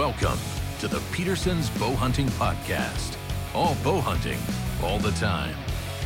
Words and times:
Welcome 0.00 0.38
to 0.78 0.88
the 0.88 0.98
Peterson's 1.12 1.68
Bow 1.68 1.94
Hunting 1.94 2.26
Podcast. 2.28 3.18
All 3.54 3.76
bow 3.84 4.00
hunting, 4.00 4.38
all 4.82 4.98
the 4.98 5.10
time. 5.10 5.54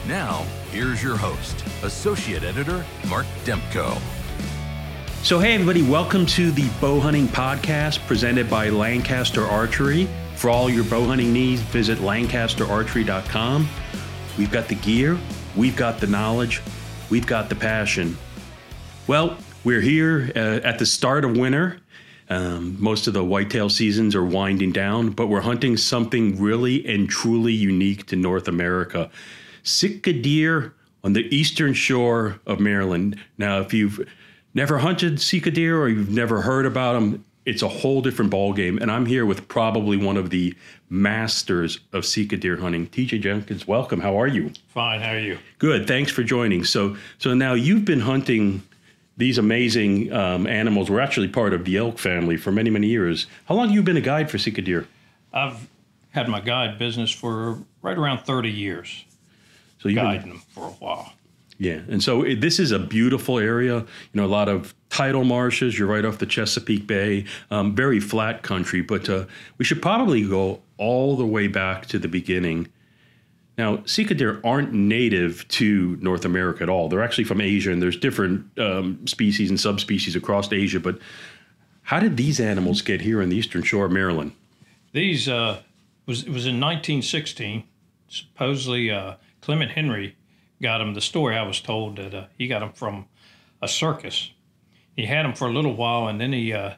Now, 0.08 0.44
here's 0.72 1.00
your 1.00 1.16
host, 1.16 1.64
Associate 1.84 2.42
Editor 2.42 2.84
Mark 3.08 3.24
Demko. 3.44 3.96
So, 5.22 5.38
hey, 5.38 5.54
everybody, 5.54 5.82
welcome 5.82 6.26
to 6.26 6.50
the 6.50 6.68
Bow 6.80 6.98
Hunting 6.98 7.28
Podcast 7.28 8.04
presented 8.08 8.50
by 8.50 8.68
Lancaster 8.68 9.46
Archery. 9.46 10.08
For 10.34 10.50
all 10.50 10.68
your 10.68 10.82
bow 10.82 11.04
hunting 11.04 11.32
needs, 11.32 11.60
visit 11.60 11.98
lancasterarchery.com. 11.98 13.68
We've 14.36 14.50
got 14.50 14.66
the 14.66 14.74
gear, 14.74 15.16
we've 15.54 15.76
got 15.76 16.00
the 16.00 16.08
knowledge, 16.08 16.62
we've 17.10 17.28
got 17.28 17.48
the 17.48 17.54
passion. 17.54 18.18
Well, 19.06 19.38
we're 19.62 19.80
here 19.80 20.32
uh, 20.34 20.66
at 20.66 20.80
the 20.80 20.86
start 20.86 21.24
of 21.24 21.36
winter. 21.36 21.78
Um, 22.30 22.76
most 22.80 23.06
of 23.06 23.14
the 23.14 23.24
whitetail 23.24 23.68
seasons 23.68 24.14
are 24.14 24.24
winding 24.24 24.72
down, 24.72 25.10
but 25.10 25.26
we're 25.26 25.42
hunting 25.42 25.76
something 25.76 26.40
really 26.40 26.86
and 26.86 27.08
truly 27.08 27.52
unique 27.52 28.06
to 28.06 28.16
North 28.16 28.48
America 28.48 29.10
Sitka 29.62 30.12
deer 30.12 30.74
on 31.02 31.12
the 31.14 31.34
eastern 31.34 31.74
shore 31.74 32.38
of 32.46 32.60
Maryland. 32.60 33.18
Now, 33.38 33.60
if 33.60 33.74
you've 33.74 34.08
never 34.54 34.78
hunted 34.78 35.20
Sitka 35.20 35.50
deer 35.50 35.80
or 35.80 35.88
you've 35.88 36.10
never 36.10 36.42
heard 36.42 36.66
about 36.66 36.94
them, 36.94 37.24
it's 37.44 37.62
a 37.62 37.68
whole 37.68 38.00
different 38.00 38.30
ballgame. 38.30 38.80
And 38.80 38.90
I'm 38.90 39.04
here 39.04 39.26
with 39.26 39.48
probably 39.48 39.96
one 39.96 40.16
of 40.16 40.30
the 40.30 40.54
masters 40.88 41.80
of 41.92 42.06
Sitka 42.06 42.36
deer 42.36 42.56
hunting, 42.56 42.86
TJ 42.86 43.20
Jenkins. 43.20 43.66
Welcome. 43.66 44.00
How 44.00 44.18
are 44.18 44.26
you? 44.26 44.50
Fine. 44.68 45.00
How 45.00 45.12
are 45.12 45.18
you? 45.18 45.38
Good. 45.58 45.86
Thanks 45.86 46.10
for 46.10 46.22
joining. 46.22 46.64
So, 46.64 46.96
so 47.18 47.34
now 47.34 47.54
you've 47.54 47.84
been 47.84 48.00
hunting 48.00 48.62
these 49.16 49.38
amazing 49.38 50.12
um, 50.12 50.46
animals. 50.46 50.90
We're 50.90 51.00
actually 51.00 51.28
part 51.28 51.52
of 51.52 51.64
the 51.64 51.76
elk 51.76 51.98
family 51.98 52.36
for 52.36 52.50
many, 52.52 52.70
many 52.70 52.88
years. 52.88 53.26
How 53.46 53.54
long 53.54 53.66
have 53.68 53.74
you 53.74 53.82
been 53.82 53.96
a 53.96 54.00
guide 54.00 54.30
for 54.30 54.38
Sitka 54.38 54.62
deer? 54.62 54.86
I've 55.32 55.68
had 56.10 56.28
my 56.28 56.40
guide 56.40 56.78
business 56.78 57.10
for 57.10 57.58
right 57.82 57.96
around 57.98 58.24
30 58.24 58.50
years. 58.50 59.04
So 59.80 59.88
you've 59.88 59.96
Guiding 59.96 60.20
been, 60.22 60.30
them 60.30 60.42
for 60.50 60.64
a 60.64 60.70
while. 60.70 61.12
yeah. 61.58 61.80
And 61.88 62.02
so 62.02 62.22
it, 62.22 62.40
this 62.40 62.58
is 62.58 62.70
a 62.72 62.78
beautiful 62.78 63.38
area. 63.38 63.78
You 63.78 63.86
know, 64.14 64.24
a 64.24 64.26
lot 64.26 64.48
of 64.48 64.74
tidal 64.90 65.24
marshes. 65.24 65.78
You're 65.78 65.88
right 65.88 66.04
off 66.04 66.18
the 66.18 66.26
Chesapeake 66.26 66.86
Bay. 66.86 67.26
Um, 67.50 67.74
very 67.74 68.00
flat 68.00 68.42
country. 68.42 68.80
But 68.80 69.08
uh, 69.10 69.26
we 69.58 69.64
should 69.64 69.82
probably 69.82 70.26
go 70.26 70.60
all 70.78 71.16
the 71.16 71.26
way 71.26 71.48
back 71.48 71.86
to 71.86 71.98
the 71.98 72.08
beginning. 72.08 72.68
Now, 73.56 73.84
Sitka 73.84 74.14
deer 74.14 74.40
aren't 74.42 74.72
native 74.72 75.46
to 75.48 75.96
North 76.00 76.24
America 76.24 76.64
at 76.64 76.68
all. 76.68 76.88
They're 76.88 77.04
actually 77.04 77.24
from 77.24 77.40
Asia, 77.40 77.70
and 77.70 77.80
there's 77.80 77.96
different 77.96 78.58
um, 78.58 79.06
species 79.06 79.48
and 79.48 79.60
subspecies 79.60 80.16
across 80.16 80.52
Asia. 80.52 80.80
But 80.80 80.98
how 81.82 82.00
did 82.00 82.16
these 82.16 82.40
animals 82.40 82.82
get 82.82 83.00
here 83.00 83.22
on 83.22 83.28
the 83.28 83.36
eastern 83.36 83.62
shore 83.62 83.84
of 83.86 83.92
Maryland? 83.92 84.32
These 84.92 85.28
uh, 85.28 85.60
was 86.06 86.22
it 86.22 86.30
was 86.30 86.46
in 86.46 86.60
1916. 86.60 87.64
Supposedly, 88.08 88.90
uh, 88.90 89.14
Clement 89.40 89.70
Henry 89.72 90.16
got 90.60 90.78
them. 90.78 90.94
The 90.94 91.00
story 91.00 91.36
I 91.36 91.42
was 91.42 91.60
told 91.60 91.96
that 91.96 92.14
uh, 92.14 92.26
he 92.36 92.48
got 92.48 92.60
them 92.60 92.72
from 92.72 93.06
a 93.62 93.68
circus. 93.68 94.30
He 94.96 95.06
had 95.06 95.24
them 95.24 95.34
for 95.34 95.46
a 95.46 95.52
little 95.52 95.74
while, 95.74 96.08
and 96.08 96.20
then 96.20 96.32
he 96.32 96.52
uh, 96.52 96.74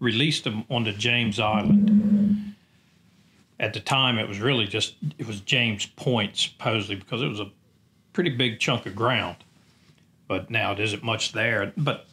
released 0.00 0.44
them 0.44 0.64
onto 0.68 0.92
James 0.92 1.38
Island. 1.38 1.99
At 3.60 3.74
the 3.74 3.80
time, 3.80 4.18
it 4.18 4.26
was 4.26 4.40
really 4.40 4.66
just 4.66 4.94
it 5.18 5.26
was 5.26 5.40
James 5.40 5.86
Point 5.86 6.36
supposedly 6.36 6.96
because 6.96 7.22
it 7.22 7.28
was 7.28 7.38
a 7.38 7.50
pretty 8.12 8.30
big 8.30 8.58
chunk 8.58 8.86
of 8.86 8.96
ground. 8.96 9.36
But 10.26 10.50
now 10.50 10.72
it 10.72 10.80
isn't 10.80 11.04
much 11.04 11.32
there. 11.32 11.72
But 11.76 12.06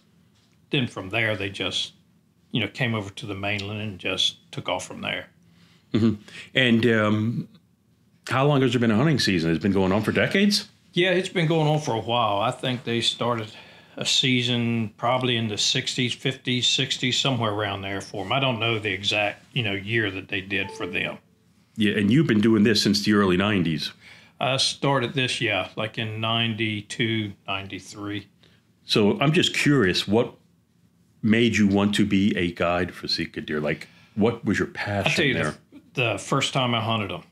then 0.70 0.88
from 0.88 1.10
there, 1.10 1.36
they 1.36 1.50
just 1.50 1.94
you 2.52 2.60
know 2.60 2.68
came 2.68 2.94
over 2.94 3.10
to 3.10 3.26
the 3.26 3.34
mainland 3.34 3.82
and 3.82 3.98
just 3.98 4.52
took 4.52 4.70
off 4.70 4.86
from 4.86 5.02
there. 5.02 5.28
And 6.54 6.86
um, 6.86 7.48
how 8.28 8.46
long 8.46 8.62
has 8.62 8.74
there 8.74 8.80
been 8.80 8.92
a 8.92 8.96
hunting 8.96 9.20
season? 9.20 9.52
It's 9.52 9.62
been 9.62 9.72
going 9.72 9.92
on 9.92 10.04
for 10.04 10.12
decades. 10.12 10.68
Yeah, 10.94 11.12
it's 11.12 11.30
been 11.30 11.48
going 11.48 11.68
on 11.68 11.80
for 11.80 11.94
a 11.96 12.02
while. 12.02 12.40
I 12.40 12.52
think 12.52 12.84
they 12.84 13.02
started 13.02 13.50
a 13.96 14.06
season 14.06 14.94
probably 14.98 15.38
in 15.38 15.48
the 15.48 15.56
60s, 15.56 16.12
50s, 16.18 16.60
60s, 16.60 17.14
somewhere 17.14 17.52
around 17.52 17.82
there 17.82 18.02
for 18.02 18.24
them. 18.24 18.32
I 18.32 18.40
don't 18.40 18.60
know 18.60 18.80
the 18.80 18.92
exact, 18.92 19.44
you 19.54 19.64
know, 19.64 19.74
year 19.74 20.12
that 20.12 20.28
they 20.28 20.42
did 20.42 20.72
for 20.72 20.86
them. 20.86 21.18
Yeah, 21.78 21.94
and 21.94 22.12
you've 22.12 22.28
been 22.28 22.42
doing 22.42 22.64
this 22.64 22.84
since 22.84 23.06
the 23.06 23.14
early 23.14 23.38
'90s. 23.38 23.92
I 24.40 24.58
started 24.58 25.14
this, 25.14 25.42
yeah, 25.42 25.70
like 25.76 25.98
in 25.98 26.20
92, 26.20 27.34
93. 27.48 28.28
So 28.86 29.20
I'm 29.20 29.32
just 29.32 29.56
curious, 29.56 30.08
what 30.08 30.36
made 31.24 31.56
you 31.56 31.68
want 31.68 31.96
to 31.96 32.06
be 32.06 32.36
a 32.38 32.52
guide 32.52 32.94
for 32.94 33.08
Sitka 33.08 33.42
deer? 33.42 33.60
Like, 33.60 33.88
what 34.16 34.46
was 34.46 34.60
your 34.60 34.68
passion 34.68 35.00
I 35.00 35.04
passion 35.04 35.16
tell 35.16 35.26
you, 35.26 35.34
there? 35.34 35.56
the, 35.94 36.14
the 36.14 36.20
first 36.20 36.54
time 36.54 36.76
I 36.76 36.82
hunted 36.82 37.10
them, 37.10 37.24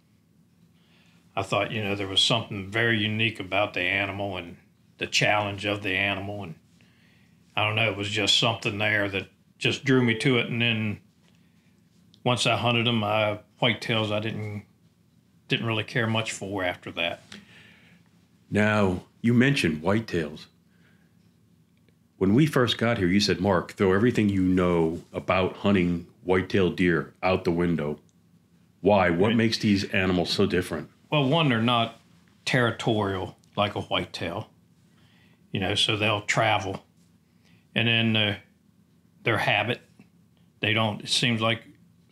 I 1.35 1.43
thought, 1.43 1.71
you 1.71 1.83
know, 1.83 1.95
there 1.95 2.07
was 2.07 2.21
something 2.21 2.71
very 2.71 2.97
unique 2.97 3.39
about 3.39 3.73
the 3.73 3.81
animal 3.81 4.37
and 4.37 4.57
the 4.97 5.07
challenge 5.07 5.65
of 5.65 5.83
the 5.83 5.91
animal. 5.91 6.43
And 6.43 6.55
I 7.55 7.65
don't 7.65 7.75
know, 7.75 7.89
it 7.89 7.97
was 7.97 8.09
just 8.09 8.39
something 8.39 8.77
there 8.77 9.09
that 9.09 9.27
just 9.57 9.85
drew 9.85 10.03
me 10.03 10.15
to 10.19 10.39
it. 10.39 10.47
And 10.47 10.61
then 10.61 10.99
once 12.25 12.45
I 12.45 12.57
hunted 12.57 12.85
them, 12.85 13.03
I, 13.03 13.39
whitetails, 13.61 14.11
I 14.11 14.19
didn't 14.19 14.65
didn't 15.47 15.67
really 15.67 15.83
care 15.83 16.07
much 16.07 16.31
for 16.31 16.63
after 16.63 16.91
that. 16.93 17.21
Now, 18.49 19.03
you 19.21 19.31
mentioned 19.31 19.83
whitetails. 19.83 20.47
When 22.17 22.33
we 22.33 22.47
first 22.47 22.79
got 22.79 22.97
here, 22.97 23.07
you 23.07 23.19
said, 23.19 23.39
Mark, 23.39 23.73
throw 23.73 23.93
everything 23.93 24.27
you 24.27 24.41
know 24.41 25.03
about 25.13 25.57
hunting 25.57 26.07
whitetail 26.23 26.71
deer 26.71 27.13
out 27.21 27.43
the 27.43 27.51
window. 27.51 27.99
Why? 28.81 29.11
What 29.11 29.35
makes 29.35 29.59
these 29.59 29.83
animals 29.85 30.31
so 30.31 30.47
different? 30.47 30.89
Well, 31.11 31.29
one, 31.29 31.49
they're 31.49 31.61
not 31.61 31.99
territorial 32.43 33.37
like 33.55 33.75
a 33.75 33.81
whitetail, 33.81 34.49
you 35.51 35.59
know, 35.59 35.75
so 35.75 35.95
they'll 35.95 36.21
travel. 36.21 36.83
And 37.75 37.87
then 37.87 38.15
uh, 38.15 38.37
their 39.23 39.37
habit, 39.37 39.81
they 40.61 40.73
don't, 40.73 41.01
it 41.01 41.09
seems 41.09 41.39
like 41.41 41.61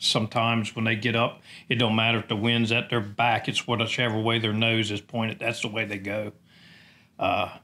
sometimes 0.04 0.76
when 0.76 0.86
they 0.86 0.96
get 0.96 1.16
up, 1.16 1.42
it 1.70 1.76
don't 1.76 1.96
matter 1.96 2.20
if 2.20 2.28
the 2.28 2.36
wind's 2.36 2.72
at 2.72 2.90
their 2.90 3.02
back, 3.02 3.48
it's 3.48 3.68
whichever 3.68 4.20
way 4.20 4.40
their 4.40 4.54
nose 4.54 4.92
is 4.92 5.02
pointed, 5.02 5.40
that's 5.40 5.62
the 5.62 5.68
way 5.68 5.86
they 5.86 5.98
go. 5.98 6.32
Uh, 7.18 7.58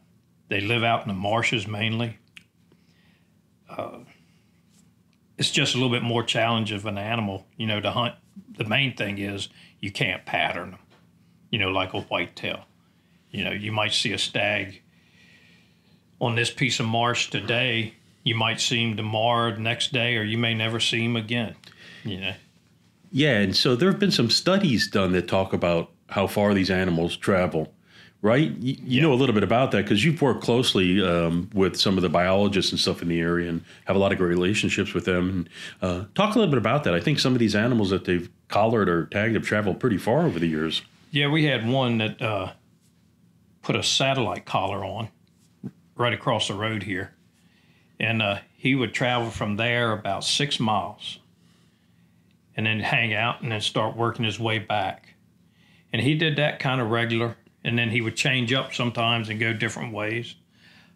they 0.48 0.62
live 0.62 0.84
out 0.84 1.02
in 1.02 1.08
the 1.08 1.14
marshes 1.14 1.68
mainly. 1.68 2.18
Uh, 3.70 4.00
it's 5.38 5.52
just 5.52 5.74
a 5.74 5.78
little 5.78 5.92
bit 5.92 6.04
more 6.04 6.24
challenge 6.24 6.72
of 6.72 6.86
an 6.86 6.98
animal, 6.98 7.46
you 7.56 7.68
know, 7.68 7.80
to 7.80 7.92
hunt. 7.92 8.16
The 8.58 8.66
main 8.66 8.96
thing 8.96 9.20
is 9.20 9.50
you 9.80 9.92
can't 9.92 10.26
pattern 10.26 10.72
them 10.72 10.80
you 11.50 11.60
know, 11.60 11.70
like 11.70 11.94
a 11.94 12.02
whitetail. 12.02 12.66
You 13.32 13.44
know, 13.44 13.52
you 13.52 13.72
might 13.72 13.94
see 13.94 14.12
a 14.14 14.18
stag 14.18 14.82
on 16.20 16.36
this 16.36 16.52
piece 16.52 16.80
of 16.80 16.86
marsh 16.86 17.30
today. 17.30 17.96
You 18.24 18.36
might 18.36 18.60
see 18.60 18.84
him 18.84 18.98
tomorrow, 18.98 19.56
next 19.56 19.94
day, 19.94 20.18
or 20.18 20.24
you 20.24 20.38
may 20.38 20.54
never 20.54 20.80
see 20.80 21.04
him 21.04 21.16
again. 21.16 21.56
You 22.04 22.22
know, 22.22 22.34
Yeah, 23.12 23.40
and 23.40 23.56
so 23.56 23.76
there 23.76 23.90
have 23.90 24.00
been 24.00 24.12
some 24.12 24.30
studies 24.30 24.88
done 24.88 25.12
that 25.14 25.28
talk 25.28 25.54
about 25.54 25.92
how 26.08 26.28
far 26.28 26.54
these 26.54 26.72
animals 26.72 27.16
travel, 27.16 27.74
right? 28.22 28.52
You, 28.58 28.76
you 28.84 29.02
know 29.02 29.14
a 29.14 29.16
little 29.16 29.34
bit 29.34 29.44
about 29.44 29.72
that 29.72 29.84
because 29.84 30.04
you've 30.04 30.22
worked 30.22 30.44
closely 30.44 31.06
um, 31.06 31.50
with 31.54 31.76
some 31.76 31.98
of 31.98 32.02
the 32.02 32.10
biologists 32.10 32.72
and 32.72 32.80
stuff 32.80 33.02
in 33.02 33.08
the 33.08 33.20
area 33.20 33.50
and 33.50 33.64
have 33.86 33.96
a 33.96 34.00
lot 34.00 34.12
of 34.12 34.18
great 34.18 34.30
relationships 34.30 34.94
with 34.94 35.06
them. 35.06 35.30
And, 35.30 35.50
uh, 35.82 36.06
talk 36.16 36.36
a 36.36 36.40
little 36.40 36.52
bit 36.52 36.58
about 36.58 36.84
that. 36.86 36.94
I 36.94 37.00
think 37.00 37.20
some 37.20 37.34
of 37.34 37.40
these 37.40 37.56
animals 37.56 37.90
that 37.92 38.06
they've 38.06 38.30
collared 38.48 38.90
or 38.90 39.06
tagged 39.06 39.36
have 39.36 39.46
traveled 39.46 39.80
pretty 39.80 39.98
far 39.98 40.26
over 40.26 40.40
the 40.40 40.48
years. 40.48 40.82
yeah, 41.12 41.28
we 41.28 41.46
had 41.46 41.68
one 41.68 42.00
that 42.00 42.22
uh, 42.22 42.52
put 43.62 43.76
a 43.76 43.84
satellite 43.84 44.46
collar 44.46 44.84
on 44.84 45.10
right 45.96 46.14
across 46.14 46.48
the 46.48 46.54
road 46.54 46.84
here, 46.84 47.14
and 48.00 48.22
uh, 48.22 48.40
he 48.58 48.76
would 48.76 48.94
travel 48.94 49.30
from 49.30 49.58
there 49.58 49.92
about 49.92 50.24
six 50.24 50.60
miles, 50.60 51.19
and 52.60 52.68
then 52.68 52.82
hang 52.82 53.14
out 53.14 53.42
and 53.42 53.54
then 53.54 53.62
start 53.62 53.96
working 53.96 54.26
his 54.26 54.38
way 54.38 54.60
back. 54.60 55.16
And 55.94 56.02
he 56.02 56.14
did 56.14 56.36
that 56.36 56.60
kind 56.60 56.82
of 56.82 56.90
regular, 56.90 57.38
and 57.64 57.80
then 57.80 57.90
he 57.90 58.02
would 58.02 58.18
change 58.18 58.52
up 58.52 58.74
sometimes 58.74 59.30
and 59.30 59.40
go 59.40 59.54
different 59.54 59.94
ways. 59.94 60.36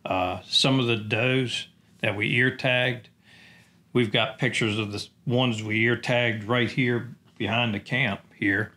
Uh, 0.03 0.41
some 0.45 0.77
of 0.77 0.87
the 0.87 0.97
does 0.97 1.67
that 2.01 2.17
we 2.17 2.35
ear 2.35 2.53
tagged, 2.57 3.07
we've 3.93 4.11
got 4.11 4.39
pictures 4.39 4.77
of 4.77 4.91
the 4.91 5.07
ones 5.25 5.63
we 5.63 5.79
ear 5.85 5.95
tagged 5.95 6.43
right 6.43 6.69
here 6.69 7.15
behind 7.37 7.73
the 7.73 7.79
camp 7.79 8.19
here. 8.37 8.73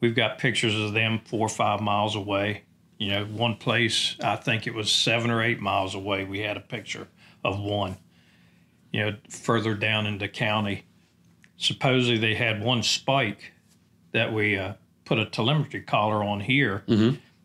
We've 0.00 0.16
got 0.16 0.38
pictures 0.38 0.74
of 0.74 0.94
them 0.94 1.20
four 1.26 1.46
or 1.46 1.48
five 1.48 1.80
miles 1.80 2.16
away. 2.16 2.62
You 2.98 3.10
know, 3.10 3.24
one 3.26 3.54
place, 3.54 4.16
I 4.20 4.34
think 4.34 4.66
it 4.66 4.74
was 4.74 4.90
seven 4.90 5.30
or 5.30 5.44
eight 5.44 5.60
miles 5.60 5.94
away, 5.94 6.24
we 6.24 6.40
had 6.40 6.56
a 6.56 6.60
picture 6.60 7.06
of 7.44 7.60
one. 7.60 7.98
You 8.90 9.04
know, 9.04 9.16
further 9.30 9.74
down 9.74 10.06
in 10.06 10.18
the 10.18 10.26
county. 10.26 10.86
Supposedly 11.58 12.18
they 12.18 12.34
had 12.34 12.62
one 12.62 12.82
spike 12.82 13.52
that 14.12 14.32
we 14.32 14.56
uh, 14.58 14.74
put 15.04 15.18
a 15.18 15.26
telemetry 15.26 15.80
collar 15.80 16.22
on 16.22 16.40
here, 16.40 16.84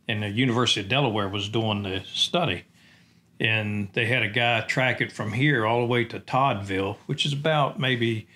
and 0.07 0.23
the 0.23 0.29
University 0.29 0.81
of 0.81 0.89
Delaware 0.89 1.29
was 1.29 1.47
doing 1.49 1.83
the 1.83 2.03
study. 2.05 2.63
And 3.39 3.89
they 3.93 4.05
had 4.05 4.21
a 4.21 4.29
guy 4.29 4.61
track 4.61 5.01
it 5.01 5.11
from 5.11 5.31
here 5.33 5.65
all 5.65 5.79
the 5.79 5.85
way 5.87 6.03
to 6.05 6.19
Toddville, 6.19 6.97
which 7.07 7.25
is 7.25 7.33
about 7.33 7.79
maybe 7.79 8.27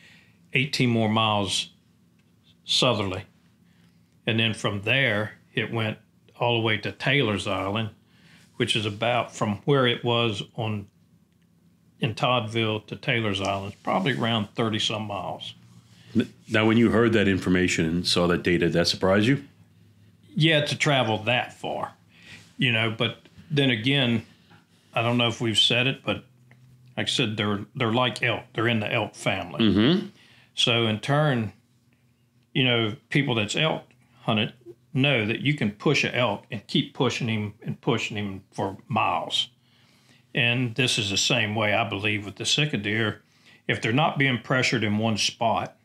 18 0.53 0.89
more 0.89 1.09
miles 1.09 1.69
southerly. 2.63 3.23
And 4.25 4.39
then 4.39 4.53
from 4.53 4.81
there, 4.81 5.33
it 5.53 5.71
went 5.71 5.99
all 6.39 6.55
the 6.59 6.65
way 6.65 6.77
to 6.77 6.91
Taylor's 6.91 7.45
Island, 7.47 7.91
which 8.55 8.75
is 8.75 8.85
about 8.85 9.35
from 9.35 9.57
where 9.65 9.85
it 9.85 10.03
was 10.03 10.41
on 10.55 10.87
in 11.99 12.13
Toddville 12.15 12.85
to 12.87 12.95
Taylor's 12.95 13.41
Island, 13.41 13.73
probably 13.83 14.13
around 14.13 14.49
30 14.55 14.79
some 14.79 15.03
miles. 15.03 15.53
Now, 16.49 16.65
when 16.65 16.77
you 16.77 16.91
heard 16.91 17.13
that 17.13 17.27
information 17.27 17.85
and 17.85 18.07
saw 18.07 18.27
that 18.27 18.43
data, 18.43 18.65
did 18.65 18.73
that 18.73 18.87
surprise 18.87 19.27
you? 19.27 19.43
Yeah, 20.35 20.65
to 20.65 20.77
travel 20.77 21.19
that 21.23 21.53
far, 21.53 21.93
you 22.57 22.71
know. 22.71 22.93
But 22.95 23.19
then 23.49 23.69
again, 23.69 24.25
I 24.93 25.01
don't 25.01 25.17
know 25.17 25.27
if 25.27 25.41
we've 25.41 25.57
said 25.57 25.87
it, 25.87 26.03
but 26.03 26.25
like 26.97 27.07
I 27.07 27.09
said, 27.09 27.37
they're 27.37 27.65
they're 27.75 27.91
like 27.91 28.23
elk. 28.23 28.43
They're 28.53 28.67
in 28.67 28.79
the 28.79 28.91
elk 28.91 29.15
family. 29.15 29.61
Mm-hmm. 29.61 30.07
So 30.55 30.87
in 30.87 30.99
turn, 30.99 31.53
you 32.53 32.63
know, 32.63 32.95
people 33.09 33.35
that's 33.35 33.55
elk 33.55 33.83
hunted 34.21 34.53
know 34.93 35.25
that 35.25 35.41
you 35.41 35.53
can 35.53 35.71
push 35.71 36.03
an 36.03 36.13
elk 36.13 36.45
and 36.49 36.65
keep 36.67 36.93
pushing 36.93 37.27
him 37.27 37.53
and 37.61 37.79
pushing 37.79 38.17
him 38.17 38.43
for 38.51 38.77
miles. 38.87 39.49
And 40.33 40.75
this 40.75 40.97
is 40.97 41.09
the 41.09 41.17
same 41.17 41.55
way 41.55 41.73
I 41.73 41.87
believe 41.87 42.25
with 42.25 42.35
the 42.35 42.45
Sitka 42.45 42.77
deer. 42.77 43.21
If 43.67 43.81
they're 43.81 43.93
not 43.93 44.17
being 44.17 44.39
pressured 44.41 44.83
in 44.83 44.97
one 44.97 45.17
spot, 45.17 45.77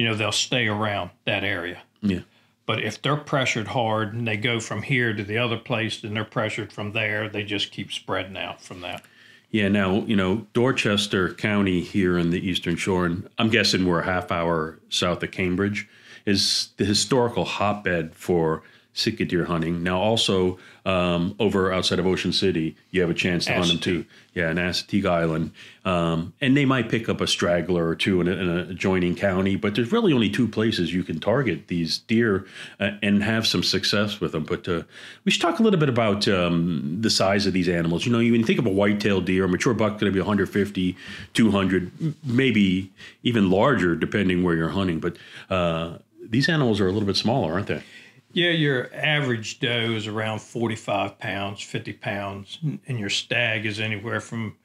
you 0.00 0.06
know, 0.06 0.14
they'll 0.14 0.32
stay 0.32 0.66
around 0.66 1.10
that 1.26 1.44
area. 1.44 1.82
Yeah. 2.00 2.20
But 2.64 2.82
if 2.82 3.02
they're 3.02 3.16
pressured 3.16 3.68
hard 3.68 4.14
and 4.14 4.26
they 4.26 4.38
go 4.38 4.58
from 4.58 4.80
here 4.80 5.12
to 5.12 5.22
the 5.22 5.36
other 5.36 5.58
place, 5.58 6.00
then 6.00 6.14
they're 6.14 6.24
pressured 6.24 6.72
from 6.72 6.92
there. 6.92 7.28
They 7.28 7.42
just 7.42 7.70
keep 7.70 7.92
spreading 7.92 8.38
out 8.38 8.62
from 8.62 8.80
that. 8.80 9.02
Yeah, 9.50 9.68
now, 9.68 9.96
you 10.06 10.16
know, 10.16 10.46
Dorchester 10.54 11.34
County 11.34 11.82
here 11.82 12.16
in 12.16 12.30
the 12.30 12.40
Eastern 12.40 12.76
Shore, 12.76 13.04
and 13.04 13.28
I'm 13.36 13.50
guessing 13.50 13.84
we're 13.84 14.00
a 14.00 14.06
half 14.06 14.32
hour 14.32 14.78
south 14.88 15.22
of 15.22 15.32
Cambridge, 15.32 15.86
is 16.24 16.70
the 16.78 16.86
historical 16.86 17.44
hotbed 17.44 18.14
for 18.14 18.62
Sitka 18.92 19.24
deer 19.24 19.44
hunting. 19.44 19.82
Now, 19.82 20.00
also 20.00 20.58
um, 20.84 21.36
over 21.38 21.72
outside 21.72 21.98
of 21.98 22.06
Ocean 22.06 22.32
City, 22.32 22.76
you 22.90 23.00
have 23.00 23.10
a 23.10 23.14
chance 23.14 23.44
to 23.46 23.54
hunt 23.54 23.68
them 23.68 23.78
too. 23.78 24.04
Yeah, 24.34 24.50
in 24.50 24.56
Assateague 24.58 25.06
Island, 25.06 25.52
um, 25.84 26.32
and 26.40 26.56
they 26.56 26.64
might 26.64 26.88
pick 26.88 27.08
up 27.08 27.20
a 27.20 27.26
straggler 27.26 27.86
or 27.86 27.96
two 27.96 28.20
in 28.20 28.28
a, 28.28 28.32
in 28.32 28.48
a, 28.48 28.62
adjoining 28.70 29.16
county, 29.16 29.56
but 29.56 29.74
there's 29.74 29.90
really 29.90 30.12
only 30.12 30.30
two 30.30 30.46
places 30.46 30.94
you 30.94 31.02
can 31.02 31.18
target 31.18 31.66
these 31.66 31.98
deer 31.98 32.46
uh, 32.78 32.92
and 33.02 33.24
have 33.24 33.46
some 33.46 33.62
success 33.62 34.20
with 34.20 34.32
them. 34.32 34.44
But 34.44 34.68
uh, 34.68 34.82
we 35.24 35.32
should 35.32 35.42
talk 35.42 35.58
a 35.58 35.62
little 35.62 35.80
bit 35.80 35.88
about 35.88 36.28
um, 36.28 36.98
the 37.00 37.10
size 37.10 37.46
of 37.46 37.52
these 37.52 37.68
animals. 37.68 38.06
You 38.06 38.12
know, 38.12 38.18
when 38.18 38.34
you 38.34 38.44
think 38.44 38.60
of 38.60 38.66
a 38.66 38.70
white-tailed 38.70 39.24
deer, 39.24 39.44
a 39.44 39.48
mature 39.48 39.74
buck 39.74 39.98
going 39.98 40.10
to 40.10 40.12
be 40.12 40.20
150, 40.20 40.96
200, 41.34 42.14
maybe 42.24 42.92
even 43.22 43.50
larger 43.50 43.96
depending 43.96 44.44
where 44.44 44.54
you're 44.54 44.68
hunting. 44.68 45.00
But 45.00 45.16
uh, 45.48 45.98
these 46.22 46.48
animals 46.48 46.80
are 46.80 46.86
a 46.86 46.92
little 46.92 47.06
bit 47.06 47.16
smaller, 47.16 47.52
aren't 47.52 47.66
they? 47.66 47.82
Yeah, 48.32 48.50
your 48.50 48.90
average 48.94 49.58
doe 49.58 49.92
is 49.92 50.06
around 50.06 50.40
45 50.40 51.18
pounds, 51.18 51.62
50 51.62 51.92
pounds, 51.94 52.58
and 52.86 52.98
your 52.98 53.10
stag 53.10 53.66
is 53.66 53.80
anywhere 53.80 54.20
from 54.20 54.56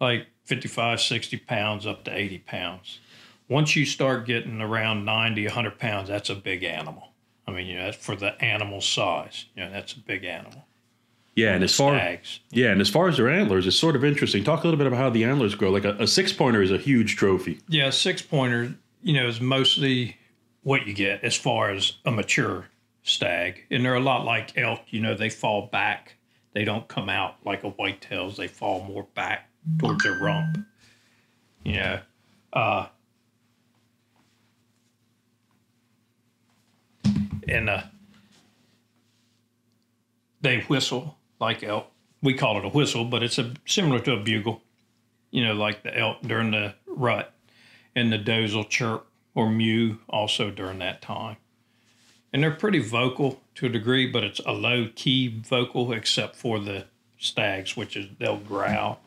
like 0.00 0.26
55, 0.44 1.00
60 1.00 1.36
pounds 1.38 1.86
up 1.86 2.04
to 2.04 2.16
80 2.16 2.38
pounds. 2.38 3.00
Once 3.48 3.74
you 3.74 3.84
start 3.84 4.26
getting 4.26 4.60
around 4.60 5.04
90, 5.04 5.44
100 5.46 5.78
pounds, 5.78 6.08
that's 6.08 6.30
a 6.30 6.34
big 6.34 6.62
animal. 6.62 7.08
I 7.46 7.52
mean, 7.52 7.66
you 7.66 7.76
know, 7.76 7.84
that's 7.86 7.96
for 7.96 8.14
the 8.14 8.40
animal 8.42 8.80
size. 8.80 9.46
You 9.56 9.64
know, 9.64 9.72
that's 9.72 9.92
a 9.94 9.98
big 9.98 10.24
animal. 10.24 10.66
Yeah, 11.34 11.54
and 11.54 11.64
as 11.64 11.74
far 11.74 11.94
Stags. 11.94 12.40
yeah, 12.50 12.70
and 12.70 12.80
as 12.80 12.90
far 12.90 13.08
as 13.08 13.16
their 13.16 13.28
antlers, 13.28 13.66
it's 13.66 13.76
sort 13.76 13.96
of 13.96 14.04
interesting. 14.04 14.44
Talk 14.44 14.62
a 14.62 14.66
little 14.66 14.78
bit 14.78 14.86
about 14.86 14.98
how 14.98 15.10
the 15.10 15.24
antlers 15.24 15.54
grow. 15.54 15.70
Like 15.70 15.84
a, 15.84 15.94
a 15.94 16.06
six 16.06 16.32
pointer 16.32 16.62
is 16.62 16.70
a 16.70 16.78
huge 16.78 17.16
trophy. 17.16 17.60
Yeah, 17.68 17.90
six 17.90 18.22
pointer, 18.22 18.74
you 19.02 19.14
know, 19.14 19.26
is 19.26 19.40
mostly 19.40 20.16
what 20.62 20.86
you 20.86 20.92
get 20.92 21.24
as 21.24 21.36
far 21.36 21.70
as 21.70 21.94
a 22.04 22.10
mature 22.10 22.66
stag. 23.10 23.66
And 23.70 23.84
they're 23.84 23.94
a 23.94 24.00
lot 24.00 24.24
like 24.24 24.56
elk, 24.56 24.80
you 24.88 25.00
know, 25.00 25.14
they 25.14 25.30
fall 25.30 25.66
back. 25.66 26.16
They 26.52 26.64
don't 26.64 26.88
come 26.88 27.08
out 27.08 27.36
like 27.44 27.64
a 27.64 27.70
whitetails. 27.70 28.36
They 28.36 28.48
fall 28.48 28.84
more 28.84 29.06
back 29.14 29.48
towards 29.78 30.02
their 30.02 30.18
rump. 30.18 30.58
Know, 31.64 32.00
uh, 32.52 32.86
and 37.46 37.68
uh, 37.68 37.82
they 40.40 40.60
whistle 40.62 41.18
like 41.38 41.62
elk. 41.62 41.86
We 42.22 42.34
call 42.34 42.58
it 42.58 42.64
a 42.64 42.68
whistle, 42.68 43.04
but 43.04 43.22
it's 43.22 43.38
a 43.38 43.54
similar 43.66 43.98
to 44.00 44.12
a 44.12 44.20
bugle. 44.20 44.62
You 45.30 45.44
know, 45.44 45.54
like 45.54 45.82
the 45.82 45.96
elk 45.96 46.22
during 46.22 46.50
the 46.50 46.74
rut, 46.86 47.32
and 47.94 48.12
the 48.12 48.18
does 48.18 48.54
will 48.54 48.64
chirp 48.64 49.06
or 49.34 49.48
mew 49.48 49.98
also 50.08 50.50
during 50.50 50.78
that 50.80 51.02
time. 51.02 51.36
And 52.32 52.42
they're 52.42 52.50
pretty 52.50 52.78
vocal 52.78 53.40
to 53.56 53.66
a 53.66 53.68
degree, 53.68 54.10
but 54.10 54.22
it's 54.22 54.40
a 54.46 54.52
low 54.52 54.88
key 54.94 55.40
vocal 55.42 55.92
except 55.92 56.36
for 56.36 56.58
the 56.58 56.84
stags, 57.18 57.76
which 57.76 57.96
is 57.96 58.06
they'll 58.18 58.36
growl, 58.36 59.00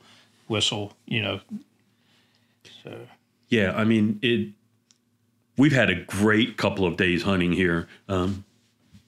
whistle, 0.48 0.94
you 1.06 1.22
know. 1.22 1.40
So 2.84 3.08
Yeah, 3.50 3.74
I 3.76 3.86
mean 3.86 4.20
it. 4.22 4.50
We've 5.56 5.72
had 5.72 5.90
a 5.90 6.04
great 6.04 6.58
couple 6.58 6.86
of 6.86 6.98
days 6.98 7.24
hunting 7.24 7.54
here. 7.54 7.88
Um, 8.10 8.44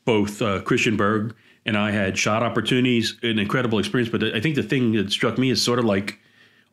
both 0.05 0.41
uh, 0.41 0.61
Christian 0.61 0.95
Berg 0.95 1.35
and 1.65 1.75
I 1.77 1.91
had 1.91 2.17
shot 2.17 2.43
opportunities, 2.43 3.17
an 3.23 3.39
incredible 3.39 3.79
experience. 3.79 4.11
But 4.11 4.23
I 4.23 4.39
think 4.39 4.55
the 4.55 4.63
thing 4.63 4.93
that 4.93 5.11
struck 5.11 5.37
me 5.37 5.49
is 5.49 5.61
sort 5.61 5.79
of 5.79 5.85
like 5.85 6.19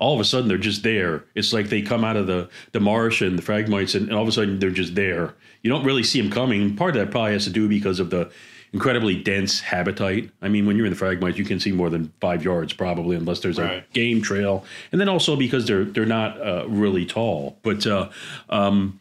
all 0.02 0.14
of 0.14 0.20
a 0.20 0.24
sudden 0.24 0.48
they're 0.48 0.58
just 0.58 0.82
there. 0.82 1.24
It's 1.36 1.52
like 1.52 1.68
they 1.68 1.80
come 1.80 2.04
out 2.04 2.16
of 2.16 2.26
the 2.26 2.50
the 2.72 2.80
marsh 2.80 3.22
and 3.22 3.38
the 3.38 3.42
phragmites, 3.42 3.94
and, 3.94 4.08
and 4.08 4.16
all 4.16 4.22
of 4.22 4.28
a 4.28 4.32
sudden 4.32 4.58
they're 4.58 4.70
just 4.70 4.96
there. 4.96 5.34
You 5.62 5.70
don't 5.70 5.84
really 5.84 6.02
see 6.02 6.20
them 6.20 6.30
coming. 6.30 6.74
Part 6.74 6.96
of 6.96 7.06
that 7.06 7.12
probably 7.12 7.32
has 7.32 7.44
to 7.44 7.50
do 7.50 7.68
because 7.68 8.00
of 8.00 8.10
the 8.10 8.30
incredibly 8.72 9.22
dense 9.22 9.60
habitat. 9.60 10.24
I 10.40 10.48
mean, 10.48 10.66
when 10.66 10.76
you're 10.76 10.86
in 10.86 10.92
the 10.92 10.98
phragmites, 10.98 11.36
you 11.36 11.44
can 11.44 11.60
see 11.60 11.70
more 11.70 11.88
than 11.88 12.12
five 12.20 12.42
yards 12.42 12.72
probably, 12.72 13.16
unless 13.16 13.40
there's 13.40 13.60
a 13.60 13.84
game 13.92 14.22
trail, 14.22 14.64
and 14.90 15.00
then 15.00 15.08
also 15.08 15.36
because 15.36 15.66
they're 15.66 15.84
they're 15.84 16.04
not 16.04 16.40
uh, 16.40 16.66
really 16.68 17.06
tall. 17.06 17.58
But 17.62 17.86
uh, 17.86 18.08
um, 18.50 18.98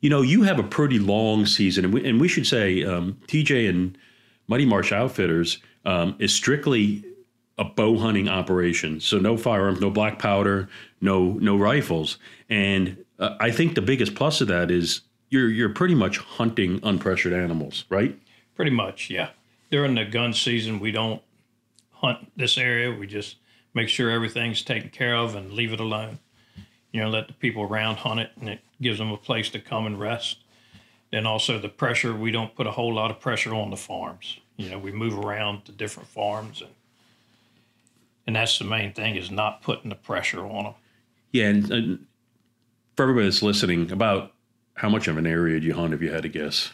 you 0.00 0.08
know, 0.08 0.22
you 0.22 0.44
have 0.44 0.58
a 0.58 0.62
pretty 0.62 0.98
long 0.98 1.44
season, 1.44 1.84
and 1.84 1.92
we, 1.92 2.08
and 2.08 2.18
we 2.18 2.28
should 2.28 2.46
say 2.46 2.84
um, 2.84 3.18
TJ 3.26 3.68
and 3.68 3.98
Muddy 4.46 4.64
Marsh 4.64 4.92
Outfitters 4.92 5.58
um, 5.84 6.16
is 6.18 6.34
strictly 6.34 7.04
a 7.58 7.64
bow 7.64 7.98
hunting 7.98 8.28
operation. 8.28 9.00
So 9.00 9.18
no 9.18 9.36
firearms, 9.36 9.80
no 9.80 9.90
black 9.90 10.18
powder, 10.18 10.68
no 11.00 11.32
no 11.32 11.56
rifles. 11.56 12.18
And 12.48 13.04
uh, 13.18 13.36
I 13.40 13.50
think 13.50 13.74
the 13.74 13.82
biggest 13.82 14.14
plus 14.14 14.40
of 14.40 14.48
that 14.48 14.70
is 14.70 15.02
you're 15.28 15.50
you're 15.50 15.68
pretty 15.68 15.94
much 15.94 16.18
hunting 16.18 16.80
unpressured 16.80 17.36
animals, 17.36 17.84
right? 17.90 18.18
pretty 18.58 18.72
much, 18.72 19.08
yeah. 19.08 19.30
During 19.70 19.94
the 19.94 20.04
gun 20.04 20.34
season, 20.34 20.80
we 20.80 20.90
don't 20.90 21.22
hunt 21.92 22.18
this 22.36 22.58
area. 22.58 22.90
We 22.90 23.06
just 23.06 23.36
make 23.72 23.88
sure 23.88 24.10
everything's 24.10 24.62
taken 24.62 24.90
care 24.90 25.14
of 25.14 25.36
and 25.36 25.52
leave 25.52 25.72
it 25.72 25.78
alone. 25.78 26.18
You 26.90 27.02
know, 27.02 27.08
let 27.08 27.28
the 27.28 27.34
people 27.34 27.62
around 27.62 27.98
hunt 27.98 28.18
it, 28.18 28.32
and 28.40 28.48
it 28.48 28.58
gives 28.82 28.98
them 28.98 29.12
a 29.12 29.16
place 29.16 29.48
to 29.50 29.60
come 29.60 29.86
and 29.86 30.00
rest. 30.00 30.38
Then 31.12 31.24
also 31.24 31.60
the 31.60 31.68
pressure, 31.68 32.12
we 32.12 32.32
don't 32.32 32.52
put 32.56 32.66
a 32.66 32.72
whole 32.72 32.92
lot 32.92 33.12
of 33.12 33.20
pressure 33.20 33.54
on 33.54 33.70
the 33.70 33.76
farms. 33.76 34.40
You 34.56 34.70
know, 34.70 34.78
we 34.78 34.90
move 34.90 35.16
around 35.16 35.64
to 35.66 35.72
different 35.72 36.08
farms, 36.08 36.60
and 36.60 36.70
and 38.28 38.36
that's 38.36 38.58
the 38.58 38.64
main 38.64 38.92
thing 38.92 39.16
is 39.16 39.30
not 39.30 39.62
putting 39.62 39.88
the 39.88 39.96
pressure 39.96 40.44
on 40.44 40.64
them. 40.64 40.74
Yeah, 41.32 41.46
and, 41.46 41.70
and 41.72 42.06
for 42.94 43.04
everybody 43.04 43.24
that's 43.24 43.42
listening, 43.42 43.90
about 43.90 44.34
how 44.74 44.90
much 44.90 45.08
of 45.08 45.16
an 45.16 45.26
area 45.26 45.58
do 45.58 45.66
you 45.66 45.72
hunt 45.72 45.94
if 45.94 46.02
you 46.02 46.12
had 46.12 46.24
to 46.24 46.28
guess? 46.28 46.70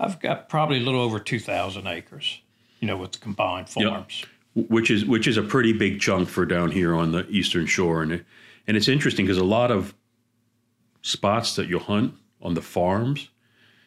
I've 0.00 0.18
got 0.18 0.48
probably 0.48 0.78
a 0.78 0.80
little 0.80 1.00
over 1.00 1.20
two 1.20 1.38
thousand 1.38 1.86
acres. 1.86 2.40
You 2.80 2.88
know, 2.88 2.96
with 2.96 3.12
the 3.12 3.18
combined 3.18 3.68
farms. 3.68 4.24
which 4.56 4.90
is 4.90 5.04
which 5.04 5.28
is 5.28 5.36
a 5.36 5.42
pretty 5.42 5.72
big 5.72 6.00
chunk 6.00 6.28
for 6.28 6.44
down 6.44 6.72
here 6.72 6.96
on 6.96 7.12
the 7.12 7.28
eastern 7.30 7.66
shore, 7.66 8.02
and 8.02 8.14
it, 8.14 8.24
and 8.66 8.76
it's 8.76 8.88
interesting 8.88 9.24
because 9.24 9.38
a 9.38 9.44
lot 9.44 9.70
of 9.70 9.94
spots 11.02 11.54
that 11.54 11.68
you'll 11.68 11.78
hunt 11.78 12.12
on 12.40 12.54
the 12.54 12.60
farms, 12.60 13.28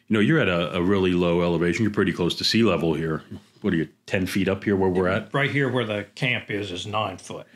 you 0.08 0.14
know, 0.14 0.20
you're 0.20 0.40
at 0.40 0.48
a, 0.48 0.76
a 0.76 0.82
really 0.82 1.12
low 1.12 1.42
elevation. 1.42 1.82
You're 1.82 1.92
pretty 1.92 2.14
close 2.14 2.34
to 2.36 2.44
sea 2.44 2.62
level 2.62 2.94
here. 2.94 3.22
What 3.62 3.72
are 3.72 3.76
you, 3.76 3.88
ten 4.06 4.26
feet 4.26 4.48
up 4.48 4.64
here 4.64 4.76
where 4.76 4.90
we're 4.90 5.08
at? 5.08 5.32
Right 5.32 5.50
here, 5.50 5.70
where 5.70 5.84
the 5.84 6.06
camp 6.14 6.50
is, 6.50 6.70
is 6.70 6.86
nine 6.86 7.18
foot. 7.18 7.46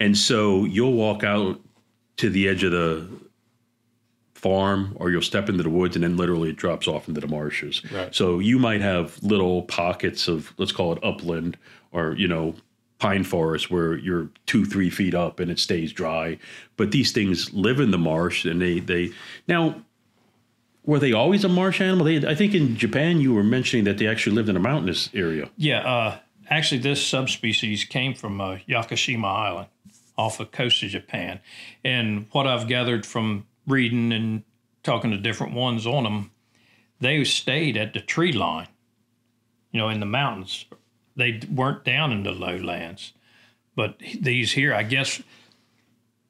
And 0.00 0.16
so 0.16 0.64
you'll 0.64 0.92
walk 0.92 1.24
out 1.24 1.60
to 2.16 2.30
the 2.30 2.48
edge 2.48 2.64
of 2.64 2.72
the 2.72 3.08
farm 4.34 4.94
or 4.96 5.10
you'll 5.10 5.22
step 5.22 5.48
into 5.48 5.62
the 5.62 5.70
woods 5.70 5.96
and 5.96 6.02
then 6.02 6.16
literally 6.18 6.50
it 6.50 6.56
drops 6.56 6.86
off 6.86 7.08
into 7.08 7.20
the 7.20 7.26
marshes. 7.26 7.82
Right. 7.90 8.14
So 8.14 8.40
you 8.40 8.58
might 8.58 8.82
have 8.82 9.20
little 9.22 9.62
pockets 9.62 10.28
of 10.28 10.52
let's 10.58 10.72
call 10.72 10.92
it 10.92 11.02
upland 11.02 11.56
or, 11.92 12.14
you 12.14 12.28
know, 12.28 12.54
pine 12.98 13.24
forest 13.24 13.70
where 13.70 13.96
you're 13.96 14.28
two, 14.46 14.66
three 14.66 14.90
feet 14.90 15.14
up 15.14 15.40
and 15.40 15.50
it 15.50 15.58
stays 15.58 15.92
dry. 15.92 16.38
But 16.76 16.90
these 16.90 17.10
things 17.10 17.54
live 17.54 17.80
in 17.80 17.90
the 17.90 17.98
marsh 17.98 18.44
and 18.44 18.60
they 18.60 18.80
they 18.80 19.12
now 19.48 19.82
were 20.84 20.98
they 20.98 21.12
always 21.12 21.44
a 21.44 21.48
marsh 21.48 21.80
animal? 21.80 22.04
They, 22.04 22.26
I 22.26 22.34
think 22.34 22.54
in 22.54 22.76
Japan 22.76 23.20
you 23.20 23.32
were 23.32 23.42
mentioning 23.42 23.84
that 23.84 23.98
they 23.98 24.06
actually 24.06 24.36
lived 24.36 24.48
in 24.48 24.56
a 24.56 24.60
mountainous 24.60 25.10
area. 25.14 25.50
Yeah, 25.56 25.78
uh, 25.80 26.18
actually, 26.48 26.80
this 26.80 27.04
subspecies 27.04 27.84
came 27.84 28.14
from 28.14 28.40
uh, 28.40 28.58
Yakushima 28.68 29.24
Island 29.24 29.68
off 30.16 30.38
the 30.38 30.46
coast 30.46 30.82
of 30.82 30.90
Japan. 30.90 31.40
And 31.84 32.26
what 32.32 32.46
I've 32.46 32.68
gathered 32.68 33.04
from 33.04 33.46
reading 33.66 34.12
and 34.12 34.44
talking 34.82 35.10
to 35.10 35.16
different 35.16 35.54
ones 35.54 35.86
on 35.86 36.04
them, 36.04 36.30
they 37.00 37.24
stayed 37.24 37.76
at 37.76 37.94
the 37.94 38.00
tree 38.00 38.32
line, 38.32 38.68
you 39.72 39.80
know, 39.80 39.88
in 39.88 40.00
the 40.00 40.06
mountains. 40.06 40.66
They 41.16 41.40
weren't 41.50 41.84
down 41.84 42.12
in 42.12 42.22
the 42.22 42.32
lowlands. 42.32 43.12
But 43.74 43.98
these 44.20 44.52
here, 44.52 44.72
I 44.72 44.84
guess 44.84 45.20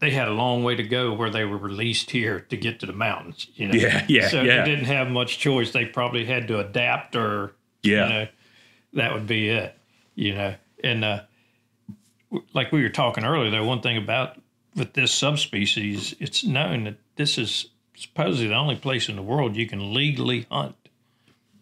they 0.00 0.10
had 0.10 0.28
a 0.28 0.32
long 0.32 0.62
way 0.64 0.74
to 0.74 0.82
go 0.82 1.12
where 1.14 1.30
they 1.30 1.44
were 1.44 1.56
released 1.56 2.10
here 2.10 2.40
to 2.40 2.56
get 2.56 2.80
to 2.80 2.86
the 2.86 2.92
mountains. 2.92 3.46
You 3.54 3.68
know? 3.68 3.74
Yeah, 3.74 4.04
yeah, 4.08 4.28
So 4.28 4.42
yeah. 4.42 4.62
they 4.64 4.70
didn't 4.70 4.86
have 4.86 5.08
much 5.08 5.38
choice. 5.38 5.72
They 5.72 5.86
probably 5.86 6.24
had 6.24 6.48
to 6.48 6.58
adapt, 6.60 7.16
or 7.16 7.54
Yeah. 7.82 8.02
you 8.06 8.12
know, 8.12 8.28
that 8.94 9.14
would 9.14 9.26
be 9.26 9.48
it. 9.48 9.76
You 10.14 10.34
know, 10.34 10.54
and 10.82 11.04
uh, 11.04 11.20
like 12.52 12.70
we 12.72 12.82
were 12.82 12.88
talking 12.88 13.24
earlier, 13.24 13.50
though, 13.50 13.64
one 13.64 13.80
thing 13.80 13.96
about 13.96 14.40
with 14.76 14.92
this 14.92 15.12
subspecies, 15.12 16.14
it's 16.20 16.44
known 16.44 16.84
that 16.84 16.96
this 17.16 17.38
is 17.38 17.68
supposedly 17.96 18.48
the 18.48 18.54
only 18.54 18.76
place 18.76 19.08
in 19.08 19.16
the 19.16 19.22
world 19.22 19.56
you 19.56 19.66
can 19.68 19.94
legally 19.94 20.46
hunt 20.50 20.74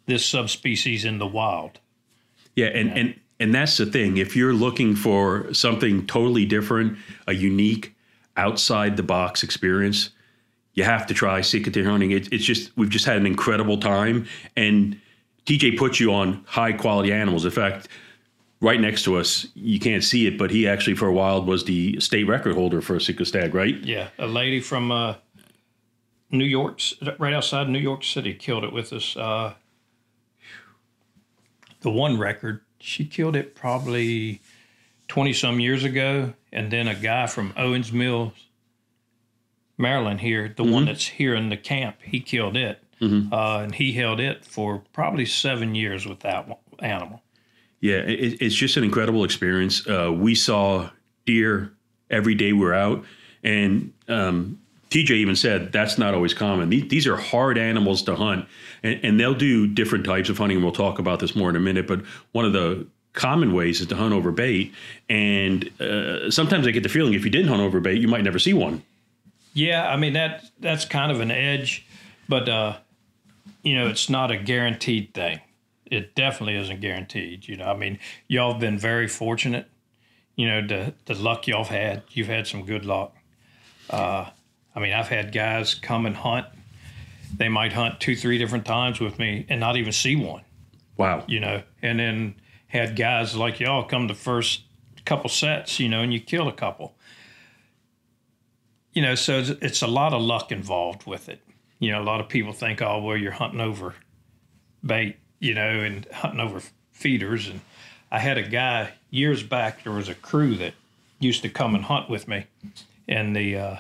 this 0.07 0.25
subspecies 0.27 1.05
in 1.05 1.19
the 1.19 1.27
wild. 1.27 1.79
Yeah, 2.57 2.67
and 2.67 2.91
and 2.99 3.15
and 3.41 3.55
that's 3.55 3.77
the 3.77 3.87
thing. 3.87 4.17
If 4.19 4.37
you're 4.37 4.53
looking 4.55 4.95
for 4.97 5.53
something 5.55 6.07
totally 6.07 6.45
different, 6.45 6.99
a 7.27 7.33
unique, 7.35 7.95
outside 8.37 8.97
the 8.97 9.03
box 9.03 9.43
experience, 9.43 10.11
you 10.75 10.85
have 10.85 11.07
to 11.07 11.15
try 11.15 11.41
deer 11.41 11.85
hunting. 11.85 12.12
It, 12.12 12.33
it's 12.33 12.45
just 12.45 12.77
we've 12.77 12.91
just 12.91 13.05
had 13.05 13.17
an 13.17 13.27
incredible 13.27 13.79
time, 13.79 14.27
and 14.57 14.99
TJ 15.47 15.77
puts 15.79 16.01
you 16.01 16.12
on 16.12 16.45
high 16.47 16.73
quality 16.73 17.12
animals. 17.12 17.45
In 17.45 17.51
fact, 17.51 17.89
right 18.61 18.81
next 18.81 19.03
to 19.05 19.17
us, 19.17 19.47
you 19.55 19.79
can't 19.79 20.03
see 20.03 20.27
it, 20.27 20.39
but 20.39 20.51
he 20.51 20.67
actually 20.67 20.95
for 20.95 21.09
a 21.09 21.12
while 21.12 21.45
was 21.45 21.65
the 21.65 22.01
state 22.01 22.25
record 22.25 22.55
holder 22.55 22.81
for 22.81 22.97
a 22.97 23.01
Sika 23.01 23.25
stag, 23.25 23.55
right? 23.55 23.77
Yeah, 23.83 24.09
a 24.19 24.27
lady 24.27 24.61
from 24.61 24.91
uh, 24.91 25.17
New 26.31 26.45
York, 26.45 26.81
right 27.19 27.35
outside 27.35 27.69
New 27.69 27.79
York 27.79 28.05
City, 28.05 28.35
killed 28.35 28.65
it 28.65 28.73
with 28.73 28.93
us. 28.93 29.17
Uh, 29.17 29.55
the 31.81 31.91
one 31.91 32.19
record, 32.19 32.62
she 32.79 33.05
killed 33.05 33.37
it 33.37 33.55
probably 33.55 34.41
20 35.12 35.35
some 35.35 35.61
years 35.61 35.85
ago. 35.85 36.33
And 36.54 36.73
then 36.73 36.88
a 36.88 36.95
guy 36.95 37.26
from 37.26 37.52
Owings 37.54 37.92
Mills, 37.92 38.33
Maryland, 39.76 40.23
here, 40.23 40.54
the 40.57 40.64
one 40.64 40.87
that's 40.87 41.07
here 41.07 41.35
in 41.35 41.50
the 41.50 41.57
camp, 41.59 41.97
he 42.02 42.19
killed 42.19 42.57
it. 42.57 42.78
Uh, 43.31 43.59
and 43.59 43.75
he 43.75 43.92
held 43.92 44.21
it 44.21 44.42
for 44.42 44.83
probably 44.95 45.26
seven 45.26 45.75
years 45.75 46.07
with 46.07 46.21
that 46.21 46.49
one 46.49 46.59
animal. 46.78 47.21
Yeah, 47.81 47.97
it, 47.97 48.40
it's 48.40 48.54
just 48.54 48.78
an 48.78 48.85
incredible 48.85 49.23
experience. 49.25 49.87
Uh, 49.87 50.11
we 50.11 50.35
saw 50.35 50.88
deer 51.26 51.75
every 52.09 52.35
day 52.35 52.54
we 52.54 52.61
were 52.61 52.73
out, 52.73 53.04
and 53.45 53.92
um, 54.09 54.61
TJ 54.88 55.11
even 55.11 55.37
said 55.37 55.73
that's 55.73 55.99
not 55.99 56.14
always 56.14 56.33
common. 56.33 56.71
These, 56.71 56.88
these 56.88 57.07
are 57.07 57.16
hard 57.16 57.59
animals 57.59 58.02
to 58.04 58.14
hunt, 58.14 58.47
and, 58.83 58.99
and 59.02 59.21
they'll 59.21 59.35
do 59.35 59.66
different 59.66 60.07
types 60.07 60.31
of 60.31 60.38
hunting. 60.38 60.57
And 60.57 60.64
we'll 60.64 60.73
talk 60.73 60.99
about 60.99 61.19
this 61.19 61.37
more 61.37 61.50
in 61.50 61.57
a 61.57 61.61
minute. 61.61 61.87
But 61.87 62.02
one 62.31 62.47
of 62.47 62.54
the 62.54 62.87
common 63.12 63.52
ways 63.52 63.81
is 63.81 63.87
to 63.88 63.97
hunt 63.97 64.12
over 64.12 64.31
bait, 64.31 64.73
and 65.09 65.71
uh, 65.81 66.31
sometimes 66.31 66.66
I 66.66 66.71
get 66.71 66.83
the 66.83 66.88
feeling 66.88 67.14
if 67.14 67.25
you 67.25 67.31
didn't 67.31 67.49
hunt 67.49 67.61
over 67.61 67.81
bait, 67.81 68.00
you 68.00 68.09
might 68.09 68.25
never 68.25 68.38
see 68.38 68.54
one. 68.54 68.83
Yeah, 69.54 69.88
I 69.88 69.97
mean 69.97 70.14
that 70.14 70.45
that's 70.61 70.85
kind 70.85 71.12
of 71.12 71.21
an 71.21 71.31
edge, 71.31 71.87
but 72.28 72.49
uh, 72.49 72.76
you 73.62 73.75
know, 73.75 73.88
it's 73.88 74.09
not 74.09 74.31
a 74.31 74.37
guaranteed 74.37 75.14
thing. 75.14 75.40
It 75.87 76.14
definitely 76.14 76.57
isn't 76.57 76.81
guaranteed. 76.81 77.47
You 77.47 77.57
know, 77.57 77.66
I 77.66 77.76
mean, 77.76 77.99
y'all 78.28 78.52
have 78.52 78.61
been 78.61 78.78
very 78.78 79.09
fortunate. 79.09 79.69
You 80.37 80.49
know, 80.49 80.66
the 80.66 80.95
the 81.04 81.14
luck 81.14 81.47
y'all 81.47 81.64
have 81.64 81.76
had. 81.76 82.02
You've 82.11 82.28
had 82.28 82.47
some 82.47 82.64
good 82.64 82.85
luck. 82.85 83.14
Uh, 83.90 84.31
I 84.75 84.81
mean, 84.81 84.92
I've 84.95 85.09
had 85.09 85.33
guys 85.33 85.75
come 85.75 86.07
and 86.07 86.16
hunt. 86.16 86.47
They 87.37 87.49
might 87.49 87.73
hunt 87.73 88.00
two, 88.00 88.16
three 88.16 88.38
different 88.38 88.64
times 88.64 89.00
with 89.00 89.19
me 89.19 89.47
and 89.49 89.61
not 89.61 89.76
even 89.76 89.92
see 89.92 90.16
one. 90.16 90.42
Wow. 90.97 91.25
You 91.26 91.40
know, 91.40 91.62
and 91.83 91.99
then 91.99 92.35
had 92.73 92.97
guys 92.97 93.37
like 93.37 93.61
y'all 93.61 93.85
come 93.85 94.09
the 94.09 94.14
first 94.14 94.62
couple 95.05 95.31
sets. 95.31 95.79
You 95.79 95.88
know, 95.88 96.00
and 96.00 96.12
you 96.12 96.21
kill 96.21 96.49
a 96.49 96.52
couple 96.52 96.95
you 98.93 99.02
know, 99.02 99.14
so 99.14 99.38
it's, 99.38 99.50
it's 99.50 99.83
a 99.83 99.87
lot 99.87 100.12
of 100.12 100.21
luck 100.21 100.52
involved 100.52 101.07
with 101.07 101.29
it. 101.29 101.41
You 101.79 101.91
know, 101.91 102.02
a 102.02 102.05
lot 102.05 102.21
of 102.21 102.29
people 102.29 102.52
think, 102.52 102.83
oh, 102.83 103.00
well, 103.00 103.17
you're 103.17 103.33
hunting 103.33 103.61
over 103.61 103.95
bait, 104.85 105.17
you 105.41 105.55
know, 105.55 105.81
and 105.81 106.07
hunting 106.12 106.41
over 106.41 106.62
feeders. 106.93 107.49
And 107.49 107.61
I 108.11 108.19
had 108.19 108.38
a 108.38 108.43
guy 108.43 108.93
years 109.11 109.43
back, 109.43 109.83
there 109.83 109.93
was 109.93 110.09
a 110.09 110.14
crew 110.14 110.55
that 110.57 110.75
used 111.19 111.43
to 111.43 111.49
come 111.49 111.75
and 111.75 111.85
hunt 111.85 112.09
with 112.09 112.29
me. 112.29 112.47
And 113.09 113.35
the 113.35 113.57
uh, 113.57 113.76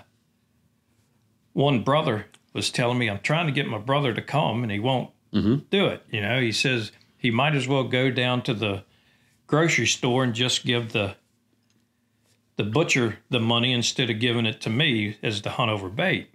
one 1.52 1.82
brother 1.82 2.26
was 2.52 2.70
telling 2.70 2.98
me, 2.98 3.08
I'm 3.08 3.20
trying 3.20 3.46
to 3.46 3.52
get 3.52 3.66
my 3.66 3.78
brother 3.78 4.12
to 4.14 4.22
come 4.22 4.62
and 4.62 4.72
he 4.72 4.78
won't 4.78 5.10
do 5.70 5.86
it. 5.86 6.02
You 6.10 6.22
know, 6.22 6.40
he 6.40 6.52
says 6.52 6.92
he 7.22 7.30
might 7.30 7.54
as 7.54 7.68
well 7.68 7.84
go 7.84 8.10
down 8.10 8.42
to 8.42 8.52
the 8.52 8.82
grocery 9.46 9.86
store 9.86 10.24
and 10.24 10.34
just 10.34 10.66
give 10.66 10.92
the 10.92 11.14
the 12.56 12.64
butcher 12.64 13.18
the 13.30 13.38
money 13.38 13.72
instead 13.72 14.10
of 14.10 14.18
giving 14.18 14.44
it 14.44 14.60
to 14.60 14.68
me 14.68 15.16
as 15.22 15.40
the 15.40 15.50
hunt 15.50 15.70
over 15.70 15.88
bait. 15.88 16.28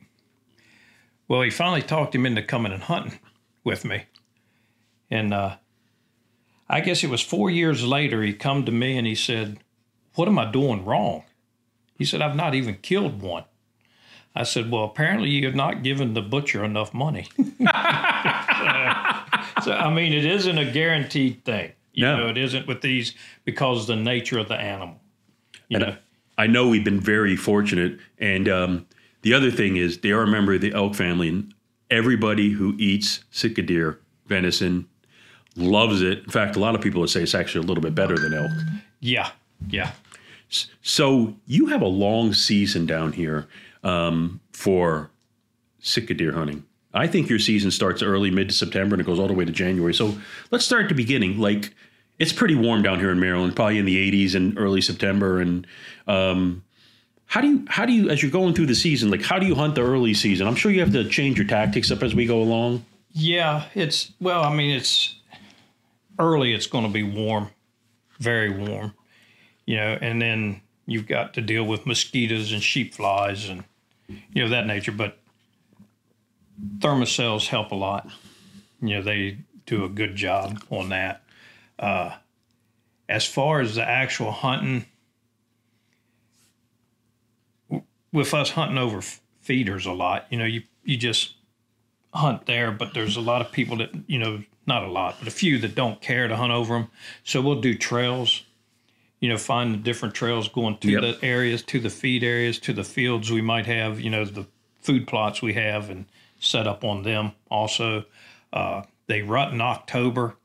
Well, 1.28 1.42
he 1.42 1.50
finally 1.50 1.82
talked 1.84 2.16
him 2.16 2.26
into 2.26 2.42
coming 2.42 2.72
and 2.72 2.82
hunting 2.82 3.20
with 3.64 3.86
me. 3.86 4.06
And 5.12 5.34
uh, 5.34 5.58
I 6.68 6.80
guess 6.80 7.04
it 7.04 7.10
was 7.10 7.22
four 7.22 7.50
years 7.50 7.86
later, 7.86 8.24
he 8.24 8.34
come 8.34 8.66
to 8.66 8.72
me 8.72 8.98
and 8.98 9.06
he 9.06 9.14
said, 9.14 9.60
What 10.16 10.28
am 10.30 10.40
I 10.40 10.50
doing 10.50 10.86
wrong? 10.86 11.24
He 11.98 12.06
said, 12.06 12.22
I've 12.22 12.36
not 12.36 12.56
even 12.56 12.76
killed 12.76 13.22
one. 13.22 13.44
I 14.34 14.44
said, 14.44 14.72
Well, 14.72 14.86
apparently 14.86 15.30
you 15.30 15.46
have 15.46 15.56
not 15.56 15.84
given 15.84 16.14
the 16.14 16.22
butcher 16.22 16.64
enough 16.64 16.94
money. 16.94 17.28
I 19.88 19.94
mean, 19.94 20.14
it 20.14 20.26
isn't 20.26 20.58
a 20.58 20.70
guaranteed 20.72 21.44
thing. 21.46 21.72
You 21.94 22.06
No. 22.06 22.18
know, 22.18 22.28
it 22.30 22.38
isn't 22.38 22.68
with 22.68 22.82
these 22.82 23.14
because 23.46 23.82
of 23.82 23.88
the 23.88 23.96
nature 24.04 24.38
of 24.38 24.48
the 24.48 24.56
animal. 24.56 25.00
You 25.70 25.80
know, 25.80 25.96
I 26.38 26.48
know 26.48 26.68
we've 26.70 26.84
been 26.84 27.00
very 27.00 27.36
fortunate. 27.36 28.00
And 28.20 28.48
um, 28.48 28.86
the 29.22 29.34
other 29.34 29.50
thing 29.52 29.78
is, 29.78 29.98
they 30.00 30.12
are 30.12 30.22
a 30.24 30.28
member 30.28 30.54
of 30.54 30.62
the 30.62 30.74
elk 30.74 30.96
family, 30.96 31.30
and 31.30 31.54
everybody 31.90 32.52
who 32.52 32.76
eats 32.78 33.24
Sitka 33.32 33.62
deer 33.64 34.00
venison 34.28 34.88
loves 35.56 36.02
it. 36.02 36.20
In 36.20 36.30
fact, 36.30 36.56
a 36.56 36.60
lot 36.60 36.76
of 36.76 36.82
people 36.82 37.02
would 37.02 37.10
say 37.10 37.24
it's 37.24 37.34
actually 37.36 37.64
a 37.66 37.68
little 37.68 37.82
bit 37.82 37.96
better 37.96 38.16
than 38.18 38.34
elk. 38.34 38.52
yeah, 39.00 39.32
yeah. 39.70 39.92
So 40.82 41.36
you 41.46 41.66
have 41.68 41.82
a 41.82 41.88
long 41.88 42.34
season 42.34 42.86
down 42.86 43.12
here 43.14 43.48
um, 43.84 44.40
for 44.54 45.10
Sitka 45.80 46.14
deer 46.14 46.32
hunting. 46.34 46.64
I 46.98 47.08
think 47.08 47.30
your 47.30 47.40
season 47.40 47.72
starts 47.72 48.02
early, 48.02 48.32
mid 48.32 48.50
to 48.50 48.56
September, 48.56 48.96
and 48.96 49.02
it 49.02 49.06
goes 49.06 49.20
all 49.20 49.28
the 49.28 49.34
way 49.34 49.46
to 49.46 49.52
January. 49.52 49.94
So 49.94 50.18
let's 50.52 50.66
start 50.66 50.84
at 50.84 50.90
the 50.90 50.96
beginning. 50.96 51.38
Like 51.40 51.74
it's 52.20 52.34
pretty 52.34 52.56
warm 52.56 52.82
down 52.82 53.00
here 53.00 53.12
in 53.12 53.20
Maryland, 53.20 53.56
probably 53.56 53.78
in 53.78 53.86
the 53.86 54.12
80s 54.12 54.36
and 54.36 54.58
early 54.58 54.82
September. 54.82 55.40
And 55.40 55.68
um, 56.08 56.64
how 57.26 57.42
do 57.42 57.48
you 57.48 57.66
how 57.70 57.86
do 57.86 57.94
you 57.94 58.10
as 58.10 58.22
you're 58.22 58.32
going 58.32 58.54
through 58.54 58.66
the 58.68 58.76
season, 58.76 59.12
like 59.12 59.22
how 59.22 59.38
do 59.40 59.46
you 59.46 59.56
hunt 59.56 59.76
the 59.76 59.82
early 59.82 60.14
season? 60.14 60.48
I'm 60.48 60.56
sure 60.56 60.72
you 60.72 60.80
have 60.80 60.94
to 60.94 61.08
change 61.08 61.38
your 61.38 61.48
tactics 61.48 61.92
up 61.92 62.02
as 62.02 62.16
we 62.16 62.26
go 62.26 62.42
along. 62.42 62.86
Yeah, 63.12 63.66
it's 63.76 64.12
well, 64.20 64.44
I 64.44 64.54
mean, 64.54 64.76
it's 64.76 65.16
early. 66.20 66.54
It's 66.54 66.68
going 66.68 66.86
to 66.86 66.92
be 66.92 67.04
warm, 67.04 67.50
very 68.20 68.50
warm, 68.50 68.94
you 69.66 69.78
know, 69.78 69.98
and 70.02 70.22
then 70.22 70.62
you've 70.86 71.08
got 71.08 71.34
to 71.36 71.42
deal 71.42 71.64
with 71.64 71.86
mosquitoes 71.86 72.52
and 72.52 72.64
sheep 72.64 72.94
flies 72.94 73.50
and 73.50 73.64
you 74.08 74.44
know 74.44 74.50
that 74.50 74.66
nature. 74.66 74.92
But 74.92 75.20
ThermaCells 76.80 77.48
help 77.48 77.72
a 77.72 77.76
lot. 77.76 78.10
You 78.82 78.96
know, 78.96 79.02
they 79.02 79.40
do 79.66 79.84
a 79.84 79.90
good 79.90 80.16
job 80.16 80.64
on 80.70 80.90
that. 80.90 81.24
Uh, 81.78 82.16
as 83.10 83.26
far 83.26 83.62
as 83.62 83.76
the 83.76 83.88
actual 83.88 84.32
hunting, 84.32 84.86
with 88.12 88.34
us 88.34 88.52
hunting 88.52 88.78
over 88.78 89.02
feeders 89.42 89.86
a 89.86 89.92
lot, 89.92 90.26
you 90.30 90.38
know, 90.38 90.46
you 90.46 90.64
you 90.84 90.98
just 90.98 91.34
hunt 92.14 92.46
there, 92.46 92.72
but 92.72 92.94
there's 92.94 93.16
a 93.18 93.22
lot 93.22 93.42
of 93.42 93.52
people 93.52 93.78
that 93.78 93.92
you 94.08 94.18
know, 94.18 94.44
not 94.66 94.84
a 94.84 94.88
lot, 94.92 95.16
but 95.20 95.28
a 95.28 95.32
few 95.32 95.58
that 95.60 95.76
don't 95.76 96.02
care 96.02 96.28
to 96.28 96.36
hunt 96.36 96.52
over 96.52 96.74
them. 96.74 96.88
So 97.24 97.42
we'll 97.42 97.62
do 97.62 97.76
trails. 97.76 98.44
You 99.20 99.30
know, 99.30 99.38
find 99.38 99.74
the 99.74 99.78
different 99.80 100.14
trails 100.14 100.48
going 100.48 100.78
to 100.80 100.92
Yep. 100.92 101.02
the 101.02 101.26
areas, 101.26 101.64
to 101.64 101.80
the 101.80 101.90
feed 101.90 102.24
areas, 102.24 102.60
to 102.60 102.74
the 102.74 102.84
fields 102.84 103.32
we 103.32 103.42
might 103.42 103.66
have. 103.66 104.00
You 104.00 104.12
know, 104.12 104.26
the 104.26 104.46
food 104.88 105.06
plots 105.06 105.42
we 105.42 105.54
have, 105.54 105.90
and 105.90 106.06
set 106.40 106.66
up 106.66 106.84
on 106.84 107.04
them. 107.04 107.34
Also, 107.52 108.06
uh, 108.52 108.82
they 109.06 109.22
rut 109.22 109.54
in 109.54 109.62
October. 109.62 110.36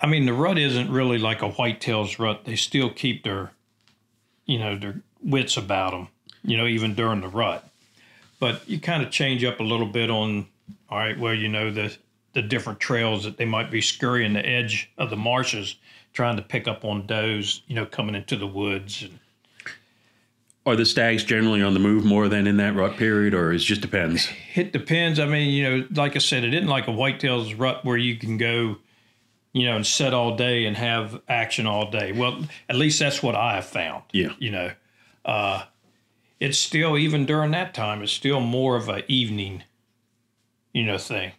I 0.00 0.06
mean, 0.06 0.24
the 0.24 0.32
rut 0.32 0.58
isn't 0.58 0.90
really 0.90 1.18
like 1.18 1.42
a 1.42 1.50
whitetails 1.50 2.18
rut. 2.18 2.44
They 2.44 2.56
still 2.56 2.88
keep 2.88 3.24
their, 3.24 3.50
you 4.46 4.58
know, 4.58 4.78
their 4.78 5.02
wits 5.22 5.56
about 5.56 5.90
them. 5.90 6.08
You 6.42 6.56
know, 6.56 6.66
even 6.66 6.94
during 6.94 7.20
the 7.20 7.28
rut 7.28 7.68
but 8.38 8.68
you 8.68 8.80
kind 8.80 9.02
of 9.02 9.10
change 9.10 9.44
up 9.44 9.60
a 9.60 9.64
little 9.64 9.86
bit 9.86 10.10
on 10.10 10.46
all 10.90 10.98
right 10.98 11.18
well 11.18 11.34
you 11.34 11.48
know 11.48 11.70
the 11.70 11.96
the 12.34 12.42
different 12.42 12.78
trails 12.78 13.24
that 13.24 13.36
they 13.36 13.44
might 13.44 13.70
be 13.70 13.80
scurrying 13.80 14.32
the 14.32 14.46
edge 14.46 14.90
of 14.98 15.10
the 15.10 15.16
marshes 15.16 15.76
trying 16.12 16.36
to 16.36 16.42
pick 16.42 16.68
up 16.68 16.84
on 16.84 17.06
does 17.06 17.62
you 17.66 17.74
know 17.74 17.86
coming 17.86 18.14
into 18.14 18.36
the 18.36 18.46
woods 18.46 19.02
and 19.02 19.18
are 20.68 20.76
the 20.76 20.86
stags 20.86 21.24
generally 21.24 21.62
on 21.62 21.74
the 21.74 21.80
move 21.80 22.04
more 22.04 22.28
than 22.28 22.46
in 22.46 22.56
that 22.58 22.74
rut 22.74 22.96
period, 22.96 23.34
or 23.34 23.52
it 23.52 23.58
just 23.58 23.80
depends? 23.80 24.28
It 24.54 24.72
depends. 24.72 25.18
I 25.18 25.26
mean, 25.26 25.48
you 25.52 25.62
know, 25.64 25.86
like 25.94 26.14
I 26.16 26.20
said, 26.20 26.44
it 26.44 26.54
isn't 26.54 26.68
like 26.68 26.86
a 26.88 26.92
whitetails 26.92 27.58
rut 27.58 27.84
where 27.84 27.96
you 27.96 28.16
can 28.16 28.36
go, 28.38 28.76
you 29.52 29.66
know, 29.66 29.76
and 29.76 29.86
set 29.86 30.14
all 30.14 30.36
day 30.36 30.66
and 30.66 30.76
have 30.76 31.20
action 31.28 31.66
all 31.66 31.90
day. 31.90 32.12
Well, 32.12 32.44
at 32.68 32.76
least 32.76 32.98
that's 32.98 33.22
what 33.22 33.34
I 33.34 33.56
have 33.56 33.66
found. 33.66 34.04
Yeah. 34.12 34.32
You 34.38 34.50
know, 34.50 34.70
uh, 35.24 35.64
it's 36.40 36.58
still 36.58 36.96
even 36.96 37.26
during 37.26 37.50
that 37.52 37.74
time, 37.74 38.02
it's 38.02 38.12
still 38.12 38.40
more 38.40 38.76
of 38.76 38.88
a 38.88 39.10
evening, 39.10 39.64
you 40.72 40.84
know, 40.84 40.98
thing. 40.98 41.32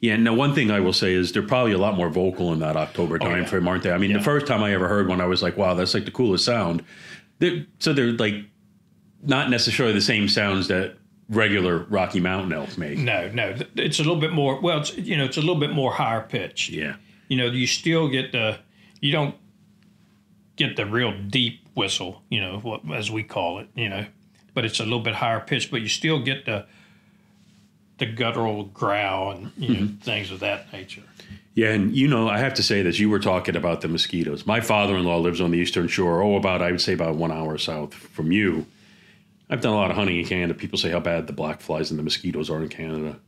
Yeah. 0.00 0.16
Now, 0.16 0.34
one 0.34 0.54
thing 0.54 0.70
I 0.70 0.80
will 0.80 0.92
say 0.92 1.14
is 1.14 1.32
they're 1.32 1.42
probably 1.42 1.72
a 1.72 1.78
lot 1.78 1.96
more 1.96 2.10
vocal 2.10 2.52
in 2.52 2.58
that 2.58 2.76
October 2.76 3.18
time 3.18 3.32
Oh, 3.32 3.36
yeah. 3.36 3.44
frame, 3.46 3.66
aren't 3.66 3.82
they? 3.82 3.92
I 3.92 3.98
mean, 3.98 4.10
Yeah. 4.10 4.18
the 4.18 4.24
first 4.24 4.46
time 4.46 4.62
I 4.62 4.72
ever 4.74 4.88
heard 4.88 5.08
one, 5.08 5.20
I 5.22 5.26
was 5.26 5.42
like, 5.42 5.56
"Wow, 5.56 5.72
that's 5.74 5.94
like 5.94 6.04
the 6.04 6.10
coolest 6.10 6.44
sound." 6.44 6.84
They're, 7.38 7.64
so 7.78 7.92
they're 7.92 8.12
like 8.12 8.34
not 9.26 9.50
necessarily 9.50 9.92
the 9.92 10.00
same 10.00 10.28
sounds 10.28 10.68
that 10.68 10.96
regular 11.28 11.78
Rocky 11.78 12.20
Mountain 12.20 12.52
elk 12.52 12.78
make. 12.78 12.98
No, 12.98 13.28
no, 13.30 13.56
it's 13.74 13.98
a 13.98 14.02
little 14.02 14.20
bit 14.20 14.32
more. 14.32 14.60
Well, 14.60 14.78
it's 14.80 14.96
you 14.96 15.16
know, 15.16 15.24
it's 15.24 15.36
a 15.36 15.40
little 15.40 15.56
bit 15.56 15.72
more 15.72 15.92
higher 15.92 16.22
pitch. 16.22 16.70
Yeah. 16.70 16.96
You 17.28 17.36
know, 17.36 17.46
you 17.46 17.66
still 17.66 18.08
get 18.08 18.32
the, 18.32 18.58
you 19.00 19.10
don't 19.10 19.34
get 20.54 20.76
the 20.76 20.86
real 20.86 21.12
deep 21.28 21.60
whistle. 21.74 22.22
You 22.30 22.40
know, 22.40 22.58
what 22.60 22.82
as 22.94 23.10
we 23.10 23.22
call 23.22 23.58
it. 23.58 23.68
You 23.74 23.88
know, 23.88 24.06
but 24.54 24.64
it's 24.64 24.80
a 24.80 24.84
little 24.84 25.00
bit 25.00 25.14
higher 25.14 25.40
pitch. 25.40 25.70
But 25.70 25.82
you 25.82 25.88
still 25.88 26.22
get 26.22 26.46
the, 26.46 26.66
the 27.98 28.06
guttural 28.06 28.64
growl 28.64 29.32
and 29.32 29.52
you 29.56 29.68
know 29.68 29.80
mm-hmm. 29.80 29.96
things 29.96 30.30
of 30.30 30.40
that 30.40 30.72
nature. 30.72 31.02
Yeah, 31.54 31.70
and 31.70 31.96
you 31.96 32.06
know, 32.06 32.28
I 32.28 32.38
have 32.38 32.52
to 32.54 32.62
say 32.62 32.82
that 32.82 32.98
you 32.98 33.08
were 33.08 33.18
talking 33.18 33.56
about 33.56 33.80
the 33.80 33.88
mosquitoes. 33.88 34.46
My 34.46 34.60
father-in-law 34.60 35.18
lives 35.18 35.40
on 35.40 35.50
the 35.52 35.58
eastern 35.58 35.88
shore, 35.88 36.22
oh, 36.22 36.36
about 36.36 36.60
I 36.60 36.70
would 36.70 36.82
say 36.82 36.92
about 36.92 37.16
one 37.16 37.32
hour 37.32 37.56
south 37.56 37.94
from 37.94 38.30
you. 38.30 38.66
I've 39.48 39.60
done 39.60 39.72
a 39.72 39.76
lot 39.76 39.90
of 39.90 39.96
hunting 39.96 40.18
in 40.18 40.26
Canada. 40.26 40.54
People 40.54 40.78
say 40.78 40.90
how 40.90 41.00
bad 41.00 41.26
the 41.26 41.32
black 41.32 41.60
flies 41.60 41.90
and 41.90 41.98
the 41.98 42.02
mosquitoes 42.02 42.50
are 42.50 42.60
in 42.60 42.68
Canada. 42.68 43.18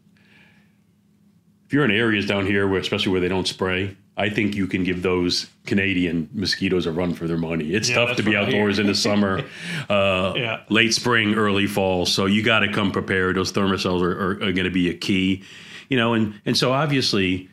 If 1.67 1.73
you're 1.73 1.85
in 1.85 1.91
areas 1.91 2.27
down 2.27 2.47
here, 2.47 2.67
where, 2.67 2.81
especially 2.81 3.13
where 3.13 3.21
they 3.21 3.29
don't 3.29 3.47
spray, 3.47 3.97
I 4.17 4.31
think 4.31 4.57
you 4.57 4.67
can 4.67 4.83
give 4.85 5.03
those 5.03 5.49
Canadian 5.67 6.29
mosquitoes 6.33 6.87
a 6.87 6.93
run 6.93 7.15
for 7.15 7.29
their 7.29 7.37
money. 7.37 7.73
It's 7.73 7.89
Yeah, 7.89 8.07
tough 8.07 8.17
to 8.17 8.23
be 8.23 8.31
what 8.35 8.39
I 8.39 8.47
hear. 8.47 8.57
outdoors 8.61 8.79
in 8.81 8.87
the 8.87 8.95
summer, 8.95 9.45
uh, 9.89 10.33
Yeah. 10.35 10.61
late 10.71 10.93
spring, 10.95 11.35
early 11.35 11.67
fall. 11.67 12.05
So 12.07 12.27
you 12.27 12.43
got 12.43 12.61
to 12.61 12.73
come 12.73 12.91
prepared. 12.91 13.37
Those 13.37 13.53
ThermaCells 13.53 14.03
are, 14.03 14.11
are, 14.13 14.31
are 14.33 14.53
going 14.53 14.65
to 14.65 14.71
be 14.71 14.89
a 14.91 14.95
key, 14.95 15.45
you 15.89 15.97
know. 15.97 16.15
And 16.15 16.41
and 16.47 16.57
so 16.57 16.73
obviously, 16.73 17.49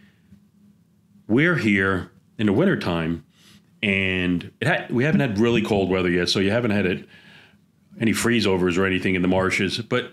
we're 1.27 1.55
here 1.57 2.10
in 2.39 2.48
the 2.48 2.53
wintertime 2.53 3.24
and 3.84 4.51
it 4.62 4.67
had, 4.67 4.91
we 4.91 5.03
haven't 5.03 5.19
had 5.19 5.38
really 5.39 5.62
cold 5.62 5.89
weather 5.89 6.10
yet, 6.10 6.29
so 6.29 6.39
you 6.39 6.50
haven't 6.51 6.72
had 6.72 6.86
it, 6.88 7.07
any 7.99 8.13
freeze 8.13 8.45
overs 8.45 8.77
or 8.77 8.85
anything 8.85 9.15
in 9.15 9.21
the 9.21 9.27
marshes. 9.27 9.79
But 9.79 10.11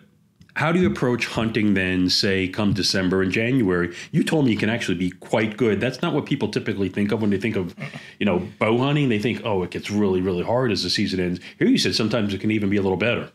how 0.54 0.70
do 0.70 0.80
you 0.80 0.86
approach 0.86 1.26
hunting 1.26 1.74
then, 1.74 2.10
say, 2.10 2.46
come 2.46 2.74
December 2.74 3.22
and 3.22 3.32
January? 3.32 3.94
You 4.10 4.22
told 4.22 4.44
me 4.44 4.52
you 4.52 4.58
can 4.58 4.68
actually 4.68 4.98
be 4.98 5.10
quite 5.10 5.56
good. 5.56 5.80
That's 5.80 6.02
not 6.02 6.12
what 6.12 6.26
people 6.26 6.48
typically 6.48 6.90
think 6.90 7.10
of 7.10 7.22
when 7.22 7.30
they 7.30 7.38
think 7.38 7.56
of, 7.56 7.74
you 8.18 8.26
know, 8.26 8.46
bow 8.58 8.76
hunting. 8.78 9.08
They 9.08 9.18
think, 9.18 9.42
oh, 9.44 9.62
it 9.62 9.70
gets 9.70 9.90
really, 9.90 10.20
really 10.20 10.44
hard 10.44 10.70
as 10.70 10.82
the 10.82 10.90
season 10.90 11.20
ends. 11.20 11.40
Here 11.58 11.68
you 11.68 11.78
said 11.78 11.94
sometimes 11.94 12.34
it 12.34 12.40
can 12.40 12.50
even 12.50 12.68
be 12.68 12.76
a 12.76 12.82
little 12.82 12.98
better. 12.98 13.30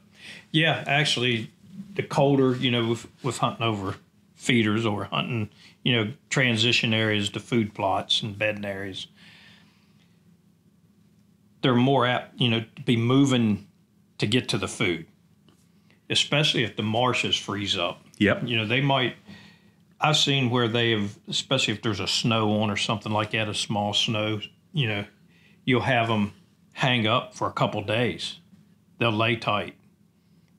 Yeah, 0.52 0.84
actually, 0.86 1.52
the 1.96 2.04
colder, 2.04 2.56
you 2.56 2.70
know, 2.70 2.88
with, 2.88 3.08
with 3.24 3.40
hunting 3.40 3.66
over 3.66 3.96
feeders 4.36 4.86
or 4.86 5.06
hunting, 5.06 5.50
you 5.84 5.96
know, 5.96 6.14
transition 6.30 6.94
areas 6.94 7.30
to 7.32 7.40
food 7.40 7.74
plots 7.74 8.22
and 8.22 8.38
bedding 8.38 8.66
areas, 8.66 9.08
they're 11.64 11.76
more 11.76 12.06
apt, 12.06 12.40
you 12.40 12.48
know, 12.48 12.64
to 12.76 12.82
be 12.84 12.96
moving 12.96 13.67
to 14.18 14.28
get 14.28 14.50
to 14.50 14.58
the 14.58 14.68
food, 14.68 15.06
especially 16.10 16.64
if 16.64 16.76
the 16.76 16.84
marshes 16.84 17.36
freeze 17.36 17.78
up. 17.78 18.02
Yep. 18.18 18.44
You 18.46 18.58
know, 18.58 18.66
they 18.66 18.82
might. 18.82 19.16
I've 20.00 20.18
seen 20.18 20.50
where 20.50 20.68
they 20.68 20.92
have, 20.92 21.18
especially 21.28 21.74
if 21.74 21.82
there's 21.82 22.00
a 22.00 22.08
snow 22.08 22.62
on 22.62 22.70
or 22.70 22.78
something 22.78 23.12
like 23.12 23.32
that, 23.32 23.50
a 23.50 23.54
small 23.54 23.94
snow. 23.94 24.40
You 24.74 24.88
know, 24.88 25.06
you'll 25.66 25.82
have 25.82 26.08
them 26.08 26.34
hang 26.74 27.08
up 27.08 27.34
for 27.34 27.48
a 27.48 27.54
couple 27.54 27.82
days. 27.82 28.40
They'll 29.00 29.12
lay 29.12 29.36
tight. 29.36 29.76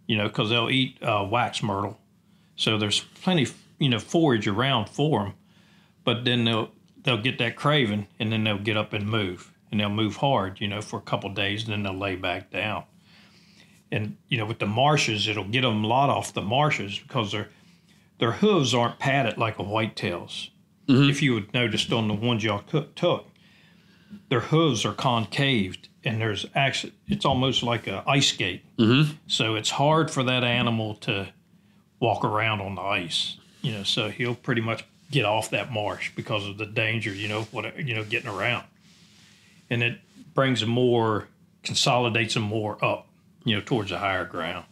You 0.07 0.17
know, 0.17 0.29
because 0.29 0.49
they'll 0.49 0.71
eat 0.71 1.03
uh, 1.03 1.29
wax 1.31 1.63
myrtle, 1.63 1.99
so 2.57 2.79
there's 2.79 3.01
plenty, 3.01 3.47
you 3.79 3.91
know, 3.91 3.99
forage 3.99 4.49
around 4.49 4.89
for 4.89 5.23
them. 5.23 5.35
But 6.03 6.25
then 6.25 6.47
they'll 6.47 6.71
they'll 7.03 7.21
get 7.21 7.37
that 7.39 7.57
craving, 7.57 8.07
and 8.19 8.33
then 8.33 8.43
they'll 8.43 8.59
get 8.59 8.79
up 8.79 8.95
and 8.95 9.07
move, 9.07 9.53
and 9.71 9.79
they'll 9.79 9.91
move 9.91 10.17
hard, 10.17 10.63
you 10.63 10.67
know, 10.69 10.81
for 10.81 10.99
a 10.99 11.03
couple 11.03 11.29
days, 11.35 11.65
and 11.65 11.73
then 11.73 11.83
they'll 11.83 11.99
lay 11.99 12.17
back 12.17 12.51
down 12.51 12.85
and 13.91 14.17
you 14.29 14.39
know 14.39 14.47
with 14.47 14.59
the 14.59 14.67
marshes 14.67 15.29
it'll 15.29 15.45
get 15.45 15.63
them 15.63 15.85
a 15.85 15.87
lot 15.87 16.11
off 16.11 16.35
the 16.35 16.43
marshes 16.43 16.99
because 16.99 17.33
their 17.33 17.49
their 18.19 18.33
hooves 18.33 18.75
aren't 18.75 18.99
padded 18.99 19.39
like 19.39 19.59
a 19.59 19.63
whitetail's. 19.63 20.51
If 21.11 21.23
you 21.23 21.35
had 21.35 21.53
noticed 21.53 21.93
on 21.93 22.09
the 22.09 22.15
ones 22.15 22.43
y'all 22.43 22.63
took 22.63 23.27
their 24.31 24.41
hooves 24.41 24.87
are 24.87 24.95
concaved 24.95 25.89
and 26.03 26.21
there's 26.21 26.47
actually 26.55 26.95
it's 27.07 27.25
almost 27.25 27.63
like 27.63 27.87
a 27.87 28.03
ice 28.07 28.29
skate. 28.29 28.63
Mm-hmm. 28.79 29.13
so 29.27 29.55
it's 29.55 29.71
hard 29.71 30.11
for 30.11 30.23
that 30.25 30.45
animal 30.45 30.95
to 30.97 31.29
walk 32.01 32.25
around 32.25 32.61
on 32.61 32.77
the 32.77 32.81
ice 32.81 33.37
you 33.61 33.73
know 33.73 33.83
so 33.83 34.09
he'll 34.09 34.35
pretty 34.35 34.61
much 34.61 34.85
get 35.11 35.25
off 35.25 35.51
that 35.51 35.73
marsh 35.73 36.11
because 36.15 36.47
of 36.47 36.59
the 36.59 36.67
danger 36.67 37.13
you 37.13 37.29
know 37.29 37.43
what 37.51 37.79
you 37.79 37.95
know 37.95 38.05
getting 38.05 38.29
around. 38.29 38.65
And 39.71 39.83
it 39.83 39.99
brings 40.35 40.61
them 40.61 40.71
more 40.71 41.29
consolidates 41.63 42.35
them 42.35 42.45
more 42.45 42.83
up 42.85 43.08
you 43.45 43.57
know, 43.57 43.63
towards 43.63 43.91
a 43.93 43.99
higher 43.99 44.25
ground. 44.25 44.65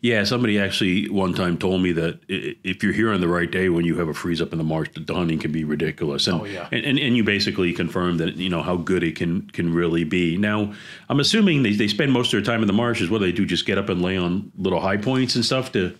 Yeah, 0.00 0.24
somebody 0.24 0.58
actually 0.58 1.08
one 1.08 1.32
time 1.32 1.56
told 1.56 1.80
me 1.80 1.92
that 1.92 2.20
if 2.28 2.82
you're 2.82 2.92
here 2.92 3.10
on 3.10 3.22
the 3.22 3.28
right 3.28 3.50
day 3.50 3.70
when 3.70 3.86
you 3.86 3.96
have 3.96 4.08
a 4.08 4.12
freeze 4.12 4.42
up 4.42 4.52
in 4.52 4.58
the 4.58 4.64
marsh, 4.64 4.90
the 4.94 5.14
hunting 5.14 5.38
can 5.38 5.50
be 5.50 5.64
ridiculous. 5.64 6.26
And, 6.26 6.42
Oh, 6.42 6.44
yeah. 6.44 6.68
and, 6.70 6.84
and, 6.84 6.98
and 6.98 7.16
you 7.16 7.24
basically 7.24 7.72
confirm 7.72 8.18
that, 8.18 8.36
you 8.36 8.50
know, 8.50 8.60
how 8.62 8.76
good 8.76 9.02
it 9.02 9.16
can 9.16 9.48
can 9.52 9.72
really 9.72 10.04
be. 10.04 10.36
Now, 10.36 10.74
I'm 11.08 11.20
assuming 11.20 11.62
they, 11.62 11.72
they 11.72 11.88
spend 11.88 12.12
most 12.12 12.34
of 12.34 12.44
their 12.44 12.52
time 12.54 12.60
in 12.60 12.66
the 12.66 12.74
marshes. 12.74 13.08
What 13.08 13.20
do 13.20 13.24
they 13.24 13.32
do? 13.32 13.46
Just 13.46 13.64
get 13.64 13.78
up 13.78 13.88
and 13.88 14.02
lay 14.02 14.18
on 14.18 14.52
little 14.58 14.80
high 14.80 14.98
points 14.98 15.36
and 15.36 15.44
stuff 15.44 15.72
to 15.72 15.96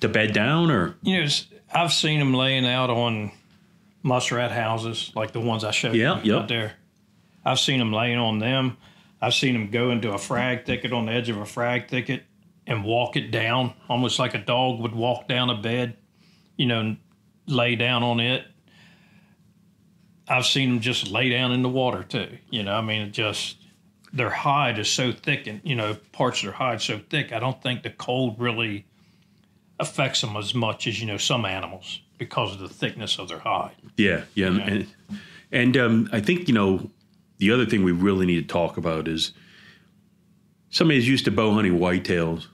to 0.00 0.08
bed 0.08 0.32
down 0.32 0.70
or? 0.70 0.94
You 1.02 1.24
know, 1.24 1.28
I've 1.74 1.92
seen 1.92 2.20
them 2.20 2.34
laying 2.34 2.64
out 2.64 2.90
on 2.90 3.32
muskrat 4.04 4.52
houses, 4.52 5.10
like 5.16 5.32
the 5.32 5.40
ones 5.40 5.64
I 5.64 5.72
showed 5.72 5.96
Yeah, 5.96 6.22
you 6.22 6.34
yep. 6.34 6.42
out 6.42 6.48
there. 6.48 6.74
I've 7.44 7.58
seen 7.58 7.80
them 7.80 7.92
laying 7.92 8.18
on 8.18 8.38
them. 8.38 8.76
I've 9.20 9.34
seen 9.34 9.54
them 9.54 9.70
go 9.70 9.90
into 9.90 10.12
a 10.12 10.18
frag 10.18 10.64
thicket 10.64 10.92
on 10.92 11.06
the 11.06 11.12
edge 11.12 11.28
of 11.28 11.38
a 11.38 11.46
frag 11.46 11.88
thicket 11.88 12.24
and 12.66 12.84
walk 12.84 13.16
it 13.16 13.30
down, 13.30 13.74
almost 13.88 14.18
like 14.18 14.34
a 14.34 14.38
dog 14.38 14.80
would 14.80 14.94
walk 14.94 15.26
down 15.26 15.50
a 15.50 15.56
bed, 15.56 15.96
you 16.56 16.66
know, 16.66 16.80
and 16.80 16.96
lay 17.46 17.74
down 17.74 18.02
on 18.02 18.20
it. 18.20 18.46
I've 20.28 20.46
seen 20.46 20.68
them 20.68 20.80
just 20.80 21.08
lay 21.08 21.30
down 21.30 21.52
in 21.52 21.62
the 21.62 21.68
water 21.68 22.04
too. 22.04 22.38
You 22.50 22.62
know, 22.62 22.74
I 22.74 22.82
mean, 22.82 23.02
it 23.02 23.12
just 23.12 23.56
their 24.12 24.30
hide 24.30 24.78
is 24.78 24.88
so 24.88 25.12
thick, 25.12 25.46
and 25.46 25.60
you 25.64 25.74
know, 25.74 25.96
parts 26.12 26.40
of 26.40 26.44
their 26.44 26.52
hide 26.52 26.82
so 26.82 27.00
thick. 27.10 27.32
I 27.32 27.40
don't 27.40 27.60
think 27.62 27.82
the 27.82 27.90
cold 27.90 28.38
really 28.38 28.86
affects 29.80 30.20
them 30.20 30.36
as 30.36 30.54
much 30.54 30.86
as 30.86 31.00
you 31.00 31.06
know 31.06 31.16
some 31.16 31.44
animals 31.44 32.00
because 32.18 32.52
of 32.52 32.58
the 32.58 32.68
thickness 32.68 33.18
of 33.18 33.28
their 33.28 33.38
hide. 33.38 33.76
Yeah, 33.96 34.24
yeah, 34.34 34.48
and 34.48 34.60
and, 34.60 34.86
and 35.50 35.76
um, 35.76 36.08
I 36.12 36.20
think 36.20 36.46
you 36.48 36.54
know 36.54 36.90
the 37.38 37.50
other 37.50 37.66
thing 37.66 37.84
we 37.84 37.92
really 37.92 38.26
need 38.26 38.46
to 38.46 38.52
talk 38.52 38.76
about 38.76 39.08
is 39.08 39.32
somebody 40.70 40.98
who's 40.98 41.08
used 41.08 41.24
to 41.24 41.30
bow 41.30 41.52
hunting 41.52 41.78
whitetails 41.78 42.46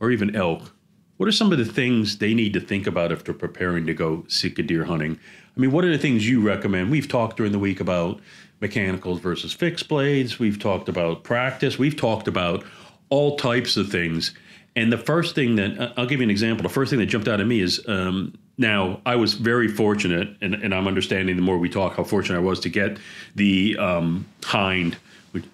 or 0.00 0.10
even 0.10 0.34
elk. 0.34 0.74
What 1.16 1.28
are 1.28 1.32
some 1.32 1.52
of 1.52 1.58
the 1.58 1.64
things 1.64 2.18
they 2.18 2.32
need 2.32 2.54
to 2.54 2.60
think 2.60 2.86
about 2.86 3.12
if 3.12 3.24
they're 3.24 3.34
preparing 3.34 3.86
to 3.86 3.94
go 3.94 4.24
Sika 4.28 4.62
deer 4.62 4.84
hunting? 4.84 5.18
I 5.54 5.60
mean, 5.60 5.70
what 5.70 5.84
are 5.84 5.90
the 5.90 5.98
things 5.98 6.26
you 6.26 6.40
recommend? 6.40 6.90
We've 6.90 7.08
talked 7.08 7.36
during 7.36 7.52
the 7.52 7.58
week 7.58 7.80
about 7.80 8.20
mechanicals 8.60 9.20
versus 9.20 9.52
fixed 9.52 9.88
blades. 9.88 10.38
We've 10.38 10.58
talked 10.58 10.88
about 10.88 11.24
practice. 11.24 11.78
We've 11.78 11.96
talked 11.96 12.28
about 12.28 12.64
all 13.10 13.36
types 13.36 13.76
of 13.76 13.90
things. 13.90 14.32
And 14.76 14.92
the 14.92 14.98
first 14.98 15.34
thing 15.34 15.56
that 15.56 15.92
I'll 15.96 16.06
give 16.06 16.20
you 16.20 16.24
an 16.24 16.30
example. 16.30 16.62
The 16.62 16.68
first 16.68 16.90
thing 16.90 17.00
that 17.00 17.06
jumped 17.06 17.28
out 17.28 17.40
at 17.40 17.46
me 17.46 17.60
is 17.60 17.86
um, 17.88 18.34
now 18.60 19.00
I 19.06 19.16
was 19.16 19.34
very 19.34 19.68
fortunate, 19.68 20.36
and, 20.42 20.54
and 20.54 20.74
I'm 20.74 20.86
understanding 20.86 21.34
the 21.34 21.42
more 21.42 21.56
we 21.56 21.70
talk 21.70 21.96
how 21.96 22.04
fortunate 22.04 22.36
I 22.36 22.42
was 22.42 22.60
to 22.60 22.68
get 22.68 22.98
the 23.34 23.76
um, 23.78 24.26
hind 24.44 24.98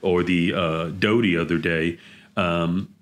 or 0.03 0.25
the 0.25 0.53
uh, 0.53 0.85
doe 0.87 1.23
the 1.23 1.37
other 1.37 1.57
day. 1.57 1.99
Um, 2.37 2.93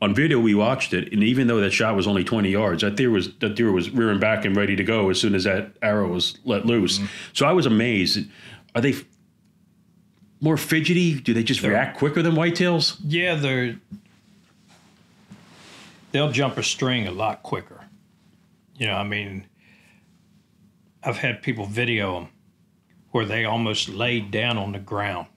on 0.00 0.14
video 0.14 0.40
we 0.40 0.54
watched 0.54 0.94
it, 0.94 1.12
and 1.12 1.22
even 1.22 1.46
though 1.46 1.60
that 1.60 1.70
shot 1.70 1.94
was 1.94 2.06
only 2.06 2.24
20 2.24 2.48
yards, 2.50 2.82
that 2.82 2.96
deer 2.96 3.10
was 3.10 3.34
that 3.36 3.54
deer 3.54 3.70
was 3.70 3.90
rearing 3.90 4.18
back 4.18 4.44
and 4.46 4.56
ready 4.56 4.74
to 4.74 4.82
go 4.82 5.10
as 5.10 5.20
soon 5.20 5.34
as 5.34 5.44
that 5.44 5.72
arrow 5.82 6.08
was 6.08 6.38
let 6.44 6.64
loose. 6.64 6.98
So 7.34 7.46
I 7.46 7.52
was 7.52 7.66
amazed. 7.66 8.26
Are 8.74 8.80
they 8.80 8.94
more 10.40 10.56
fidgety? 10.56 11.20
Do 11.20 11.34
they 11.34 11.44
just 11.44 11.62
react 11.62 11.98
quicker 11.98 12.22
than 12.22 12.34
whitetails? 12.34 12.98
Yeah, 13.06 13.34
they're 13.34 13.76
they'll 16.10 16.32
jump 16.32 16.56
a 16.56 16.62
string 16.62 17.06
a 17.06 17.12
lot 17.12 17.42
quicker. 17.42 17.81
You 18.82 18.88
know, 18.88 18.96
I 18.96 19.04
mean, 19.04 19.46
I've 21.04 21.18
had 21.18 21.40
people 21.40 21.66
video 21.66 22.14
them 22.14 22.30
where 23.12 23.24
they 23.24 23.44
almost 23.44 23.88
laid 23.88 24.32
down 24.32 24.58
on 24.58 24.72
the 24.72 24.80
ground 24.80 25.28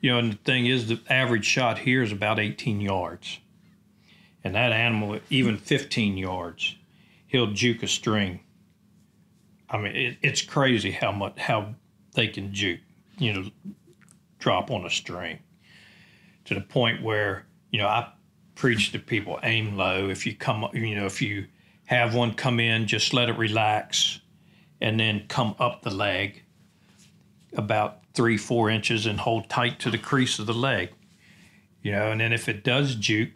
You 0.00 0.12
know, 0.12 0.18
and 0.20 0.32
the 0.32 0.38
thing 0.38 0.64
is, 0.64 0.88
the 0.88 0.98
average 1.10 1.44
shot 1.44 1.80
here 1.80 2.02
is 2.02 2.12
about 2.12 2.40
18 2.40 2.80
yards. 2.80 3.40
And 4.42 4.54
that 4.54 4.72
animal, 4.72 5.20
even 5.28 5.58
15 5.58 6.16
yards, 6.16 6.76
he'll 7.26 7.52
juke 7.52 7.82
a 7.82 7.86
string. 7.86 8.40
I 9.68 9.76
mean, 9.76 9.94
it, 9.94 10.16
it's 10.22 10.40
crazy 10.40 10.92
how 10.92 11.12
much 11.12 11.38
how 11.38 11.74
they 12.14 12.26
can 12.26 12.54
juke. 12.54 12.80
You 13.18 13.34
know, 13.34 13.50
drop 14.38 14.70
on 14.70 14.86
a 14.86 14.90
string 14.90 15.40
to 16.46 16.54
the 16.54 16.62
point 16.62 17.02
where 17.02 17.44
you 17.70 17.80
know 17.80 17.88
I 17.88 18.10
preach 18.54 18.92
to 18.92 18.98
people 18.98 19.38
aim 19.42 19.76
low. 19.76 20.08
If 20.08 20.24
you 20.24 20.34
come, 20.34 20.66
you 20.72 20.94
know, 20.94 21.04
if 21.04 21.20
you 21.20 21.48
have 21.86 22.14
one 22.14 22.34
come 22.34 22.60
in, 22.60 22.86
just 22.86 23.12
let 23.12 23.28
it 23.28 23.38
relax, 23.38 24.20
and 24.80 25.00
then 25.00 25.24
come 25.28 25.54
up 25.58 25.82
the 25.82 25.90
leg 25.90 26.42
about 27.54 28.00
three 28.14 28.36
four 28.36 28.70
inches 28.70 29.06
and 29.06 29.20
hold 29.20 29.48
tight 29.48 29.80
to 29.80 29.90
the 29.90 29.98
crease 29.98 30.38
of 30.38 30.46
the 30.46 30.54
leg. 30.54 30.90
You 31.82 31.92
know, 31.92 32.10
and 32.10 32.20
then 32.20 32.32
if 32.32 32.48
it 32.48 32.64
does 32.64 32.94
juke, 32.96 33.30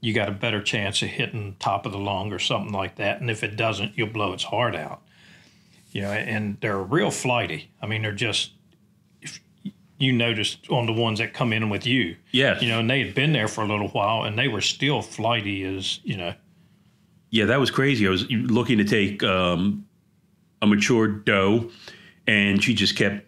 you 0.00 0.12
got 0.12 0.28
a 0.28 0.32
better 0.32 0.62
chance 0.62 1.00
of 1.02 1.08
hitting 1.08 1.56
top 1.58 1.86
of 1.86 1.92
the 1.92 1.98
lung 1.98 2.32
or 2.32 2.38
something 2.38 2.72
like 2.72 2.96
that. 2.96 3.20
And 3.20 3.30
if 3.30 3.42
it 3.42 3.56
doesn't, 3.56 3.96
you'll 3.96 4.08
blow 4.08 4.34
its 4.34 4.44
heart 4.44 4.76
out. 4.76 5.00
You 5.92 6.02
know, 6.02 6.10
and 6.10 6.58
they're 6.60 6.82
real 6.82 7.10
flighty. 7.10 7.70
I 7.80 7.86
mean, 7.86 8.02
they're 8.02 8.12
just 8.12 8.52
if 9.22 9.40
you 9.96 10.12
noticed 10.12 10.68
on 10.68 10.84
the 10.86 10.92
ones 10.92 11.20
that 11.20 11.32
come 11.32 11.54
in 11.54 11.70
with 11.70 11.86
you. 11.86 12.16
Yes. 12.32 12.60
You 12.60 12.68
know, 12.68 12.80
and 12.80 12.90
they 12.90 13.00
had 13.00 13.14
been 13.14 13.32
there 13.32 13.48
for 13.48 13.64
a 13.64 13.66
little 13.66 13.88
while 13.88 14.24
and 14.24 14.38
they 14.38 14.48
were 14.48 14.60
still 14.60 15.00
flighty 15.00 15.64
as, 15.64 16.00
you 16.04 16.18
know. 16.18 16.34
Yeah, 17.34 17.46
that 17.46 17.58
was 17.58 17.72
crazy. 17.72 18.06
I 18.06 18.10
was 18.10 18.30
looking 18.30 18.78
to 18.78 18.84
take 18.84 19.24
um, 19.24 19.84
a 20.62 20.68
mature 20.68 21.08
doe, 21.08 21.68
and 22.28 22.62
she 22.62 22.74
just 22.74 22.94
kept 22.94 23.26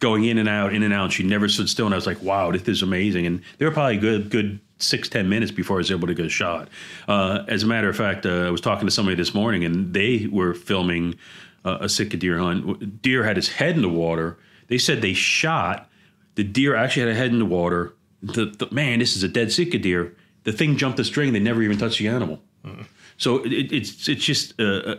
going 0.00 0.24
in 0.24 0.36
and 0.36 0.50
out, 0.50 0.74
in 0.74 0.82
and 0.82 0.92
out. 0.92 1.12
She 1.12 1.22
never 1.22 1.48
stood 1.48 1.70
still, 1.70 1.86
and 1.86 1.94
I 1.94 1.96
was 1.96 2.06
like, 2.06 2.20
"Wow, 2.20 2.52
this 2.52 2.68
is 2.68 2.82
amazing." 2.82 3.24
And 3.24 3.40
they 3.56 3.64
were 3.64 3.70
probably 3.70 3.96
good, 3.96 4.28
good 4.28 4.60
six, 4.76 5.08
ten 5.08 5.30
minutes 5.30 5.50
before 5.50 5.76
I 5.76 5.78
was 5.78 5.90
able 5.90 6.08
to 6.08 6.12
get 6.12 6.26
a 6.26 6.28
shot. 6.28 6.68
Uh, 7.08 7.42
as 7.48 7.62
a 7.62 7.66
matter 7.66 7.88
of 7.88 7.96
fact, 7.96 8.26
uh, 8.26 8.48
I 8.48 8.50
was 8.50 8.60
talking 8.60 8.86
to 8.86 8.90
somebody 8.90 9.16
this 9.16 9.32
morning, 9.32 9.64
and 9.64 9.94
they 9.94 10.28
were 10.30 10.52
filming 10.52 11.14
uh, 11.64 11.78
a 11.80 11.88
Sitka 11.88 12.18
deer 12.18 12.38
hunt. 12.38 13.00
Deer 13.00 13.24
had 13.24 13.36
his 13.36 13.48
head 13.48 13.76
in 13.76 13.80
the 13.80 13.88
water. 13.88 14.36
They 14.66 14.76
said 14.76 15.00
they 15.00 15.14
shot 15.14 15.88
the 16.34 16.44
deer. 16.44 16.76
Actually, 16.76 17.06
had 17.06 17.12
a 17.12 17.14
head 17.14 17.30
in 17.30 17.38
the 17.38 17.46
water. 17.46 17.94
The, 18.22 18.44
the 18.44 18.68
man, 18.70 18.98
this 18.98 19.16
is 19.16 19.22
a 19.22 19.28
dead 19.28 19.52
Sitka 19.52 19.78
deer. 19.78 20.14
The 20.44 20.52
thing 20.52 20.76
jumped 20.76 20.98
the 20.98 21.04
string. 21.04 21.32
They 21.32 21.40
never 21.40 21.62
even 21.62 21.78
touched 21.78 21.98
the 21.98 22.08
animal. 22.08 22.42
So 23.18 23.44
it, 23.44 23.72
it's 23.72 24.08
it's 24.08 24.24
just 24.24 24.60
uh, 24.60 24.96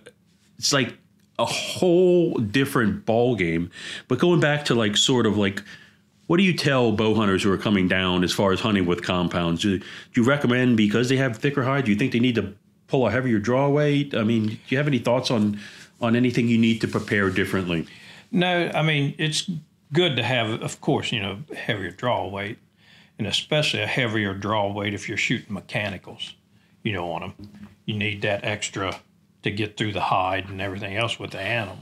it's 0.58 0.73
like 0.73 0.97
a 1.39 1.45
whole 1.45 2.36
different 2.36 3.06
ball 3.06 3.36
game. 3.36 3.69
But 4.08 4.19
going 4.19 4.39
back 4.39 4.65
to 4.65 4.75
like 4.75 4.97
sort 4.97 5.25
of 5.25 5.38
like 5.38 5.63
what 6.27 6.38
do 6.38 6.43
you 6.43 6.53
tell 6.53 6.91
bow 6.91 7.15
hunters 7.15 7.43
who 7.43 7.51
are 7.51 7.58
coming 7.58 7.88
down 7.88 8.23
as 8.23 8.34
far 8.34 8.51
as 8.51 8.60
hunting 8.60 8.86
with 8.86 9.01
compounds? 9.01 9.62
Do, 9.62 9.80
do 9.80 9.86
you 10.13 10.23
recommend 10.23 10.75
because 10.75 11.08
they 11.08 11.15
have 11.15 11.38
thicker 11.38 11.63
hide? 11.63 11.86
Do 11.86 11.91
you 11.91 11.97
think 11.97 12.12
they 12.12 12.19
need 12.19 12.36
to 12.36 12.53
pull 12.88 13.08
a 13.08 13.12
heavier 13.12 13.39
draw 13.39 13.69
weight? 13.69 14.13
I 14.13 14.23
mean, 14.23 14.47
do 14.47 14.60
you 14.67 14.77
have 14.77 14.88
any 14.88 14.99
thoughts 14.99 15.32
on 15.32 15.60
on 15.99 16.15
anything 16.15 16.47
you 16.47 16.58
need 16.58 16.82
to 16.82 16.88
prepare 16.88 17.30
differently? 17.30 17.88
No, 18.32 18.69
I 18.73 18.82
mean 18.82 19.15
it's 19.17 19.49
good 19.93 20.15
to 20.17 20.23
have, 20.23 20.62
of 20.62 20.82
course, 20.82 21.12
you 21.12 21.21
know, 21.21 21.39
heavier 21.56 21.91
draw 21.91 22.27
weight, 22.27 22.60
and 23.17 23.27
especially 23.27 23.82
a 23.82 23.88
heavier 23.88 24.34
draw 24.34 24.71
weight 24.71 24.93
if 24.93 25.08
you're 25.08 25.17
shooting 25.17 25.53
mechanicals, 25.53 26.34
you 26.88 26.93
know, 26.93 27.12
on 27.12 27.21
them. 27.21 27.67
You 27.86 27.97
need 27.97 28.21
that 28.21 28.45
extra 28.45 28.97
to 29.43 29.52
get 29.52 29.76
through 29.76 29.91
the 29.91 30.00
hide 30.00 30.47
and 30.47 30.62
everything 30.62 30.95
else 30.95 31.19
with 31.19 31.32
the 31.32 31.39
animal, 31.39 31.80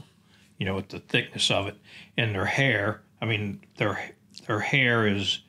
you 0.58 0.66
know, 0.66 0.74
with 0.74 0.88
the 0.88 0.98
thickness 0.98 1.48
of 1.48 1.68
it 1.68 1.76
and 2.16 2.34
their 2.34 2.44
hair. 2.44 3.02
I 3.22 3.26
mean, 3.26 3.60
their 3.76 4.10
their 4.48 4.58
hair 4.58 5.06
is 5.06 5.42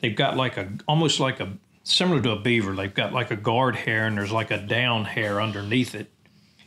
they've 0.00 0.16
got 0.16 0.36
like 0.36 0.56
a 0.56 0.72
almost 0.88 1.20
like 1.20 1.38
a 1.38 1.52
similar 1.84 2.20
to 2.20 2.32
a 2.32 2.40
beaver. 2.40 2.72
They've 2.72 2.92
got 2.92 3.12
like 3.12 3.30
a 3.30 3.36
guard 3.36 3.76
hair 3.76 4.08
and 4.08 4.18
there's 4.18 4.32
like 4.32 4.50
a 4.50 4.58
down 4.58 5.04
hair 5.04 5.40
underneath 5.40 5.94
it, 5.94 6.10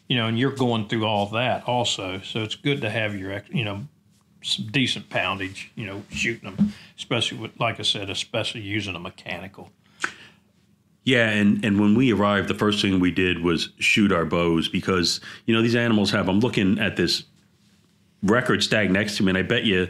you 0.07 0.15
know, 0.15 0.27
and 0.27 0.39
you're 0.39 0.55
going 0.55 0.87
through 0.87 1.05
all 1.05 1.25
that 1.31 1.67
also. 1.67 2.21
So 2.21 2.41
it's 2.41 2.55
good 2.55 2.79
to 2.81 2.89
have 2.89 3.17
your, 3.17 3.43
you 3.51 3.65
know, 3.65 3.85
some 4.41 4.67
decent 4.67 5.09
poundage, 5.09 5.71
you 5.75 5.85
know, 5.85 6.03
shooting 6.09 6.55
them, 6.55 6.71
especially 6.97 7.39
with, 7.39 7.59
like 7.59 7.81
I 7.81 7.83
said, 7.83 8.09
especially 8.09 8.61
using 8.61 8.95
a 8.95 8.99
mechanical. 8.99 9.71
Yeah, 11.05 11.29
and, 11.29 11.63
and 11.65 11.79
when 11.79 11.95
we 11.95 12.13
arrived, 12.13 12.47
the 12.47 12.53
first 12.53 12.81
thing 12.81 12.99
we 12.99 13.11
did 13.11 13.43
was 13.43 13.69
shoot 13.77 14.11
our 14.11 14.25
bows 14.25 14.69
because 14.69 15.19
you 15.45 15.53
know 15.53 15.61
these 15.61 15.75
animals 15.75 16.11
have. 16.11 16.29
I'm 16.29 16.39
looking 16.39 16.79
at 16.79 16.95
this 16.95 17.23
record 18.21 18.63
stag 18.63 18.89
next 18.89 19.17
to 19.17 19.23
me, 19.23 19.29
and 19.29 19.37
I 19.37 19.41
bet 19.41 19.65
you 19.65 19.89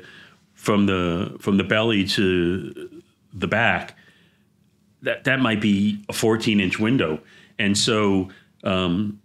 from 0.55 0.87
the 0.87 1.35
from 1.39 1.57
the 1.57 1.63
belly 1.63 2.07
to 2.09 3.01
the 3.33 3.47
back 3.47 3.95
that 5.03 5.25
that 5.25 5.39
might 5.39 5.61
be 5.61 6.03
a 6.09 6.13
14 6.13 6.59
inch 6.59 6.79
window, 6.79 7.19
and 7.59 7.77
so 7.77 8.29
um, 8.63 9.21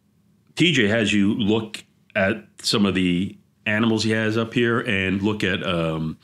TJ 0.56 0.88
has 0.88 1.12
you 1.12 1.34
look 1.34 1.82
at 2.14 2.44
some 2.60 2.84
of 2.84 2.94
the 2.94 3.36
animals 3.64 4.04
he 4.04 4.10
has 4.10 4.36
up 4.36 4.52
here 4.52 4.80
and 4.80 5.22
look 5.22 5.44
at 5.44 5.64
um, 5.64 6.18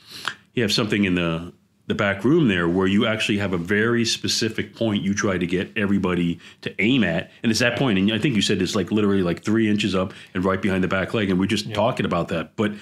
you 0.53 0.61
have 0.61 0.73
something 0.73 1.05
in 1.05 1.15
the 1.15 1.53
the 1.87 1.95
back 1.95 2.23
room 2.23 2.47
there 2.47 2.67
where 2.67 2.87
you 2.87 3.05
actually 3.05 3.37
have 3.37 3.53
a 3.53 3.57
very 3.57 4.05
specific 4.05 4.75
point 4.75 5.03
you 5.03 5.13
try 5.13 5.37
to 5.37 5.45
get 5.45 5.71
everybody 5.77 6.39
to 6.61 6.73
aim 6.81 7.03
at. 7.03 7.29
And 7.43 7.51
it's 7.51 7.59
that 7.59 7.77
point 7.77 7.99
and 7.99 8.11
i 8.11 8.17
think 8.17 8.35
you 8.35 8.41
said 8.41 8.61
it's 8.61 8.75
like 8.75 8.91
literally 8.91 9.21
like 9.21 9.43
three 9.43 9.69
inches 9.69 9.93
up 9.93 10.13
and 10.33 10.43
right 10.43 10.61
behind 10.61 10.83
the 10.83 10.87
back 10.87 11.13
leg 11.13 11.29
and 11.29 11.39
we're 11.39 11.45
just 11.45 11.73
talking 11.73 12.05
about 12.05 12.29
that. 12.29 12.55
But 12.55 12.73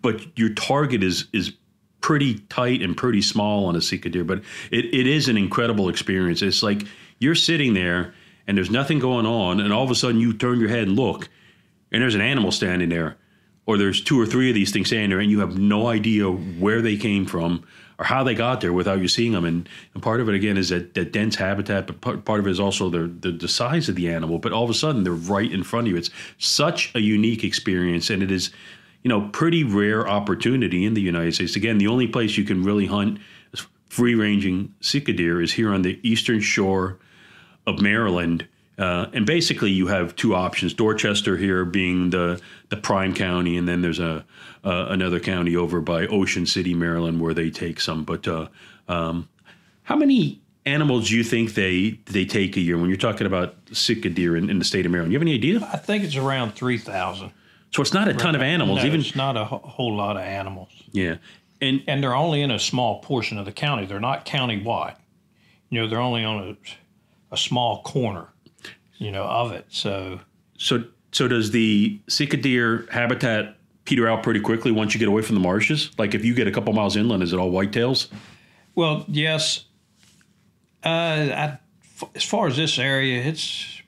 but 0.00 0.38
your 0.38 0.50
target 0.50 1.02
is 1.02 1.26
is 1.32 1.52
pretty 2.00 2.38
tight 2.50 2.82
and 2.82 2.96
pretty 2.96 3.22
small 3.22 3.66
on 3.66 3.74
a 3.74 3.80
Sika 3.80 4.08
deer 4.08 4.22
but 4.22 4.38
it, 4.70 4.84
it 4.94 5.06
is 5.06 5.28
an 5.28 5.36
incredible 5.36 5.88
experience. 5.88 6.40
It's 6.40 6.62
like 6.62 6.82
you're 7.18 7.34
sitting 7.34 7.74
there 7.74 8.14
and 8.46 8.56
there's 8.56 8.70
nothing 8.70 9.00
going 9.00 9.26
on 9.26 9.58
and 9.58 9.72
all 9.72 9.82
of 9.82 9.90
a 9.90 9.94
sudden 9.96 10.20
you 10.20 10.32
turn 10.32 10.60
your 10.60 10.68
head 10.68 10.86
and 10.86 10.96
look 10.96 11.28
and 11.90 12.00
there's 12.00 12.14
an 12.14 12.20
animal 12.20 12.52
standing 12.52 12.90
there 12.90 13.16
or 13.66 13.76
there's 13.76 14.00
two 14.00 14.20
or 14.20 14.26
three 14.26 14.48
of 14.48 14.54
these 14.54 14.70
things 14.70 14.86
standing 14.86 15.10
there 15.10 15.18
and 15.18 15.32
you 15.32 15.40
have 15.40 15.58
no 15.58 15.88
idea 15.88 16.30
where 16.30 16.80
they 16.80 16.96
came 16.96 17.26
from 17.26 17.66
or 17.98 18.04
how 18.04 18.22
they 18.22 18.34
got 18.34 18.60
there 18.60 18.72
without 18.72 19.00
you 19.00 19.08
seeing 19.08 19.32
them. 19.32 19.44
And, 19.44 19.68
and 19.94 20.02
part 20.02 20.20
of 20.20 20.28
it 20.28 20.34
again 20.34 20.56
is 20.56 20.68
that, 20.68 20.94
that 20.94 21.12
dense 21.12 21.36
habitat, 21.36 21.86
but 21.86 22.00
part, 22.00 22.24
part 22.24 22.40
of 22.40 22.46
it 22.46 22.50
is 22.50 22.60
also 22.60 22.90
the, 22.90 23.06
the 23.20 23.32
the 23.32 23.48
size 23.48 23.88
of 23.88 23.94
the 23.94 24.08
animal. 24.08 24.38
But 24.38 24.52
all 24.52 24.64
of 24.64 24.70
a 24.70 24.74
sudden 24.74 25.04
they're 25.04 25.12
right 25.12 25.50
in 25.50 25.62
front 25.62 25.86
of 25.86 25.92
you. 25.92 25.98
It's 25.98 26.10
such 26.38 26.94
a 26.94 27.00
unique 27.00 27.44
experience, 27.44 28.10
and 28.10 28.22
it 28.22 28.30
is, 28.30 28.50
you 29.02 29.08
know, 29.08 29.28
pretty 29.32 29.64
rare 29.64 30.06
opportunity 30.06 30.84
in 30.84 30.94
the 30.94 31.00
United 31.00 31.34
States. 31.34 31.56
Again, 31.56 31.78
the 31.78 31.88
only 31.88 32.06
place 32.06 32.36
you 32.36 32.44
can 32.44 32.62
really 32.62 32.86
hunt 32.86 33.18
free 33.88 34.14
ranging 34.14 34.74
Sika 34.80 35.12
deer 35.12 35.40
is 35.40 35.52
here 35.52 35.72
on 35.72 35.82
the 35.82 35.98
eastern 36.02 36.40
shore 36.40 36.98
of 37.66 37.80
Maryland. 37.80 38.46
Uh, 38.78 39.06
and 39.14 39.24
basically, 39.24 39.70
you 39.70 39.86
have 39.86 40.14
two 40.16 40.34
options: 40.34 40.74
Dorchester 40.74 41.36
here 41.36 41.64
being 41.64 42.10
the 42.10 42.40
the 42.68 42.76
prime 42.76 43.14
county, 43.14 43.56
and 43.56 43.66
then 43.66 43.80
there's 43.82 44.00
a 44.00 44.24
uh, 44.64 44.86
another 44.90 45.18
county 45.20 45.56
over 45.56 45.80
by 45.80 46.06
Ocean 46.08 46.44
City, 46.46 46.74
Maryland, 46.74 47.20
where 47.20 47.32
they 47.34 47.50
take 47.50 47.80
some. 47.80 48.04
But 48.04 48.28
uh, 48.28 48.48
um, 48.88 49.28
how 49.84 49.96
many 49.96 50.40
animals 50.66 51.08
do 51.08 51.16
you 51.16 51.24
think 51.24 51.54
they 51.54 51.98
they 52.06 52.24
take 52.26 52.56
a 52.56 52.60
year 52.60 52.76
when 52.76 52.88
you're 52.90 52.98
talking 52.98 53.26
about 53.26 53.54
Sitka 53.72 54.10
deer 54.10 54.36
in, 54.36 54.50
in 54.50 54.58
the 54.58 54.64
state 54.64 54.84
of 54.84 54.92
Maryland? 54.92 55.12
You 55.12 55.18
have 55.18 55.22
any 55.22 55.34
idea? 55.34 55.60
I 55.72 55.76
think 55.78 56.04
it's 56.04 56.16
around 56.16 56.54
3,000. 56.54 57.30
So 57.72 57.82
it's 57.82 57.94
not 57.94 58.08
a 58.08 58.14
ton 58.14 58.34
of 58.34 58.42
animals, 58.42 58.80
No, 58.80 58.86
even 58.86 59.00
it's 59.00 59.16
not 59.16 59.36
a 59.36 59.44
whole 59.44 59.96
lot 59.96 60.16
of 60.16 60.22
animals. 60.22 60.68
yeah. 60.92 61.16
And 61.60 61.82
And 61.88 62.02
they're 62.02 62.14
only 62.14 62.42
in 62.42 62.50
a 62.50 62.58
small 62.58 63.00
portion 63.00 63.38
of 63.38 63.44
the 63.46 63.52
county. 63.52 63.86
They're 63.86 64.00
not 64.00 64.24
county-wide. 64.24 64.96
You 65.70 65.80
know, 65.80 65.88
they're 65.88 66.00
only 66.00 66.24
on 66.24 66.56
a, 67.30 67.34
a 67.34 67.36
small 67.36 67.82
corner, 67.82 68.28
you 68.98 69.10
know, 69.10 69.24
of 69.24 69.52
it. 69.52 69.66
So, 69.68 70.20
so 70.58 70.84
so 71.12 71.28
does 71.28 71.50
the 71.50 71.98
Sika 72.08 72.36
deer 72.36 72.86
habitat 72.90 73.56
peter 73.84 74.08
out 74.08 74.22
pretty 74.22 74.40
quickly 74.40 74.72
once 74.72 74.92
you 74.94 74.98
get 74.98 75.08
away 75.08 75.22
from 75.22 75.34
the 75.36 75.40
marshes? 75.40 75.90
Like 75.98 76.14
if 76.14 76.24
you 76.24 76.34
get 76.34 76.46
a 76.48 76.50
couple 76.52 76.72
miles 76.72 76.96
inland, 76.96 77.22
is 77.22 77.32
it 77.32 77.38
all 77.38 77.50
whitetails? 77.52 78.08
well, 78.74 79.04
yes. 79.08 79.64
Uh, 80.84 80.88
I, 80.88 81.58
f- 81.82 82.10
as 82.14 82.22
far 82.24 82.46
as 82.46 82.56
this 82.56 82.78
area, 82.78 83.22
it's 83.22 83.80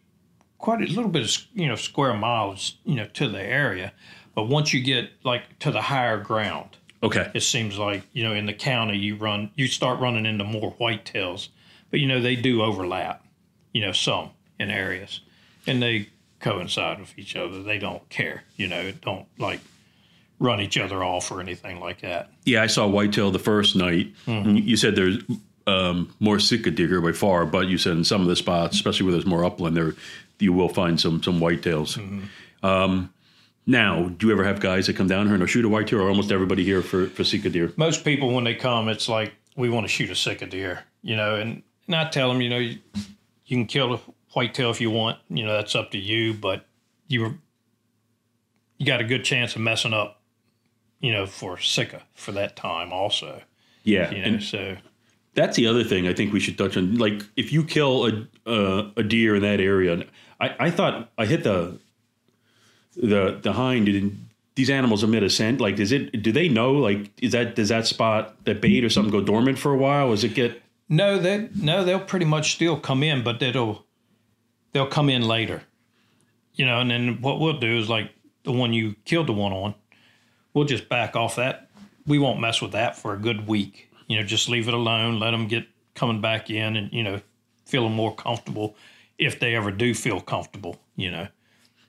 quite 0.59 0.81
a 0.83 0.87
little 0.87 1.11
bit 1.11 1.23
of 1.25 1.37
you 1.55 1.69
know 1.69 1.77
square 1.77 2.15
miles, 2.15 2.77
you 2.85 2.95
know, 2.97 3.07
to 3.15 3.29
the 3.29 3.43
area. 3.43 3.93
But 4.35 4.49
once 4.49 4.73
you 4.73 4.81
get 4.81 5.11
like 5.25 5.59
to 5.61 5.71
the 5.71 5.83
higher 5.83 6.19
ground, 6.19 6.77
Okay. 7.03 7.31
it 7.35 7.41
seems 7.43 7.79
like 7.79 8.03
you 8.13 8.25
know 8.25 8.33
in 8.35 8.47
the 8.47 8.53
county 8.53 8.97
you 8.99 9.15
run 9.17 9.51
you 9.57 9.67
start 9.69 10.01
running 10.01 10.27
into 10.27 10.43
more 10.45 10.75
whitetails 10.81 11.49
but 11.93 12.01
you 12.01 12.09
know 12.09 12.21
they 12.21 12.35
do 12.35 12.61
overlap 12.61 13.25
you 13.73 13.81
know 13.81 13.93
some 13.93 14.31
in 14.59 14.71
areas 14.71 15.21
and 15.67 15.83
they 15.83 16.09
coincide 16.41 17.01
with 17.01 17.19
each 17.19 17.35
other 17.37 17.63
they 17.63 17.79
don't 17.79 18.09
care 18.09 18.45
you 18.57 18.67
know 18.69 18.93
don't 19.03 19.27
like 19.39 19.61
run 20.39 20.61
each 20.61 20.79
other 20.79 21.03
off 21.03 21.33
or 21.33 21.41
anything 21.41 21.81
like 21.81 22.01
that 22.01 22.31
Yeah, 22.45 22.63
I 22.63 22.69
saw 22.69 22.87
whitetail 22.87 23.31
the 23.33 23.41
first 23.41 23.75
night. 23.75 24.15
And 24.27 24.59
You 24.65 24.77
said 24.77 24.95
there's 24.95 25.19
um, 25.67 26.15
more 26.21 26.39
Sika 26.39 26.71
deer 26.71 26.87
here 26.87 27.01
by 27.01 27.13
far, 27.13 27.45
but 27.45 27.67
you 27.67 27.77
said 27.77 27.97
in 27.97 28.05
some 28.05 28.23
of 28.23 28.29
the 28.29 28.37
spots, 28.37 28.77
especially 28.77 29.05
where 29.05 29.13
there's 29.13 29.27
more 29.27 29.45
upland, 29.45 29.77
there 29.77 29.95
you 30.39 30.53
will 30.53 30.69
find 30.69 31.01
some 31.01 31.23
some 31.23 31.41
whitetails. 31.41 31.99
Um, 32.63 33.13
now, 33.67 34.09
do 34.09 34.29
you 34.29 34.33
ever 34.33 34.45
have 34.45 34.61
guys 34.61 34.87
that 34.87 34.97
come 34.97 35.09
down 35.09 35.27
here 35.27 35.35
and 35.35 35.51
shoot 35.51 35.65
a 35.65 35.69
whitetail, 35.69 36.01
or 36.01 36.09
almost 36.09 36.31
everybody 36.33 36.65
here 36.65 36.83
for 36.83 37.09
for 37.09 37.25
Sika 37.25 37.51
deer? 37.51 37.73
most 37.77 38.05
people 38.05 38.33
when 38.33 38.45
they 38.45 38.55
come 38.55 38.89
it's 38.89 39.09
like 39.09 39.33
we 39.57 39.69
want 39.69 39.85
to 39.85 39.89
shoot 39.89 40.09
a 40.11 40.15
Sika 40.15 40.47
deer, 40.47 40.85
you 41.03 41.17
know, 41.17 41.35
and, 41.35 41.63
and 41.87 41.97
I 41.97 42.09
tell 42.09 42.29
them, 42.33 42.41
you 42.41 42.49
know, 42.49 42.59
you, 42.59 42.79
you 43.47 43.57
can 43.57 43.67
kill 43.67 43.95
a 43.95 44.01
whitetail 44.39 44.71
if 44.71 44.81
you 44.81 44.91
want, 44.91 45.19
you 45.29 45.45
know, 45.45 45.53
that's 45.53 45.75
up 45.75 45.91
to 45.91 45.99
you, 45.99 46.33
but 46.33 46.67
you 47.09 47.21
were, 47.23 47.35
you 48.79 48.87
got 48.87 49.01
a 49.01 49.05
good 49.05 49.25
chance 49.25 49.57
of 49.57 49.63
messing 49.63 49.93
up, 49.93 50.21
you 51.01 51.13
know, 51.13 51.27
for 51.27 51.59
sika 51.59 52.03
for 52.15 52.33
that 52.33 52.55
time 52.55 52.93
also, 52.93 53.43
Yeah, 53.83 54.11
you 54.11 54.19
know, 54.19 54.25
and 54.25 54.43
so 54.43 54.77
that's 55.35 55.57
the 55.57 55.67
other 55.67 55.85
thing 55.85 56.07
I 56.07 56.15
think 56.15 56.33
we 56.33 56.41
should 56.41 56.59
touch 56.59 56.77
on. 56.77 56.99
Like, 56.99 57.23
if 57.37 57.53
you 57.53 57.65
kill 57.65 58.07
a 58.07 58.27
uh, 58.47 58.91
a 58.97 59.03
deer 59.03 59.37
in 59.37 59.43
that 59.43 59.61
area, 59.61 60.05
I, 60.41 60.55
I 60.59 60.71
thought 60.71 61.11
I 61.19 61.27
hit 61.27 61.45
the 61.45 61.79
the 62.97 63.39
the 63.43 63.53
hind. 63.53 63.89
And 63.89 64.29
these 64.55 64.71
animals 64.71 65.05
emit 65.05 65.23
a 65.23 65.31
scent. 65.31 65.61
Like, 65.61 65.79
is 65.79 65.93
it? 65.93 66.23
Do 66.23 66.33
they 66.33 66.49
know? 66.49 66.73
Like, 66.73 67.11
is 67.23 67.33
that 67.33 67.55
does 67.55 67.69
that 67.69 67.87
spot 67.87 68.45
that 68.45 68.61
bait 68.61 68.85
or 68.85 68.91
something 68.91 69.13
go 69.13 69.21
dormant 69.21 69.59
for 69.59 69.73
a 69.73 69.77
while? 69.77 70.11
Does 70.11 70.25
it 70.25 70.35
get? 70.35 70.61
No, 70.89 71.19
they 71.19 71.49
no, 71.55 71.85
they'll 71.85 72.01
pretty 72.01 72.27
much 72.27 72.55
still 72.55 72.79
come 72.79 73.03
in, 73.03 73.23
but 73.23 73.43
it'll 73.43 73.85
they'll 74.73 74.87
come 74.87 75.09
in 75.09 75.23
later. 75.23 75.63
You 76.55 76.67
know, 76.67 76.81
and 76.81 76.91
then 76.91 77.21
what 77.21 77.41
we'll 77.41 77.59
do 77.59 77.79
is 77.79 77.89
like 77.89 78.11
the 78.43 78.53
one 78.53 78.73
you 78.73 78.95
killed 79.05 79.29
the 79.29 79.33
one 79.33 79.53
on, 79.53 79.75
we'll 80.55 80.65
just 80.65 80.89
back 80.89 81.15
off 81.15 81.37
that. 81.37 81.71
We 82.07 82.19
won't 82.19 82.41
mess 82.41 82.61
with 82.61 82.73
that 82.73 82.97
for 82.97 83.15
a 83.15 83.19
good 83.19 83.47
week. 83.47 83.91
You 84.09 84.17
know, 84.17 84.23
just 84.25 84.49
leave 84.49 84.69
it 84.69 84.75
alone. 84.75 85.21
Let 85.21 85.33
them 85.33 85.47
get 85.47 85.67
coming 85.95 86.21
back 86.21 86.51
in, 86.51 86.77
and 86.77 86.93
you 86.93 87.03
know, 87.03 87.21
feeling 87.67 87.93
more 87.93 88.15
comfortable 88.15 88.77
if 89.19 89.39
they 89.39 89.55
ever 89.55 89.71
do 89.71 89.95
feel 89.95 90.21
comfortable. 90.21 90.81
You 90.97 91.11
know, 91.11 91.29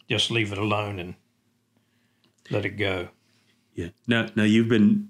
just 0.10 0.30
leave 0.30 0.52
it 0.52 0.58
alone 0.58 1.00
and 1.00 1.16
let 2.50 2.66
it 2.66 2.72
go. 2.72 3.10
Yeah. 3.74 3.90
Now, 4.08 4.28
now 4.36 4.44
you've 4.44 4.68
been 4.68 5.09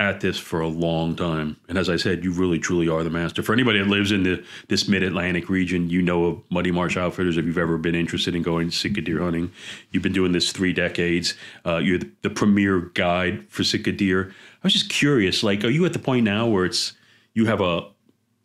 at 0.00 0.20
this 0.20 0.38
for 0.38 0.60
a 0.60 0.66
long 0.66 1.14
time, 1.14 1.58
and 1.68 1.76
as 1.76 1.90
I 1.90 1.96
said, 1.96 2.24
you 2.24 2.32
really 2.32 2.58
truly 2.58 2.88
are 2.88 3.04
the 3.04 3.10
master. 3.10 3.42
For 3.42 3.52
anybody 3.52 3.78
that 3.80 3.86
lives 3.86 4.10
in 4.10 4.22
the 4.22 4.42
this 4.68 4.88
Mid 4.88 5.02
Atlantic 5.02 5.50
region, 5.50 5.90
you 5.90 6.00
know 6.00 6.24
of 6.24 6.40
Muddy 6.50 6.70
Marsh 6.70 6.96
Outfitters. 6.96 7.36
If 7.36 7.44
you've 7.44 7.58
ever 7.58 7.76
been 7.76 7.94
interested 7.94 8.34
in 8.34 8.42
going 8.42 8.70
Sitka 8.70 9.02
deer 9.02 9.20
hunting, 9.20 9.52
you've 9.90 10.02
been 10.02 10.14
doing 10.14 10.32
this 10.32 10.52
three 10.52 10.72
decades. 10.72 11.34
Uh, 11.66 11.76
you're 11.76 11.98
the, 11.98 12.10
the 12.22 12.30
premier 12.30 12.80
guide 12.94 13.46
for 13.50 13.62
Sitka 13.62 13.92
deer. 13.92 14.32
I 14.32 14.66
was 14.66 14.72
just 14.72 14.88
curious, 14.88 15.42
like, 15.42 15.64
are 15.64 15.68
you 15.68 15.84
at 15.84 15.92
the 15.92 15.98
point 15.98 16.24
now 16.24 16.46
where 16.46 16.64
it's 16.64 16.94
you 17.34 17.44
have 17.44 17.60
a 17.60 17.86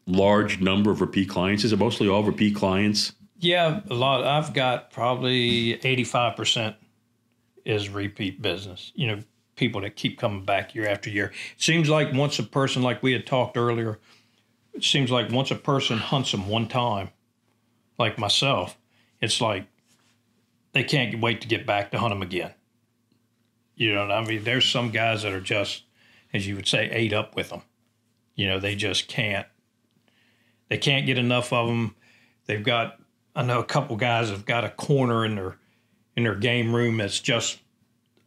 large 0.05 0.59
number 0.59 0.91
of 0.91 0.99
repeat 0.99 1.29
clients? 1.29 1.63
Is 1.63 1.71
it 1.71 1.79
mostly 1.79 2.09
all 2.09 2.23
repeat 2.23 2.55
clients? 2.55 3.13
Yeah, 3.39 3.79
a 3.89 3.93
lot. 3.93 4.25
I've 4.25 4.53
got 4.53 4.91
probably 4.91 5.73
eighty-five 5.85 6.35
percent 6.35 6.75
is 7.63 7.87
repeat 7.87 8.41
business. 8.41 8.91
You 8.93 9.07
know, 9.07 9.19
people 9.55 9.81
that 9.81 9.95
keep 9.95 10.19
coming 10.19 10.45
back 10.45 10.75
year 10.75 10.87
after 10.87 11.09
year. 11.09 11.31
It 11.55 11.63
seems 11.63 11.89
like 11.89 12.13
once 12.13 12.39
a 12.39 12.43
person, 12.43 12.81
like 12.81 13.01
we 13.01 13.13
had 13.13 13.25
talked 13.25 13.57
earlier, 13.57 13.99
it 14.73 14.83
seems 14.83 15.11
like 15.11 15.31
once 15.31 15.51
a 15.51 15.55
person 15.55 15.97
hunts 15.97 16.31
them 16.31 16.47
one 16.47 16.67
time, 16.67 17.09
like 17.97 18.17
myself, 18.17 18.77
it's 19.21 19.39
like 19.39 19.67
they 20.73 20.83
can't 20.83 21.21
wait 21.21 21.41
to 21.41 21.47
get 21.47 21.65
back 21.65 21.91
to 21.91 21.99
hunt 21.99 22.11
them 22.11 22.21
again. 22.21 22.53
You 23.75 23.93
know 23.93 24.03
I 24.03 24.25
mean? 24.25 24.43
There's 24.43 24.65
some 24.67 24.91
guys 24.91 25.23
that 25.23 25.33
are 25.33 25.41
just, 25.41 25.83
as 26.33 26.47
you 26.47 26.55
would 26.55 26.67
say, 26.67 26.89
ate 26.91 27.13
up 27.13 27.35
with 27.35 27.49
them. 27.49 27.61
You 28.35 28.47
know, 28.47 28.59
they 28.59 28.75
just 28.75 29.07
can't. 29.07 29.47
They 30.69 30.77
can't 30.77 31.05
get 31.05 31.17
enough 31.17 31.53
of 31.53 31.67
them. 31.67 31.95
They've 32.45 32.63
got. 32.63 32.97
I 33.35 33.43
know 33.43 33.59
a 33.59 33.65
couple 33.65 33.95
guys 33.97 34.29
have 34.29 34.45
got 34.45 34.63
a 34.63 34.69
corner 34.69 35.25
in 35.25 35.35
their 35.35 35.57
in 36.15 36.23
their 36.23 36.35
game 36.35 36.73
room 36.73 36.97
that's 36.97 37.19
just 37.19 37.59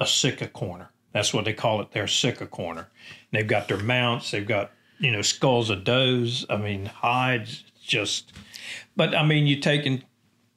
a 0.01 0.07
Sika 0.07 0.49
corner. 0.49 0.91
That's 1.13 1.33
what 1.33 1.45
they 1.45 1.53
call 1.53 1.81
it, 1.81 1.93
their 1.93 2.07
Sika 2.07 2.47
corner. 2.47 2.89
And 3.31 3.39
they've 3.39 3.47
got 3.47 3.69
their 3.69 3.79
mounts, 3.79 4.31
they've 4.31 4.47
got, 4.47 4.71
you 4.99 5.11
know, 5.11 5.23
skulls 5.23 5.71
of 5.71 5.85
does, 5.85 6.45
I 6.51 6.57
mean, 6.57 6.87
hides, 6.87 7.65
just, 7.83 8.33
but 8.97 9.15
I 9.15 9.25
mean, 9.25 9.47
you 9.47 9.61
taking, 9.61 10.03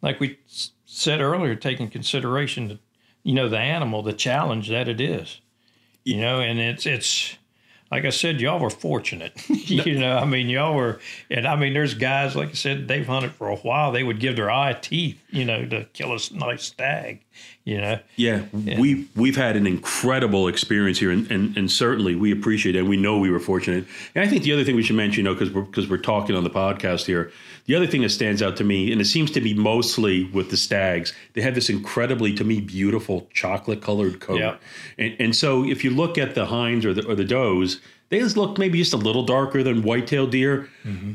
like 0.02 0.20
we 0.20 0.40
said 0.86 1.22
earlier, 1.22 1.56
taking 1.56 1.90
consideration, 1.90 2.68
the, 2.68 2.80
you 3.24 3.34
know, 3.34 3.48
the 3.48 3.60
animal, 3.60 4.02
the 4.02 4.14
challenge 4.14 4.70
that 4.70 4.88
it 4.88 5.00
is, 5.00 5.40
you 6.04 6.20
know, 6.20 6.40
and 6.40 6.60
it's, 6.60 6.86
it's, 6.86 7.38
like 7.92 8.06
I 8.06 8.10
said, 8.10 8.40
y'all 8.40 8.60
were 8.60 8.70
fortunate. 8.70 9.34
you 9.50 10.00
know, 10.00 10.18
I 10.18 10.24
mean, 10.24 10.48
y'all 10.48 10.76
were, 10.76 11.02
and 11.30 11.46
I 11.46 11.58
mean, 11.58 11.74
there's 11.74 11.94
guys, 11.94 12.36
like 12.38 12.50
I 12.50 12.54
said, 12.54 12.88
they've 12.88 13.06
hunted 13.06 13.34
for 13.34 13.50
a 13.50 13.58
while. 13.58 13.92
They 13.92 14.04
would 14.04 14.20
give 14.20 14.38
their 14.38 14.50
eye 14.50 14.74
teeth, 14.74 15.22
you 15.30 15.44
know, 15.44 15.66
to 15.66 15.84
kill 15.92 16.14
a 16.14 16.20
nice 16.34 16.64
stag, 16.64 17.20
you 17.66 17.82
know. 17.82 18.00
Yeah, 18.16 18.44
we 18.54 19.10
we've 19.16 19.36
had 19.36 19.58
an 19.58 19.68
incredible 19.68 20.48
experience 20.48 21.00
here, 21.00 21.12
and, 21.12 21.30
and, 21.30 21.58
and 21.58 21.70
certainly 21.70 22.16
we 22.16 22.32
appreciate 22.32 22.78
it. 22.78 22.80
And 22.80 22.88
we 22.90 22.96
know 22.96 23.20
we 23.20 23.30
were 23.30 23.42
fortunate. 23.42 23.86
And 24.16 24.24
I 24.24 24.28
think 24.28 24.44
the 24.44 24.54
other 24.54 24.64
thing 24.64 24.78
we 24.78 24.84
should 24.84 24.96
mention, 24.96 25.26
you 25.26 25.30
know, 25.30 25.34
because 25.34 25.52
we're 25.52 25.64
because 25.64 25.90
we're 25.90 25.98
talking 25.98 26.36
on 26.36 26.46
the 26.46 26.50
podcast 26.50 27.06
here, 27.06 27.32
the 27.66 27.76
other 27.76 27.88
thing 27.88 28.02
that 28.02 28.10
stands 28.10 28.42
out 28.42 28.58
to 28.58 28.64
me, 28.64 28.92
and 28.92 29.00
it 29.00 29.06
seems 29.06 29.32
to 29.32 29.42
be 29.42 29.54
mostly 29.54 30.26
with 30.26 30.50
the 30.50 30.58
stags, 30.58 31.14
they 31.34 31.42
have 31.42 31.56
this 31.56 31.70
incredibly, 31.70 32.34
to 32.36 32.44
me, 32.44 32.60
beautiful 32.62 33.28
chocolate 33.34 33.82
colored 33.82 34.20
coat. 34.20 34.40
Yeah. 34.40 34.58
And 34.98 35.16
and 35.20 35.36
so 35.36 35.64
if 35.64 35.84
you 35.84 35.92
look 35.92 36.18
at 36.18 36.36
the 36.36 36.46
hinds 36.48 36.86
or 36.86 36.94
the 36.94 37.08
or 37.08 37.16
the 37.16 37.26
does, 37.26 37.80
they 38.10 38.20
just 38.20 38.38
look 38.38 38.58
maybe 38.58 38.78
just 38.78 38.94
a 38.94 38.98
little 38.98 39.24
darker 39.24 39.64
than 39.64 39.84
white-tailed 39.84 40.32
deer, 40.32 40.70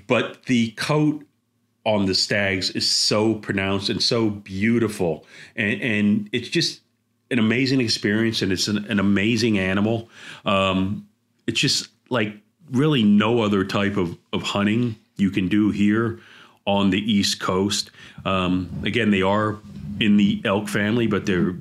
but 0.06 0.44
the 0.44 0.70
coat 0.72 1.24
on 1.87 2.06
the 2.06 2.14
stags 2.14 2.70
is 2.70 2.90
so 2.90 3.37
pronounced 3.37 3.88
and 3.88 4.02
so 4.02 4.28
beautiful 4.28 5.24
and 5.54 5.80
and 5.80 6.28
it's 6.32 6.48
just 6.48 6.80
an 7.30 7.38
amazing 7.38 7.80
experience 7.80 8.42
and 8.42 8.50
it's 8.50 8.66
an, 8.66 8.85
an 8.87 8.98
amazing 8.98 9.56
animal 9.56 10.09
um 10.44 11.06
it's 11.46 11.61
just 11.61 11.88
like 12.11 12.37
really 12.72 13.04
no 13.04 13.40
other 13.40 13.64
type 13.64 13.96
of 13.96 14.18
of 14.32 14.42
hunting 14.42 14.96
you 15.16 15.30
can 15.30 15.46
do 15.46 15.70
here 15.70 16.18
on 16.66 16.90
the 16.90 17.00
east 17.11 17.40
coast 17.40 17.90
um 18.24 18.68
again 18.85 19.11
they 19.11 19.22
are 19.22 19.57
in 20.00 20.16
the 20.16 20.40
elk 20.44 20.68
family 20.68 21.07
but 21.07 21.26
they're 21.26 21.55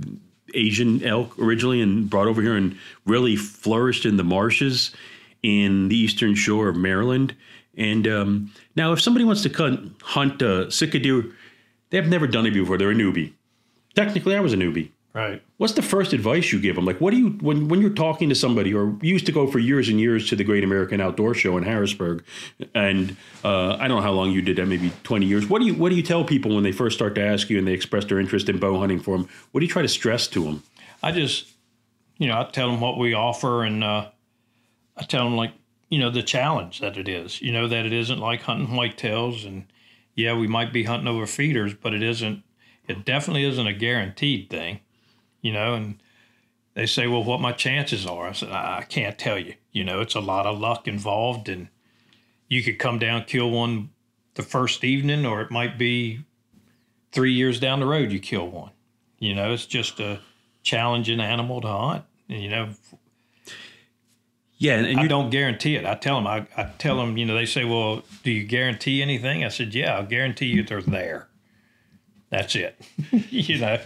asian 0.53 1.03
elk 1.03 1.37
originally 1.39 1.81
and 1.81 2.09
brought 2.09 2.27
over 2.27 2.41
here 2.41 2.55
and 2.55 2.77
really 3.05 3.35
flourished 3.35 4.05
in 4.05 4.17
the 4.17 4.23
marshes 4.23 4.95
in 5.45 5.89
the 5.89 5.95
eastern 5.95 6.33
shore 6.33 6.67
of 6.67 6.75
Maryland. 6.75 7.35
And 7.77 8.07
um, 8.07 8.51
now, 8.75 8.93
if 8.93 9.01
somebody 9.01 9.25
wants 9.25 9.43
to 9.43 9.49
hunt, 9.49 10.01
hunt 10.01 10.41
uh, 10.41 10.69
deer, 10.69 11.25
they've 11.91 12.07
never 12.07 12.25
done 12.25 12.47
it 12.47 12.51
before. 12.51 12.77
They're 12.77 12.91
a 12.91 12.95
newbie. 12.95 13.33
Technically, 13.93 14.35
I 14.35 14.39
was 14.39 14.53
a 14.53 14.57
newbie. 14.57 14.89
Right. 15.15 15.41
What's 15.55 15.71
the 15.71 15.81
first 15.81 16.11
advice 16.11 16.51
you 16.51 16.59
give 16.59 16.75
them? 16.75 16.83
Like, 16.83 16.99
what 16.99 17.11
do 17.11 17.17
you 17.17 17.29
when 17.39 17.69
when 17.69 17.79
you're 17.79 17.89
talking 17.89 18.27
to 18.27 18.35
somebody, 18.35 18.73
or 18.73 18.97
you 19.01 19.13
used 19.13 19.25
to 19.27 19.31
go 19.31 19.47
for 19.47 19.59
years 19.59 19.87
and 19.87 19.97
years 19.97 20.27
to 20.27 20.35
the 20.35 20.43
Great 20.43 20.61
American 20.61 20.99
Outdoor 20.99 21.33
Show 21.33 21.55
in 21.55 21.63
Harrisburg, 21.63 22.25
and 22.73 23.15
uh, 23.41 23.77
I 23.79 23.87
don't 23.87 23.99
know 23.99 24.01
how 24.01 24.11
long 24.11 24.31
you 24.31 24.41
did 24.41 24.57
that, 24.57 24.65
maybe 24.65 24.91
20 25.03 25.25
years. 25.25 25.47
What 25.47 25.61
do 25.61 25.67
you 25.67 25.73
what 25.73 25.87
do 25.87 25.95
you 25.95 26.03
tell 26.03 26.25
people 26.25 26.53
when 26.53 26.65
they 26.65 26.73
first 26.73 26.97
start 26.97 27.15
to 27.15 27.25
ask 27.25 27.49
you 27.49 27.57
and 27.57 27.65
they 27.65 27.71
express 27.71 28.03
their 28.03 28.19
interest 28.19 28.49
in 28.49 28.59
bow 28.59 28.77
hunting 28.77 28.99
for 28.99 29.17
them? 29.17 29.29
What 29.53 29.61
do 29.61 29.65
you 29.65 29.71
try 29.71 29.83
to 29.83 29.87
stress 29.87 30.27
to 30.27 30.43
them? 30.43 30.63
I 31.01 31.13
just, 31.13 31.47
you 32.17 32.27
know, 32.27 32.37
I 32.37 32.43
tell 32.51 32.69
them 32.69 32.81
what 32.81 32.97
we 32.97 33.13
offer, 33.13 33.63
and 33.63 33.85
uh, 33.85 34.09
I 34.97 35.03
tell 35.03 35.23
them 35.23 35.37
like, 35.37 35.53
you 35.87 35.97
know, 35.97 36.09
the 36.09 36.23
challenge 36.23 36.81
that 36.81 36.97
it 36.97 37.07
is. 37.07 37.41
You 37.41 37.53
know 37.53 37.69
that 37.69 37.85
it 37.85 37.93
isn't 37.93 38.19
like 38.19 38.41
hunting 38.41 38.67
whitetails, 38.67 39.47
and 39.47 39.67
yeah, 40.13 40.37
we 40.37 40.47
might 40.47 40.73
be 40.73 40.83
hunting 40.83 41.07
over 41.07 41.25
feeders, 41.25 41.73
but 41.73 41.93
it 41.93 42.03
isn't. 42.03 42.43
It 42.85 43.05
definitely 43.05 43.45
isn't 43.45 43.65
a 43.65 43.73
guaranteed 43.73 44.49
thing. 44.49 44.81
You 45.45 45.53
know, 45.53 45.75
and 45.75 46.01
they 46.73 46.87
say, 46.87 47.05
well, 47.05 47.23
what 47.23 47.39
my 47.39 47.51
chances 47.51 48.07
are? 48.07 48.25
I 48.25 48.31
said, 48.31 48.49
I, 48.49 48.79
I 48.79 48.81
can't 48.81 49.15
tell 49.15 49.37
you. 49.37 49.53
You 49.71 49.83
know, 49.83 50.01
it's 50.01 50.15
a 50.15 50.19
lot 50.19 50.47
of 50.47 50.57
luck 50.59 50.87
involved, 50.87 51.49
and 51.49 51.67
you 52.47 52.63
could 52.63 52.79
come 52.79 52.97
down 52.97 53.25
kill 53.25 53.51
one 53.51 53.91
the 54.33 54.41
first 54.41 54.83
evening, 54.83 55.23
or 55.23 55.41
it 55.41 55.51
might 55.51 55.77
be 55.77 56.21
three 57.11 57.31
years 57.31 57.59
down 57.59 57.79
the 57.79 57.85
road 57.85 58.11
you 58.11 58.19
kill 58.19 58.47
one. 58.47 58.71
You 59.19 59.35
know, 59.35 59.53
it's 59.53 59.67
just 59.67 59.99
a 59.99 60.19
challenging 60.63 61.19
animal 61.19 61.61
to 61.61 61.67
hunt. 61.67 62.05
And, 62.27 62.41
you 62.41 62.49
know, 62.49 62.69
Yeah, 64.57 64.77
and, 64.77 64.87
and 64.87 64.99
I 64.99 65.03
you 65.03 65.07
don't 65.07 65.29
guarantee 65.29 65.75
it. 65.75 65.85
I 65.85 65.93
tell 65.93 66.15
them, 66.15 66.25
I, 66.25 66.47
I 66.57 66.71
tell 66.79 66.97
them, 66.97 67.17
you 67.17 67.25
know, 67.25 67.35
they 67.35 67.45
say, 67.45 67.65
well, 67.65 68.01
do 68.23 68.31
you 68.31 68.45
guarantee 68.45 69.03
anything? 69.03 69.43
I 69.43 69.49
said, 69.49 69.75
yeah, 69.75 69.95
I'll 69.95 70.07
guarantee 70.07 70.47
you 70.47 70.63
they're 70.63 70.81
there. 70.81 71.27
That's 72.35 72.53
it. 72.53 72.75
you 73.29 73.59
know, 73.59 73.79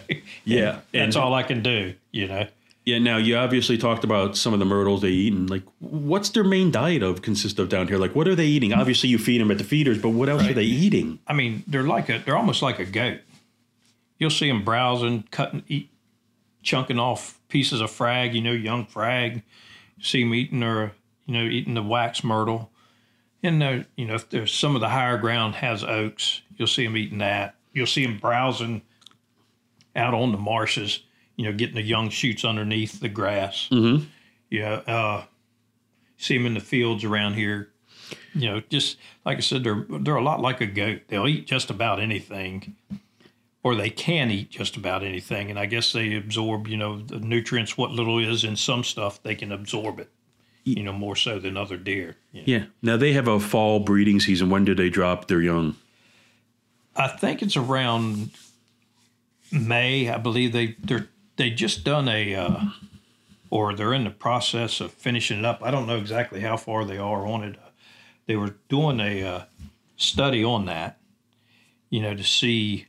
yeah, 0.43 0.79
that's 0.91 1.15
and- 1.15 1.23
all 1.23 1.35
I 1.35 1.43
can 1.43 1.61
do, 1.61 1.93
you 2.11 2.27
know. 2.27 2.47
Yeah, 2.83 2.97
now 2.97 3.17
you 3.17 3.35
obviously 3.37 3.77
talked 3.77 4.03
about 4.03 4.35
some 4.35 4.53
of 4.53 4.57
the 4.57 4.65
myrtles 4.65 5.03
they 5.03 5.09
eat, 5.09 5.33
and 5.33 5.47
like, 5.47 5.61
what's 5.77 6.29
their 6.31 6.43
main 6.43 6.71
diet 6.71 7.03
of 7.03 7.21
consist 7.21 7.59
of 7.59 7.69
down 7.69 7.87
here? 7.87 7.99
Like, 7.99 8.15
what 8.15 8.27
are 8.27 8.33
they 8.33 8.47
eating? 8.47 8.73
Obviously, 8.73 9.09
you 9.09 9.19
feed 9.19 9.39
them 9.39 9.51
at 9.51 9.59
the 9.59 9.63
feeders, 9.63 10.01
but 10.01 10.09
what 10.09 10.29
else 10.29 10.47
are 10.47 10.53
they 10.53 10.63
eating? 10.63 11.19
I 11.27 11.33
mean, 11.33 11.63
they're 11.67 11.83
like 11.83 12.09
a, 12.09 12.17
they're 12.17 12.37
almost 12.37 12.63
like 12.63 12.79
a 12.79 12.85
goat. 12.85 13.19
You'll 14.17 14.31
see 14.31 14.47
them 14.47 14.63
browsing, 14.65 15.25
cutting, 15.29 15.63
eat, 15.67 15.91
chunking 16.63 16.97
off 16.97 17.39
pieces 17.49 17.81
of 17.81 17.91
frag. 17.91 18.33
You 18.33 18.41
know, 18.41 18.51
young 18.53 18.87
frag. 18.87 19.43
see 20.01 20.23
them 20.23 20.33
eating 20.33 20.61
their, 20.61 20.93
you 21.27 21.35
know, 21.35 21.43
eating 21.43 21.75
the 21.75 21.83
wax 21.83 22.23
myrtle. 22.23 22.71
And 23.43 23.61
there, 23.61 23.85
you 23.95 24.05
know, 24.05 24.15
if 24.15 24.29
there's 24.31 24.51
some 24.51 24.73
of 24.73 24.81
the 24.81 24.89
higher 24.89 25.19
ground 25.19 25.55
has 25.55 25.83
oaks, 25.83 26.41
you'll 26.57 26.67
see 26.67 26.85
them 26.85 26.97
eating 26.97 27.19
that. 27.19 27.53
You'll 27.73 27.87
see 27.87 28.05
them 28.05 28.17
browsing 28.17 28.81
out 29.95 30.13
on 30.13 30.31
the 30.31 30.37
marshes. 30.37 31.03
You 31.35 31.45
know, 31.45 31.53
getting 31.53 31.75
the 31.75 31.81
young 31.81 32.09
shoots 32.09 32.43
underneath 32.43 32.99
the 32.99 33.09
grass. 33.09 33.69
Mm-hmm. 33.71 34.05
Yeah, 34.49 34.73
uh, 34.87 35.23
see 36.17 36.37
them 36.37 36.45
in 36.47 36.53
the 36.55 36.59
fields 36.59 37.03
around 37.03 37.35
here 37.35 37.69
You 38.33 38.49
know, 38.49 38.61
just 38.69 38.97
like 39.25 39.37
I 39.37 39.41
said, 39.41 39.63
they're 39.63 39.85
they're 39.89 40.15
a 40.15 40.23
lot 40.23 40.41
like 40.41 40.61
a 40.61 40.65
goat. 40.65 41.01
They'll 41.07 41.27
eat 41.27 41.47
just 41.47 41.69
about 41.69 41.99
anything, 41.99 42.75
or 43.63 43.75
they 43.75 43.89
can 43.89 44.31
eat 44.31 44.49
just 44.49 44.75
about 44.77 45.03
anything. 45.03 45.49
And 45.49 45.59
I 45.59 45.65
guess 45.65 45.91
they 45.93 46.15
absorb, 46.15 46.67
you 46.67 46.77
know, 46.77 46.99
the 46.99 47.19
nutrients. 47.19 47.77
What 47.77 47.91
little 47.91 48.19
is 48.19 48.43
in 48.43 48.55
some 48.55 48.83
stuff, 48.83 49.21
they 49.23 49.35
can 49.35 49.51
absorb 49.51 49.99
it. 49.99 50.09
You 50.63 50.83
know, 50.83 50.93
more 50.93 51.15
so 51.15 51.39
than 51.39 51.57
other 51.57 51.77
deer. 51.77 52.17
you 52.31 52.41
know. 52.41 52.45
Yeah. 52.45 52.65
Now 52.81 52.97
they 52.97 53.13
have 53.13 53.27
a 53.27 53.39
fall 53.39 53.79
breeding 53.79 54.19
season. 54.19 54.49
When 54.49 54.65
do 54.65 54.75
they 54.75 54.89
drop 54.89 55.27
their 55.27 55.41
young? 55.41 55.75
I 56.95 57.07
think 57.07 57.41
it's 57.41 57.57
around 57.57 58.31
May. 59.51 60.09
I 60.09 60.17
believe 60.17 60.51
they 60.51 60.75
they're 60.83 61.09
they 61.37 61.49
just 61.49 61.83
done 61.83 62.07
a 62.07 62.35
uh, 62.35 62.59
or 63.49 63.73
they're 63.73 63.93
in 63.93 64.03
the 64.03 64.09
process 64.09 64.81
of 64.81 64.93
finishing 64.93 65.39
it 65.39 65.45
up. 65.45 65.59
I 65.63 65.71
don't 65.71 65.87
know 65.87 65.97
exactly 65.97 66.41
how 66.41 66.57
far 66.57 66.85
they 66.85 66.97
are 66.97 67.25
on 67.25 67.43
it. 67.43 67.55
They 68.25 68.35
were 68.35 68.55
doing 68.67 68.99
a 68.99 69.23
uh, 69.23 69.43
study 69.97 70.43
on 70.43 70.65
that, 70.65 70.99
you 71.89 72.01
know, 72.01 72.13
to 72.13 72.23
see 72.23 72.87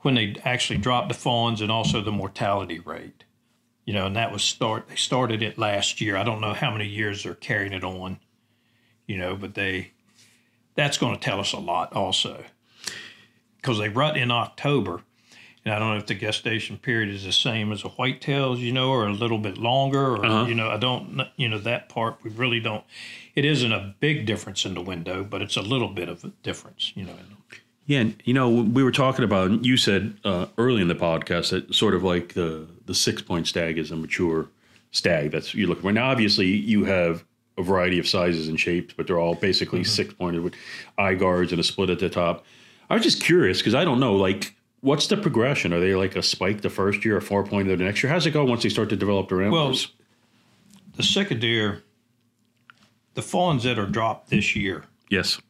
when 0.00 0.14
they 0.14 0.36
actually 0.44 0.78
drop 0.78 1.08
the 1.08 1.14
fawns 1.14 1.60
and 1.60 1.72
also 1.72 2.02
the 2.02 2.12
mortality 2.12 2.78
rate. 2.78 3.24
You 3.86 3.92
know, 3.92 4.06
and 4.06 4.16
that 4.16 4.32
was 4.32 4.42
start. 4.42 4.88
They 4.88 4.96
started 4.96 5.42
it 5.42 5.58
last 5.58 6.00
year. 6.00 6.16
I 6.16 6.24
don't 6.24 6.40
know 6.40 6.54
how 6.54 6.70
many 6.70 6.88
years 6.88 7.22
they're 7.22 7.34
carrying 7.34 7.72
it 7.72 7.84
on. 7.84 8.18
You 9.06 9.18
know, 9.18 9.36
but 9.36 9.54
they 9.54 9.92
that's 10.74 10.98
going 10.98 11.14
to 11.14 11.20
tell 11.20 11.38
us 11.38 11.52
a 11.52 11.58
lot 11.58 11.92
also 11.92 12.44
because 13.64 13.78
they 13.78 13.88
rut 13.88 14.16
in 14.18 14.30
October. 14.30 15.00
And 15.64 15.72
I 15.74 15.78
don't 15.78 15.92
know 15.92 15.96
if 15.96 16.04
the 16.04 16.14
gestation 16.14 16.76
period 16.76 17.08
is 17.08 17.24
the 17.24 17.32
same 17.32 17.72
as 17.72 17.82
a 17.82 17.88
whitetails, 17.88 18.58
you 18.58 18.70
know, 18.70 18.90
or 18.90 19.06
a 19.06 19.12
little 19.12 19.38
bit 19.38 19.56
longer, 19.56 20.16
or 20.16 20.26
Uh-huh. 20.26 20.46
you 20.46 20.54
know, 20.54 20.68
I 20.68 20.76
don't, 20.76 21.22
you 21.36 21.48
know, 21.48 21.56
that 21.60 21.88
part 21.88 22.18
we 22.22 22.28
really 22.30 22.60
don't. 22.60 22.84
It 23.34 23.46
isn't 23.46 23.72
a 23.72 23.94
big 23.98 24.26
difference 24.26 24.66
in 24.66 24.74
the 24.74 24.82
window, 24.82 25.24
but 25.24 25.40
it's 25.40 25.56
a 25.56 25.62
little 25.62 25.88
bit 25.88 26.10
of 26.10 26.22
a 26.22 26.28
difference, 26.42 26.92
you 26.94 27.04
know. 27.06 27.14
Yeah, 27.86 28.00
and 28.00 28.22
you 28.24 28.34
know, 28.34 28.50
we 28.50 28.82
were 28.82 28.92
talking 28.92 29.24
about. 29.24 29.64
You 29.64 29.78
said 29.78 30.18
uh, 30.24 30.46
early 30.58 30.82
in 30.82 30.88
the 30.88 30.94
podcast 30.94 31.50
that 31.50 31.74
sort 31.74 31.94
of 31.94 32.02
like 32.04 32.34
the 32.34 32.66
the 32.84 32.94
six 32.94 33.22
point 33.22 33.46
stag 33.46 33.78
is 33.78 33.90
a 33.90 33.96
mature 33.96 34.48
stag. 34.90 35.30
That's 35.32 35.54
you're 35.54 35.68
looking 35.68 35.82
for. 35.82 35.92
Now, 35.92 36.10
obviously, 36.10 36.46
you 36.46 36.84
have 36.84 37.24
a 37.58 37.62
variety 37.62 37.98
of 37.98 38.06
sizes 38.08 38.48
and 38.48 38.58
shapes, 38.60 38.92
but 38.96 39.06
they're 39.06 39.18
all 39.20 39.34
basically 39.34 39.84
six 39.84 40.12
pointed 40.14 40.42
with 40.42 40.54
eye 40.98 41.14
guards 41.14 41.52
and 41.52 41.60
a 41.60 41.64
split 41.64 41.88
at 41.90 41.98
the 42.00 42.08
top. 42.10 42.44
I 42.90 42.94
was 42.94 43.02
just 43.02 43.22
curious 43.22 43.58
because 43.58 43.74
I 43.74 43.84
don't 43.84 44.00
know, 44.00 44.14
like, 44.14 44.54
what's 44.80 45.06
the 45.06 45.16
progression? 45.16 45.72
Are 45.72 45.80
they 45.80 45.94
like 45.94 46.16
a 46.16 46.22
spike 46.22 46.60
the 46.60 46.70
first 46.70 47.04
year, 47.04 47.16
a 47.16 47.22
four 47.22 47.44
pointer 47.44 47.76
the 47.76 47.84
next 47.84 48.02
year? 48.02 48.12
How's 48.12 48.26
it 48.26 48.32
go 48.32 48.44
once 48.44 48.62
they 48.62 48.68
start 48.68 48.88
to 48.90 48.96
develop 48.96 49.28
their 49.28 49.38
Well, 49.38 49.46
antlers? 49.68 49.92
the 50.96 51.02
Sika 51.02 51.34
deer, 51.34 51.82
the 53.14 53.22
fawns 53.22 53.62
that 53.64 53.78
are 53.78 53.86
dropped 53.86 54.30
this 54.30 54.54
year, 54.54 54.84
yes. 55.08 55.40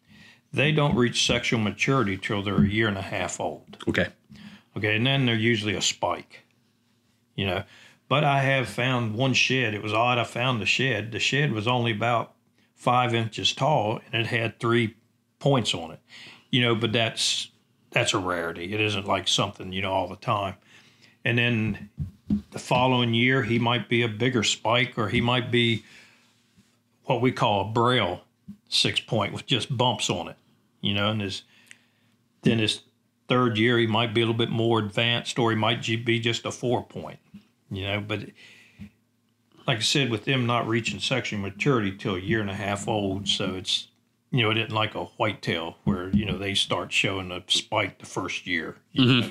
they 0.52 0.72
don't 0.72 0.94
reach 0.94 1.26
sexual 1.26 1.60
maturity 1.60 2.16
till 2.16 2.42
they're 2.42 2.62
a 2.62 2.68
year 2.68 2.88
and 2.88 2.96
a 2.98 3.02
half 3.02 3.40
old. 3.40 3.76
Okay. 3.88 4.06
Okay, 4.76 4.96
and 4.96 5.06
then 5.06 5.26
they're 5.26 5.34
usually 5.34 5.74
a 5.74 5.82
spike, 5.82 6.44
you 7.36 7.46
know. 7.46 7.62
But 8.08 8.22
I 8.24 8.40
have 8.40 8.68
found 8.68 9.14
one 9.14 9.32
shed. 9.32 9.72
It 9.74 9.82
was 9.82 9.92
odd. 9.94 10.18
I 10.18 10.24
found 10.24 10.60
the 10.60 10.66
shed. 10.66 11.12
The 11.12 11.18
shed 11.18 11.52
was 11.52 11.66
only 11.66 11.90
about 11.92 12.34
five 12.74 13.14
inches 13.14 13.52
tall, 13.54 14.00
and 14.12 14.22
it 14.22 14.26
had 14.28 14.58
three 14.60 14.94
points 15.38 15.74
on 15.74 15.92
it, 15.92 16.00
you 16.54 16.62
know. 16.62 16.74
But 16.74 16.92
that's 16.92 17.50
that's 17.90 18.14
a 18.14 18.18
rarity. 18.18 18.72
It 18.72 18.80
isn't 18.80 19.06
like 19.06 19.26
something 19.28 19.72
you 19.72 19.82
know 19.82 19.92
all 19.92 20.08
the 20.08 20.16
time. 20.16 20.54
And 21.24 21.38
then 21.38 21.90
the 22.50 22.58
following 22.58 23.14
year, 23.14 23.42
he 23.42 23.58
might 23.58 23.88
be 23.88 24.02
a 24.02 24.08
bigger 24.08 24.42
spike, 24.42 24.98
or 24.98 25.08
he 25.08 25.20
might 25.20 25.50
be 25.50 25.84
what 27.04 27.20
we 27.20 27.32
call 27.32 27.62
a 27.62 27.72
braille 27.72 28.22
six 28.68 29.00
point 29.00 29.32
with 29.32 29.46
just 29.46 29.74
bumps 29.76 30.08
on 30.10 30.28
it, 30.28 30.36
you 30.80 30.94
know. 30.94 31.10
And 31.10 31.20
his 31.20 31.42
then 32.42 32.58
his 32.58 32.82
third 33.28 33.58
year 33.58 33.78
he 33.78 33.86
might 33.86 34.14
be 34.14 34.20
a 34.20 34.24
little 34.24 34.38
bit 34.38 34.50
more 34.50 34.78
advanced 34.78 35.38
or 35.38 35.50
he 35.50 35.56
might 35.56 35.82
be 36.04 36.20
just 36.20 36.44
a 36.44 36.50
four 36.50 36.84
point 36.84 37.18
you 37.70 37.82
know 37.82 38.00
but 38.00 38.20
like 39.66 39.78
i 39.78 39.80
said 39.80 40.10
with 40.10 40.24
them 40.26 40.44
not 40.44 40.68
reaching 40.68 41.00
sexual 41.00 41.40
maturity 41.40 41.90
till 41.90 42.16
a 42.16 42.20
year 42.20 42.40
and 42.40 42.50
a 42.50 42.54
half 42.54 42.86
old 42.86 43.26
so 43.26 43.54
it's 43.54 43.88
you 44.34 44.42
know 44.42 44.50
it 44.50 44.58
isn't 44.58 44.72
like 44.72 44.94
a 44.94 45.04
whitetail 45.04 45.76
where 45.84 46.08
you 46.10 46.24
know 46.24 46.36
they 46.36 46.54
start 46.54 46.92
showing 46.92 47.30
a 47.30 47.42
spike 47.46 47.98
the 47.98 48.06
first 48.06 48.46
year 48.46 48.76
know. 48.94 49.30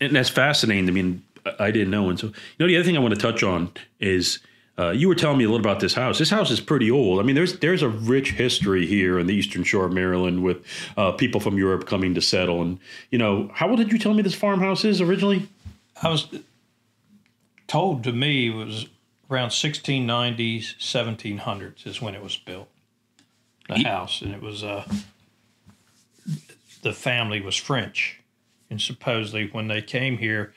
and 0.00 0.14
that's 0.14 0.28
fascinating. 0.28 0.88
I 0.88 0.92
mean, 0.92 1.22
I- 1.46 1.66
I 1.66 1.70
didn't 1.70 1.90
know. 1.90 2.08
And 2.08 2.18
so, 2.18 2.26
you 2.28 2.32
know, 2.60 2.66
the 2.66 2.76
other 2.76 2.84
thing 2.84 2.96
I 2.96 3.00
want 3.00 3.14
to 3.14 3.20
touch 3.20 3.42
on 3.42 3.70
is 3.98 4.38
uh, 4.78 4.90
you 4.90 5.08
were 5.08 5.14
telling 5.14 5.38
me 5.38 5.44
a 5.44 5.48
little 5.48 5.64
about 5.64 5.80
this 5.80 5.94
house. 5.94 6.18
This 6.18 6.30
house 6.30 6.50
is 6.50 6.60
pretty 6.60 6.90
old. 6.90 7.18
I 7.20 7.22
mean, 7.22 7.34
there's 7.34 7.58
there's 7.58 7.82
a 7.82 7.88
rich 7.88 8.32
history 8.32 8.86
here 8.86 9.18
in 9.18 9.26
the 9.26 9.34
Eastern 9.34 9.64
Shore 9.64 9.86
of 9.86 9.92
Maryland 9.92 10.42
with 10.42 10.58
uh, 10.96 11.12
people 11.12 11.40
from 11.40 11.58
Europe 11.58 11.86
coming 11.86 12.14
to 12.14 12.20
settle. 12.22 12.62
And 12.62 12.78
you 13.10 13.18
know, 13.18 13.50
how 13.54 13.68
old 13.68 13.78
did 13.78 13.90
you 13.92 13.98
tell 13.98 14.14
me 14.14 14.22
this 14.22 14.34
farmhouse 14.34 14.84
is 14.84 15.00
originally? 15.00 15.48
i 16.02 16.08
was 16.08 16.26
told 17.68 18.02
to 18.04 18.12
me 18.12 18.48
it 18.48 18.54
was 18.54 18.86
around 19.30 19.50
1690s 19.50 20.74
1700s 20.78 21.86
is 21.86 22.00
when 22.02 22.14
it 22.14 22.22
was 22.22 22.36
built 22.36 22.68
the 23.68 23.82
house 23.82 24.22
and 24.22 24.34
it 24.34 24.42
was 24.42 24.64
uh 24.64 24.84
the 26.82 26.92
family 26.92 27.40
was 27.40 27.56
french. 27.56 28.20
And 28.70 28.80
supposedly 28.80 29.48
when 29.52 29.68
they 29.68 29.82
came 29.82 30.18
here 30.18 30.54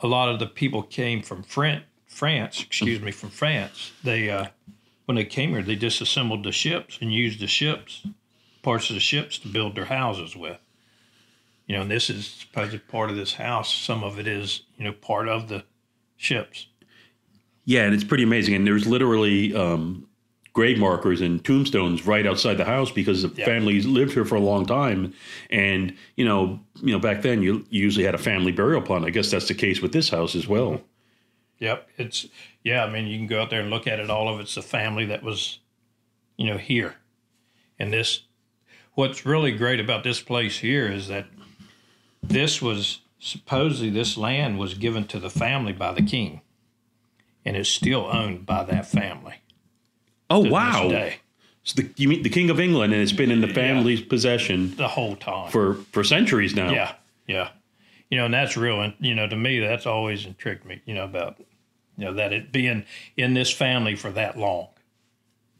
a 0.00 0.06
lot 0.06 0.28
of 0.28 0.38
the 0.38 0.46
people 0.46 0.82
came 0.82 1.22
from 1.22 1.42
Fran- 1.42 1.84
france 2.06 2.62
excuse 2.62 3.00
me 3.00 3.10
from 3.10 3.30
france. 3.30 3.92
They 4.02 4.30
uh 4.30 4.46
when 5.04 5.16
they 5.16 5.24
came 5.24 5.50
here 5.50 5.62
they 5.62 5.76
disassembled 5.76 6.44
the 6.44 6.52
ships 6.52 6.98
and 7.00 7.12
used 7.12 7.40
the 7.40 7.46
ships 7.46 8.06
parts 8.62 8.90
of 8.90 8.94
the 8.94 9.00
ships 9.00 9.38
to 9.38 9.48
build 9.48 9.76
their 9.76 9.84
houses 9.84 10.34
with. 10.34 10.58
You 11.66 11.76
know 11.76 11.82
and 11.82 11.90
this 11.90 12.10
is 12.10 12.26
supposedly 12.26 12.78
part 12.78 13.10
of 13.10 13.16
this 13.16 13.34
house. 13.34 13.72
Some 13.72 14.02
of 14.02 14.18
it 14.18 14.26
is 14.26 14.62
you 14.76 14.84
know 14.84 14.92
part 14.92 15.28
of 15.28 15.48
the 15.48 15.64
ships. 16.16 16.68
Yeah, 17.64 17.82
and 17.82 17.94
it's 17.94 18.04
pretty 18.04 18.22
amazing. 18.22 18.54
And 18.54 18.66
there's 18.66 18.86
literally 18.86 19.54
um, 19.54 20.05
grave 20.56 20.78
markers 20.78 21.20
and 21.20 21.44
tombstones 21.44 22.06
right 22.06 22.26
outside 22.26 22.54
the 22.54 22.64
house 22.64 22.90
because 22.90 23.20
the 23.20 23.30
Yeah. 23.36 23.44
families 23.44 23.84
lived 23.84 24.14
here 24.14 24.24
for 24.24 24.36
a 24.36 24.40
long 24.40 24.64
time. 24.64 25.12
And 25.50 25.94
you 26.16 26.24
know, 26.24 26.58
you 26.82 26.92
know, 26.92 26.98
back 26.98 27.20
then 27.20 27.42
you, 27.42 27.66
you 27.68 27.82
usually 27.82 28.06
had 28.06 28.14
a 28.14 28.18
family 28.18 28.52
burial 28.52 28.80
plot. 28.80 29.04
I 29.04 29.10
guess 29.10 29.30
that's 29.30 29.48
the 29.48 29.54
case 29.54 29.82
with 29.82 29.92
this 29.92 30.08
house 30.08 30.34
as 30.34 30.48
well. 30.48 30.70
Mm-hmm. 30.72 30.84
Yep, 31.58 31.88
it's 31.98 32.26
yeah. 32.64 32.84
I 32.84 32.90
mean, 32.90 33.06
you 33.06 33.18
can 33.18 33.26
go 33.26 33.42
out 33.42 33.50
there 33.50 33.60
and 33.60 33.68
look 33.68 33.86
at 33.86 34.00
it. 34.00 34.08
All 34.08 34.32
of 34.32 34.40
it's 34.40 34.54
the 34.54 34.62
family 34.62 35.04
that 35.04 35.22
was, 35.22 35.58
you 36.38 36.46
know, 36.46 36.56
here, 36.56 36.96
and 37.78 37.92
this. 37.92 38.22
What's 38.94 39.26
really 39.26 39.52
great 39.52 39.78
about 39.78 40.04
this 40.04 40.22
place 40.22 40.60
here 40.60 40.90
is 40.90 41.08
that 41.08 41.26
this 42.22 42.62
was 42.62 43.00
supposedly 43.18 43.90
this 43.90 44.16
land 44.16 44.58
was 44.58 44.72
given 44.72 45.06
to 45.08 45.18
the 45.18 45.28
family 45.28 45.74
by 45.74 45.92
the 45.92 46.02
king, 46.02 46.40
and 47.44 47.56
it's 47.58 47.68
still 47.68 48.06
owned 48.10 48.46
by 48.46 48.64
that 48.64 48.86
family. 48.86 49.34
Oh 50.30 50.40
wow! 50.40 51.10
So 51.64 51.82
the, 51.82 51.90
you 51.96 52.08
mean 52.08 52.22
the 52.22 52.28
King 52.30 52.50
of 52.50 52.60
England, 52.60 52.92
and 52.92 53.02
it's 53.02 53.12
been 53.12 53.30
in 53.30 53.40
the 53.40 53.48
family's 53.48 54.00
possession 54.00 54.74
the 54.76 54.88
whole 54.88 55.16
time. 55.16 55.50
for 55.50 55.74
for 55.92 56.04
centuries 56.04 56.54
now. 56.54 56.70
Yeah, 56.70 56.92
yeah. 57.26 57.48
You 58.10 58.18
know, 58.18 58.26
and 58.26 58.34
that's 58.34 58.56
real. 58.56 58.80
And 58.80 58.94
you 59.00 59.14
know, 59.14 59.26
to 59.28 59.36
me, 59.36 59.60
that's 59.60 59.86
always 59.86 60.26
intrigued 60.26 60.64
me. 60.64 60.80
You 60.86 60.94
know 60.94 61.04
about 61.04 61.36
you 61.96 62.04
know 62.04 62.14
that 62.14 62.32
it 62.32 62.52
being 62.52 62.84
in 63.16 63.34
this 63.34 63.50
family 63.52 63.94
for 63.96 64.10
that 64.12 64.38
long. 64.38 64.68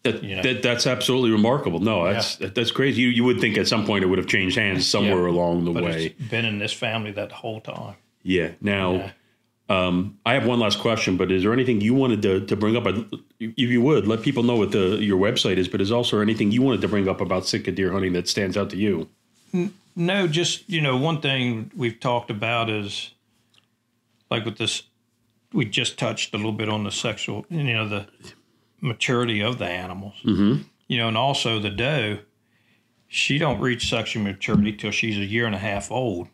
That, 0.05 0.23
You 0.23 0.37
know. 0.37 0.43
that 0.43 0.63
that's 0.63 0.87
absolutely 0.87 1.33
remarkable. 1.33 1.81
No, 1.81 2.05
that's 2.05 2.37
that, 2.37 2.55
that's 2.55 2.71
crazy. 2.71 3.03
You 3.03 3.09
you 3.09 3.25
would 3.25 3.41
think 3.41 3.59
at 3.59 3.67
some 3.67 3.85
point 3.85 4.05
it 4.05 4.07
would 4.07 4.19
have 4.19 4.29
changed 4.29 4.57
hands 4.57 4.87
somewhere 4.87 5.25
Yeah. 5.27 5.35
along 5.35 5.65
the 5.65 5.73
But 5.73 5.83
way. 5.85 6.07
it's 6.07 6.31
been 6.31 6.45
in 6.45 6.59
this 6.61 6.73
family 6.73 7.11
that 7.13 7.33
whole 7.33 7.61
time. 7.61 7.97
Yeah. 8.23 8.51
Now, 8.61 8.93
Yeah. 8.95 9.11
Um, 9.69 10.19
I 10.25 10.35
have 10.35 10.47
one 10.47 10.61
last 10.61 10.79
question, 10.79 11.17
but 11.17 11.33
is 11.33 11.43
there 11.43 11.53
anything 11.53 11.81
you 11.81 11.93
wanted 11.93 12.23
to, 12.23 12.47
to 12.47 12.57
bring 12.57 12.77
up? 12.77 12.87
If 13.41 13.59
you 13.59 13.81
would, 13.81 14.07
let 14.07 14.23
people 14.23 14.45
know 14.45 14.57
what 14.57 14.71
the 14.71 14.99
your 14.99 15.19
website 15.19 15.57
is, 15.57 15.67
but 15.67 15.81
is 15.81 15.91
also 15.91 16.21
anything 16.21 16.53
you 16.53 16.63
wanted 16.63 16.81
to 16.83 16.89
bring 16.89 17.09
up 17.09 17.21
about 17.21 17.47
Sika 17.47 17.73
deer 17.73 17.93
hunting 17.93 18.13
that 18.13 18.29
stands 18.29 18.57
out 18.57 18.71
to 18.71 18.77
you? 18.77 19.09
No, 19.97 20.29
just 20.29 20.69
you 20.69 20.81
know, 20.81 20.97
one 20.97 21.21
thing 21.21 21.73
we've 21.75 21.99
talked 21.99 22.31
about 22.31 22.71
is 22.71 23.11
like 24.31 24.45
with 24.45 24.59
this. 24.59 24.85
We 25.53 25.65
just 25.65 25.99
touched 25.99 26.35
a 26.35 26.37
little 26.37 26.53
bit 26.53 26.69
on 26.69 26.85
the 26.85 26.91
sexual, 26.91 27.47
you 27.49 27.65
know, 27.65 27.89
the 27.89 28.07
maturity 28.81 29.41
of 29.41 29.59
the 29.59 29.67
animals. 29.67 30.15
Mm-hmm. 30.25 30.63
You 30.87 30.99
know, 30.99 31.09
and 31.09 31.17
also 31.17 31.59
the 31.59 31.71
doe. 31.71 32.19
She 33.09 33.39
don't 33.39 33.61
reach 33.61 33.89
sexual 33.89 34.23
maturity 34.23 34.73
till 34.73 34.91
she's 34.91 35.17
a 35.17 35.25
year 35.25 35.47
and 35.47 35.55
a 35.55 35.59
half 35.59 35.91
old. 35.91 36.29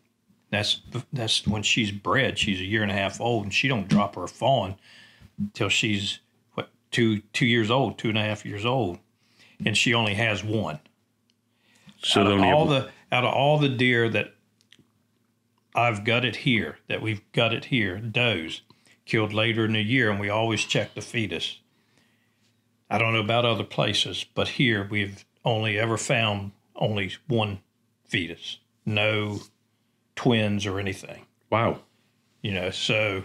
That's 0.53 0.81
that's 1.11 1.47
when 1.47 1.63
she's 1.63 1.91
bred. 1.91 2.37
She's 2.37 2.59
a 2.59 2.63
year 2.63 2.83
and 2.83 2.91
a 2.91 2.93
half 2.93 3.19
old, 3.19 3.45
and 3.45 3.53
she 3.53 3.67
don't 3.67 3.87
drop 3.87 4.13
her 4.15 4.27
fawn 4.27 4.75
till 5.53 5.69
she's 5.69 6.19
what 6.53 6.69
two 6.91 7.21
two 7.33 7.47
years 7.47 7.71
old, 7.71 7.97
two 7.97 8.09
and 8.09 8.17
a 8.19 8.21
half 8.21 8.45
years 8.45 8.63
old, 8.63 8.99
and 9.65 9.75
she 9.75 9.95
only 9.95 10.13
has 10.13 10.43
one 10.43 10.79
So 12.03 12.21
out 12.21 12.27
of 12.27 12.41
all 12.41 12.67
the 12.67 12.91
out 13.11 13.25
of 13.25 13.33
all 13.33 13.57
the 13.57 13.67
deer 13.67 14.07
that 14.09 14.35
I've 15.73 16.03
gutted 16.03 16.35
here, 16.35 16.77
that 16.87 17.01
we've 17.01 17.23
gutted 17.31 17.65
here, 17.65 17.97
does 17.97 18.61
killed 19.05 19.33
later 19.33 19.65
in 19.65 19.73
the 19.73 19.81
year, 19.81 20.11
and 20.11 20.19
we 20.19 20.29
always 20.29 20.63
check 20.63 20.93
the 20.93 21.01
fetus. 21.01 21.61
I 22.91 22.99
don't 22.99 23.13
know 23.13 23.21
about 23.21 23.43
other 23.43 23.63
places, 23.63 24.23
but 24.35 24.49
here 24.49 24.87
we've 24.87 25.25
only 25.43 25.79
ever 25.79 25.97
found 25.97 26.51
only 26.75 27.11
one 27.27 27.61
fetus, 28.05 28.59
no 28.85 29.39
twins 30.15 30.65
or 30.65 30.79
anything. 30.79 31.25
Wow. 31.49 31.79
You 32.41 32.53
know, 32.53 32.69
so 32.71 33.23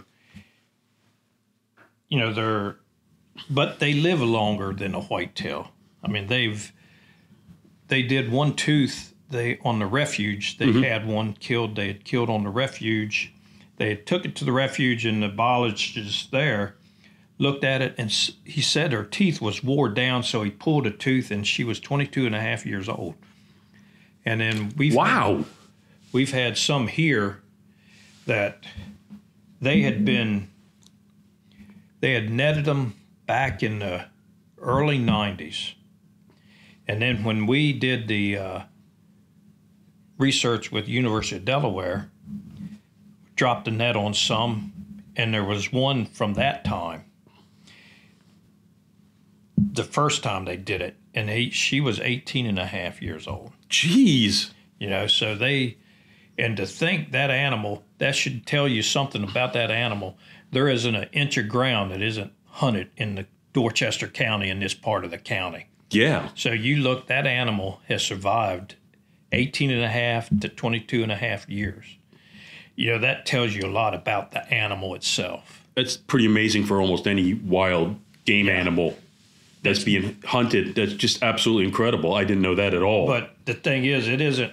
you 2.08 2.18
know 2.18 2.32
they're, 2.32 2.76
but 3.50 3.80
they 3.80 3.94
live 3.94 4.20
longer 4.20 4.72
than 4.72 4.94
a 4.94 5.00
whitetail. 5.00 5.72
I 6.02 6.08
mean, 6.08 6.26
they've 6.26 6.72
they 7.88 8.02
did 8.02 8.30
one 8.30 8.54
tooth. 8.54 9.14
They 9.30 9.58
on 9.64 9.78
the 9.78 9.86
refuge. 9.86 10.58
They 10.58 10.66
mm-hmm. 10.66 10.82
had 10.82 11.06
one 11.06 11.34
killed. 11.34 11.76
They 11.76 11.88
had 11.88 12.04
killed 12.04 12.30
on 12.30 12.44
the 12.44 12.50
refuge. 12.50 13.34
They 13.76 13.94
took 13.94 14.24
it 14.24 14.34
to 14.36 14.44
the 14.44 14.52
refuge, 14.52 15.04
and 15.04 15.22
the 15.22 15.28
biologist 15.28 16.30
there 16.30 16.76
looked 17.38 17.64
at 17.64 17.80
it, 17.80 17.94
and 17.96 18.10
he 18.44 18.60
said 18.60 18.92
her 18.92 19.04
teeth 19.04 19.40
was 19.40 19.62
wore 19.62 19.88
down. 19.88 20.22
So 20.22 20.42
he 20.42 20.50
pulled 20.50 20.86
a 20.86 20.90
tooth, 20.90 21.30
and 21.30 21.46
she 21.46 21.64
was 21.64 21.78
22 21.80 22.26
and 22.26 22.34
a 22.34 22.40
half 22.40 22.66
years 22.66 22.88
old. 22.88 23.14
And 24.24 24.40
then 24.40 24.72
we've 24.76 24.94
Wow. 24.94 25.44
We've 26.12 26.32
had 26.32 26.56
some 26.56 26.88
here 26.88 27.42
that 28.26 28.64
they 29.60 29.82
had 29.82 30.04
been 30.04 30.48
they 32.00 32.14
had 32.14 32.30
netted 32.30 32.64
them 32.64 32.94
back 33.26 33.62
in 33.62 33.80
the 33.80 34.06
early 34.60 34.98
90s 34.98 35.74
and 36.86 37.02
then 37.02 37.24
when 37.24 37.46
we 37.46 37.72
did 37.72 38.08
the 38.08 38.36
uh, 38.36 38.60
research 40.16 40.70
with 40.72 40.88
university 40.88 41.36
of 41.36 41.44
delaware 41.44 42.10
dropped 43.38 43.64
the 43.64 43.70
net 43.70 43.96
on 43.96 44.12
some 44.12 44.72
and 45.16 45.32
there 45.32 45.44
was 45.44 45.72
one 45.72 46.06
from 46.06 46.34
that 46.34 46.64
time. 46.64 47.04
The 49.56 49.84
first 49.84 50.22
time 50.22 50.44
they 50.44 50.56
did 50.56 50.82
it 50.82 50.96
and 51.14 51.30
he, 51.30 51.50
she 51.50 51.80
was 51.80 52.00
18 52.00 52.46
and 52.46 52.58
a 52.58 52.66
half 52.66 53.00
years 53.00 53.26
old. 53.26 53.52
Jeez. 53.70 54.52
you 54.78 54.90
know 54.90 55.06
so 55.06 55.34
they 55.34 55.76
and 56.38 56.56
to 56.56 56.66
think 56.66 57.10
that 57.12 57.30
animal 57.30 57.82
that 57.98 58.14
should 58.14 58.46
tell 58.46 58.68
you 58.68 58.82
something 58.82 59.24
about 59.24 59.52
that 59.52 59.70
animal 59.70 60.16
there 60.50 60.68
isn't 60.68 60.94
an 60.94 61.08
inch 61.12 61.36
of 61.36 61.48
ground 61.48 61.90
that 61.90 62.00
isn't 62.02 62.32
hunted 62.46 62.88
in 62.96 63.14
the 63.16 63.26
dorchester 63.52 64.06
county 64.06 64.48
in 64.48 64.60
this 64.60 64.74
part 64.74 65.04
of 65.04 65.10
the 65.10 65.18
county 65.18 65.66
Yeah. 65.90 66.28
so 66.34 66.52
you 66.52 66.76
look 66.76 67.06
that 67.08 67.26
animal 67.26 67.80
has 67.88 68.02
survived 68.02 68.76
18 69.32 69.70
and 69.70 69.82
a 69.82 69.88
half 69.88 70.28
to 70.40 70.48
22 70.48 71.02
and 71.02 71.12
a 71.12 71.16
half 71.16 71.48
years 71.48 71.96
you 72.76 72.90
know 72.90 72.98
that 72.98 73.26
tells 73.26 73.54
you 73.54 73.66
a 73.66 73.70
lot 73.72 73.94
about 73.94 74.30
the 74.32 74.42
animal 74.52 74.94
itself 74.94 75.64
That's 75.74 75.96
pretty 75.96 76.26
amazing 76.26 76.64
for 76.66 76.80
almost 76.80 77.06
any 77.06 77.34
wild 77.34 77.96
game 78.24 78.48
animal 78.48 78.96
that's 79.62 79.82
being 79.82 80.16
hunted. 80.24 80.76
That's 80.76 80.92
just 80.92 81.20
absolutely 81.20 81.64
incredible. 81.64 82.14
I 82.14 82.22
didn't 82.22 82.42
know 82.42 82.54
that 82.54 82.74
at 82.74 82.82
all. 82.82 83.08
But 83.08 83.34
the 83.44 83.54
thing 83.54 83.84
is, 83.84 84.06
it 84.06 84.20
isn't. 84.20 84.52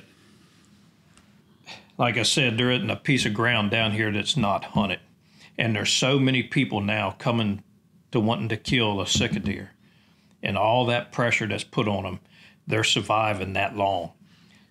Like 1.97 2.17
I 2.17 2.23
said, 2.23 2.57
there 2.57 2.71
isn't 2.71 2.89
a 2.89 2.95
piece 2.95 3.25
of 3.25 3.33
ground 3.33 3.71
down 3.71 3.91
here 3.91 4.11
that's 4.11 4.35
not 4.35 4.63
hunted, 4.63 4.99
and 5.57 5.75
there's 5.75 5.91
so 5.91 6.19
many 6.19 6.43
people 6.43 6.81
now 6.81 7.11
coming 7.11 7.63
to 8.11 8.19
wanting 8.19 8.49
to 8.49 8.57
kill 8.57 8.99
a 9.01 9.07
Sika 9.07 9.39
deer, 9.39 9.71
and 10.43 10.57
all 10.57 10.85
that 10.85 11.11
pressure 11.11 11.47
that's 11.47 11.63
put 11.63 11.87
on 11.87 12.03
them, 12.03 12.19
they're 12.67 12.83
surviving 12.83 13.53
that 13.53 13.75
long. 13.75 14.11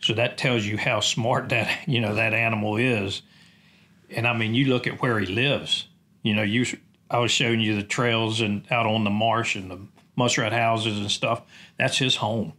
So 0.01 0.13
that 0.15 0.37
tells 0.37 0.67
you 0.67 0.77
how 0.77 1.01
smart 1.01 1.49
that 1.51 1.89
you 1.89 2.01
know 2.01 2.15
that 2.15 2.35
animal 2.35 2.77
is. 2.77 3.23
And 4.11 4.27
I 4.29 4.37
mean, 4.37 4.55
you 4.55 4.67
look 4.67 4.87
at 4.87 5.01
where 5.01 5.19
he 5.19 5.27
lives. 5.27 5.89
You 6.23 6.35
know, 6.35 6.43
you 6.43 6.67
I 7.11 7.19
was 7.19 7.31
showing 7.31 7.61
you 7.61 7.75
the 7.77 7.83
trails 7.83 8.41
and 8.41 8.71
out 8.71 8.87
on 8.87 9.05
the 9.05 9.11
marsh 9.11 9.57
and 9.57 9.71
the 9.71 9.81
muskrat 10.17 10.53
houses 10.53 10.99
and 10.99 11.11
stuff. 11.11 11.43
That's 11.79 11.99
his 11.99 12.17
home 12.17 12.53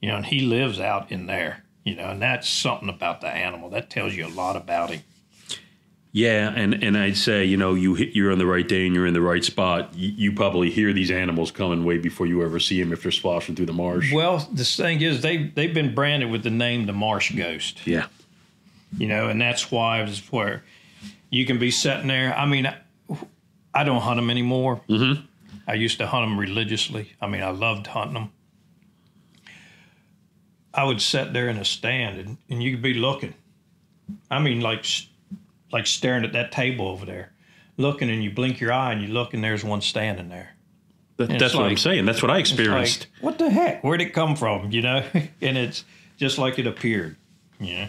you 0.00 0.08
know, 0.08 0.16
and 0.16 0.26
he 0.26 0.40
lives 0.40 0.80
out 0.80 1.12
in 1.12 1.26
there, 1.26 1.64
you 1.84 1.94
know, 1.96 2.08
and 2.10 2.20
that's 2.22 2.48
something 2.48 2.88
about 2.88 3.20
the 3.20 3.28
animal 3.28 3.70
that 3.70 3.90
tells 3.90 4.14
you 4.14 4.26
a 4.26 4.28
lot 4.28 4.56
about 4.56 4.90
him. 4.90 5.02
yeah, 6.12 6.52
and 6.54 6.74
and 6.82 6.96
I'd 6.98 7.16
say 7.16 7.44
you 7.44 7.56
know 7.56 7.74
you 7.74 7.94
hit 7.94 8.14
you're 8.16 8.32
on 8.32 8.38
the 8.38 8.46
right 8.46 8.66
day 8.66 8.86
and 8.86 8.94
you're 8.94 9.06
in 9.06 9.14
the 9.14 9.20
right 9.20 9.44
spot. 9.44 9.94
You, 9.94 10.08
you 10.10 10.32
probably 10.32 10.70
hear 10.70 10.92
these 10.92 11.10
animals 11.10 11.50
coming 11.50 11.84
way 11.84 11.98
before 11.98 12.26
you 12.26 12.42
ever 12.44 12.58
see 12.58 12.80
them 12.82 12.92
if 12.92 13.02
they're 13.02 13.12
splashing 13.12 13.54
through 13.56 13.66
the 13.66 13.72
marsh. 13.72 14.12
Well, 14.12 14.38
the 14.52 14.64
thing 14.64 15.00
is, 15.00 15.22
they 15.22 15.44
they've 15.48 15.72
been 15.74 15.94
branded 15.94 16.30
with 16.30 16.42
the 16.42 16.50
name 16.50 16.86
the 16.86 16.92
Marsh 16.92 17.32
Ghost, 17.34 17.86
Yeah. 17.86 18.06
you 18.98 19.06
know, 19.06 19.28
and 19.28 19.40
that's 19.40 19.70
why 19.70 20.02
it's 20.02 20.20
where 20.32 20.64
you 21.30 21.46
can 21.46 21.58
be 21.58 21.70
sitting 21.70 22.08
there. 22.08 22.34
I 22.36 22.44
mean, 22.44 22.66
I, 22.66 22.76
I 23.72 23.84
don't 23.84 24.00
hunt 24.02 24.16
them 24.16 24.30
anymore. 24.30 24.80
Mm-hmm. 24.88 25.22
I 25.68 25.74
used 25.74 25.98
to 25.98 26.06
hunt 26.08 26.28
them 26.28 26.38
religiously. 26.40 27.12
I 27.20 27.28
mean, 27.28 27.42
I 27.44 27.50
loved 27.50 27.86
hunting 27.86 28.14
them. 28.14 28.32
I 30.72 30.84
would 30.84 31.00
sit 31.00 31.32
there 31.32 31.48
in 31.48 31.56
a 31.56 31.64
stand 31.64 32.18
and, 32.18 32.36
and 32.48 32.62
you 32.62 32.72
could 32.72 32.82
be 32.82 32.94
looking. 32.94 33.34
I 34.30 34.38
mean, 34.38 34.60
like 34.60 34.84
like 35.72 35.86
staring 35.86 36.24
at 36.24 36.32
that 36.32 36.50
table 36.52 36.88
over 36.88 37.06
there, 37.06 37.32
looking, 37.76 38.10
and 38.10 38.22
you 38.24 38.30
blink 38.30 38.60
your 38.60 38.72
eye 38.72 38.92
and 38.92 39.02
you 39.02 39.08
look, 39.08 39.34
and 39.34 39.42
there's 39.42 39.64
one 39.64 39.80
standing 39.80 40.28
there. 40.28 40.54
That, 41.16 41.38
that's 41.38 41.54
what 41.54 41.64
I'm 41.66 41.76
saying. 41.76 42.06
That's 42.06 42.22
what 42.22 42.30
I 42.30 42.38
experienced. 42.38 43.06
Like, 43.16 43.22
what 43.22 43.38
the 43.38 43.50
heck? 43.50 43.84
Where'd 43.84 44.00
it 44.00 44.14
come 44.14 44.36
from? 44.36 44.70
You 44.72 44.82
know, 44.82 45.04
and 45.40 45.58
it's 45.58 45.84
just 46.16 46.38
like 46.38 46.58
it 46.58 46.66
appeared. 46.66 47.16
You 47.60 47.74
know, 47.74 47.88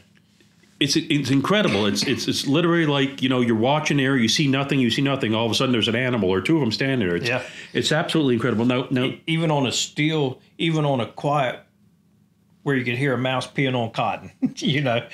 it's 0.79 0.95
it's 0.97 1.29
incredible. 1.29 1.85
It's 1.85 2.03
it's 2.03 2.27
it's 2.27 2.45
literally 2.45 2.85
like 2.85 3.21
you 3.21 3.29
know 3.29 3.39
you're 3.41 3.55
watching 3.55 3.97
there, 3.97 4.17
you 4.17 4.27
see 4.27 4.47
nothing, 4.47 4.79
you 4.79 4.89
see 4.91 5.01
nothing. 5.01 5.33
All 5.33 5.45
of 5.45 5.51
a 5.51 5.55
sudden, 5.55 5.71
there's 5.71 5.87
an 5.87 5.95
animal 5.95 6.29
or 6.29 6.41
two 6.41 6.55
of 6.55 6.61
them 6.61 6.71
standing 6.71 7.07
there. 7.07 7.15
It's, 7.15 7.27
Yeah. 7.29 7.43
it's 7.73 7.91
absolutely 7.91 8.33
incredible. 8.33 8.65
No, 8.65 8.87
no, 8.91 9.15
even 9.27 9.49
on 9.49 9.65
a 9.65 9.71
still, 9.71 10.39
even 10.57 10.83
on 10.83 10.99
a 10.99 11.05
quiet, 11.05 11.61
where 12.63 12.75
you 12.75 12.83
could 12.83 12.97
hear 12.97 13.13
a 13.13 13.17
mouse 13.17 13.47
peeing 13.47 13.75
on 13.75 13.91
cotton. 13.91 14.31
you 14.57 14.81
know, 14.81 15.07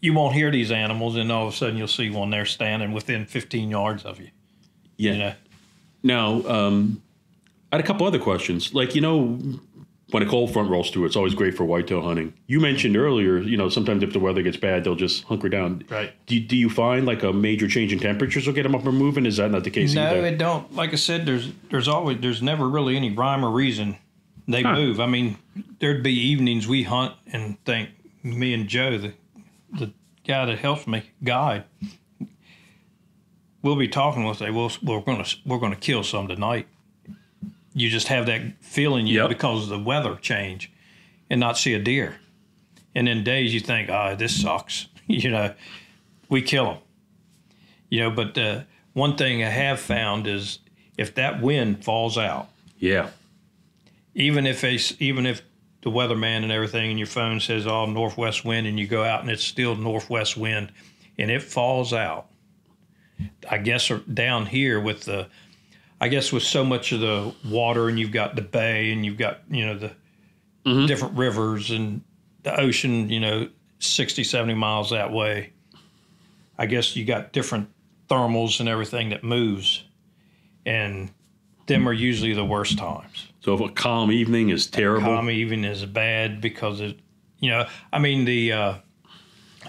you 0.00 0.12
won't 0.12 0.34
hear 0.34 0.50
these 0.50 0.70
animals, 0.70 1.16
and 1.16 1.30
all 1.30 1.48
of 1.48 1.54
a 1.54 1.56
sudden 1.56 1.76
you'll 1.76 1.88
see 1.88 2.10
one 2.10 2.30
there 2.30 2.44
standing 2.44 2.92
within 2.92 3.24
15 3.26 3.70
yards 3.70 4.04
of 4.04 4.20
you. 4.20 4.28
yeah. 4.96 5.12
You 5.12 5.18
know, 5.18 5.34
Now, 6.02 6.48
um, 6.48 7.02
I 7.70 7.76
had 7.76 7.84
a 7.84 7.86
couple 7.86 8.06
other 8.06 8.18
questions. 8.18 8.74
Like 8.74 8.94
you 8.94 9.00
know, 9.00 9.38
when 10.12 10.22
a 10.22 10.26
cold 10.26 10.52
front 10.52 10.70
rolls 10.70 10.90
through, 10.90 11.06
it's 11.06 11.16
always 11.16 11.34
great 11.34 11.56
for 11.56 11.64
whitetail 11.64 12.02
hunting. 12.02 12.34
You 12.46 12.60
mentioned 12.60 12.96
earlier, 12.96 13.38
you 13.38 13.56
know, 13.56 13.70
sometimes 13.70 14.02
if 14.02 14.12
the 14.12 14.18
weather 14.18 14.42
gets 14.42 14.58
bad, 14.58 14.84
they'll 14.84 14.94
just 14.94 15.24
hunker 15.24 15.48
down. 15.48 15.84
Right. 15.88 16.12
Do, 16.26 16.38
do 16.38 16.54
you 16.54 16.68
find 16.68 17.06
like 17.06 17.22
a 17.22 17.32
major 17.32 17.66
change 17.66 17.94
in 17.94 17.98
temperatures 17.98 18.46
will 18.46 18.52
get 18.52 18.64
them 18.64 18.74
up 18.74 18.84
and 18.84 18.96
moving? 18.96 19.24
Is 19.24 19.38
that 19.38 19.50
not 19.50 19.64
the 19.64 19.70
case 19.70 19.94
no, 19.94 20.06
either? 20.06 20.26
it 20.26 20.36
don't. 20.36 20.74
Like 20.74 20.92
I 20.92 20.96
said, 20.96 21.24
there's 21.24 21.50
there's 21.70 21.88
always 21.88 22.20
there's 22.20 22.42
never 22.42 22.68
really 22.68 22.96
any 22.96 23.10
rhyme 23.10 23.42
or 23.42 23.50
reason 23.50 23.96
they 24.48 24.62
Huh. 24.62 24.74
move. 24.74 25.00
I 25.00 25.06
mean, 25.06 25.36
there'd 25.78 26.02
be 26.02 26.12
evenings 26.14 26.66
we 26.66 26.82
hunt 26.84 27.14
and 27.32 27.62
think 27.64 27.90
me 28.22 28.52
and 28.54 28.68
Joe, 28.68 28.98
the 28.98 29.14
the 29.72 29.92
guy 30.26 30.44
that 30.46 30.58
helps 30.58 30.86
me 30.86 31.02
guide, 31.24 31.64
we'll 33.62 33.76
be 33.76 33.88
talking. 33.88 34.24
We'll 34.24 34.34
say, 34.34 34.50
well, 34.50 34.70
we're 34.82 35.00
gonna 35.00 35.24
we're 35.44 35.58
gonna 35.58 35.76
kill 35.76 36.02
some 36.04 36.28
tonight. 36.28 36.66
You 37.74 37.88
just 37.88 38.08
have 38.08 38.26
that 38.26 38.42
feeling, 38.60 39.06
you 39.06 39.20
Yep. 39.20 39.28
because 39.30 39.64
of 39.64 39.68
the 39.70 39.78
weather 39.78 40.16
change, 40.16 40.70
and 41.30 41.40
not 41.40 41.56
see 41.56 41.72
a 41.74 41.78
deer. 41.78 42.16
And 42.94 43.06
then 43.06 43.24
days 43.24 43.54
you 43.54 43.60
think, 43.60 43.88
oh, 43.88 44.14
this 44.14 44.40
sucks. 44.42 44.88
you 45.06 45.30
know, 45.30 45.54
we 46.28 46.42
kill 46.42 46.66
them. 46.66 46.78
You 47.88 48.00
know, 48.00 48.10
but 48.10 48.36
uh, 48.36 48.62
one 48.92 49.16
thing 49.16 49.42
I 49.42 49.48
have 49.48 49.80
found 49.80 50.26
is 50.26 50.58
if 50.98 51.14
that 51.14 51.40
wind 51.40 51.82
falls 51.84 52.18
out, 52.18 52.48
yeah. 52.78 53.08
Even 54.14 54.46
if 54.46 54.60
they, 54.60 54.78
even 54.98 55.26
if 55.26 55.42
the 55.82 55.90
weatherman 55.90 56.42
and 56.42 56.52
everything 56.52 56.90
and 56.90 56.98
your 56.98 57.06
phone 57.06 57.40
says 57.40 57.66
oh 57.66 57.86
northwest 57.86 58.44
wind 58.44 58.66
and 58.66 58.78
you 58.78 58.86
go 58.86 59.02
out 59.02 59.20
and 59.20 59.30
it's 59.30 59.42
still 59.42 59.74
northwest 59.74 60.36
wind 60.36 60.72
and 61.18 61.30
it 61.30 61.42
falls 61.42 61.92
out 61.92 62.28
i 63.50 63.58
guess 63.58 63.90
down 64.12 64.46
here 64.46 64.80
with 64.80 65.02
the 65.04 65.28
i 66.00 66.08
guess 66.08 66.32
with 66.32 66.42
so 66.42 66.64
much 66.64 66.92
of 66.92 67.00
the 67.00 67.34
water 67.44 67.88
and 67.88 67.98
you've 67.98 68.12
got 68.12 68.36
the 68.36 68.42
bay 68.42 68.92
and 68.92 69.04
you've 69.04 69.18
got 69.18 69.40
you 69.50 69.66
know 69.66 69.76
the 69.76 69.92
mm-hmm. 70.64 70.86
different 70.86 71.16
rivers 71.16 71.70
and 71.70 72.02
the 72.44 72.60
ocean 72.60 73.08
you 73.08 73.18
know 73.18 73.48
60 73.80 74.22
70 74.22 74.54
miles 74.54 74.90
that 74.90 75.12
way 75.12 75.52
i 76.58 76.66
guess 76.66 76.94
you 76.94 77.04
got 77.04 77.32
different 77.32 77.68
thermals 78.12 78.60
and 78.60 78.68
everything 78.68 79.08
that 79.10 79.24
moves. 79.24 79.84
And 80.66 81.10
them 81.72 81.88
are 81.88 81.92
usually 81.92 82.32
the 82.32 82.44
worst 82.44 82.78
times 82.78 83.28
So 83.40 83.54
if 83.54 83.60
a 83.60 83.68
calm 83.72 84.12
evening 84.12 84.50
is 84.50 84.66
terrible, 84.66 85.06
calm 85.06 85.30
evening 85.30 85.64
is 85.64 85.84
bad 85.84 86.40
because 86.40 86.80
it, 86.80 86.98
you 87.40 87.50
know, 87.50 87.66
I 87.92 87.98
mean 87.98 88.24
the 88.24 88.52
uh, 88.52 88.74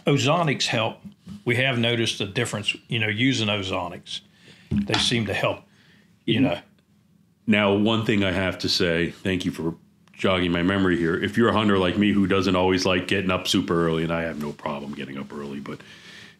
ozonics 0.05 0.65
help. 0.65 0.97
We 1.45 1.55
have 1.57 1.77
noticed 1.77 2.21
a 2.21 2.25
difference, 2.25 2.75
you 2.87 2.99
know, 2.99 3.07
using 3.07 3.47
ozonics. 3.47 4.21
They 4.71 4.95
seem 4.95 5.25
to 5.27 5.33
help, 5.33 5.61
you 6.25 6.39
know. 6.39 6.59
Now, 7.45 7.73
one 7.73 8.05
thing 8.05 8.23
I 8.23 8.31
have 8.31 8.57
to 8.59 8.69
say, 8.69 9.11
thank 9.11 9.45
you 9.45 9.51
for 9.51 9.75
jogging 10.13 10.51
my 10.51 10.63
memory 10.63 10.97
here. 10.97 11.21
If 11.21 11.37
you're 11.37 11.49
a 11.49 11.53
hunter 11.53 11.77
like 11.77 11.97
me 11.97 12.13
who 12.13 12.27
doesn't 12.27 12.55
always 12.55 12.85
like 12.85 13.07
getting 13.07 13.31
up 13.31 13.47
super 13.47 13.85
early, 13.85 14.03
and 14.03 14.11
I 14.11 14.21
have 14.23 14.41
no 14.41 14.53
problem 14.53 14.93
getting 14.93 15.17
up 15.17 15.33
early, 15.33 15.59
but 15.59 15.81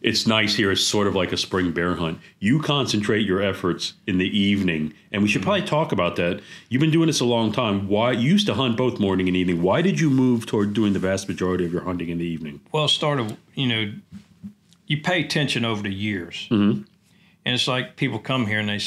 it's 0.04 0.26
nice 0.26 0.54
here. 0.54 0.70
It's 0.70 0.84
sort 0.84 1.06
of 1.06 1.14
like 1.14 1.32
a 1.32 1.36
spring 1.38 1.72
bear 1.72 1.94
hunt. 1.94 2.20
You 2.38 2.60
concentrate 2.60 3.26
your 3.26 3.40
efforts 3.40 3.94
in 4.06 4.18
the 4.18 4.38
evening, 4.38 4.92
and 5.10 5.22
we 5.22 5.28
should 5.28 5.42
probably 5.42 5.62
talk 5.62 5.92
about 5.92 6.16
that. 6.16 6.42
You've 6.68 6.80
been 6.80 6.90
doing 6.90 7.06
this 7.06 7.20
a 7.20 7.24
long 7.24 7.52
time. 7.52 7.88
Why 7.88 8.12
you 8.12 8.32
used 8.32 8.46
to 8.48 8.54
hunt 8.54 8.76
both 8.76 9.00
morning 9.00 9.28
and 9.28 9.36
evening? 9.36 9.62
Why 9.62 9.80
did 9.80 9.98
you 9.98 10.10
move 10.10 10.44
toward 10.44 10.74
doing 10.74 10.92
the 10.92 10.98
vast 10.98 11.26
majority 11.26 11.64
of 11.64 11.72
your 11.72 11.84
hunting 11.84 12.10
in 12.10 12.18
the 12.18 12.26
evening? 12.26 12.60
Well, 12.70 12.86
started, 12.86 13.38
you 13.54 13.66
know, 13.66 13.94
you 14.86 15.00
pay 15.00 15.24
attention 15.24 15.64
over 15.64 15.82
the 15.82 15.94
years, 15.94 16.48
mm-hmm. 16.50 16.82
and 17.46 17.54
it's 17.54 17.66
like 17.66 17.96
people 17.96 18.18
come 18.18 18.46
here 18.46 18.58
and 18.58 18.68
they 18.68 18.80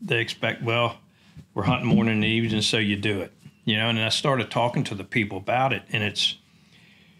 they 0.00 0.22
expect, 0.22 0.62
well, 0.62 0.96
we're 1.52 1.64
hunting 1.64 1.88
morning 1.88 2.14
and 2.14 2.24
evening, 2.24 2.62
so 2.62 2.78
you 2.78 2.96
do 2.96 3.20
it, 3.20 3.34
you 3.66 3.76
know. 3.76 3.90
And 3.90 4.00
I 4.00 4.08
started 4.08 4.50
talking 4.50 4.82
to 4.84 4.94
the 4.94 5.04
people 5.04 5.36
about 5.36 5.74
it, 5.74 5.82
and 5.92 6.02
it's, 6.02 6.38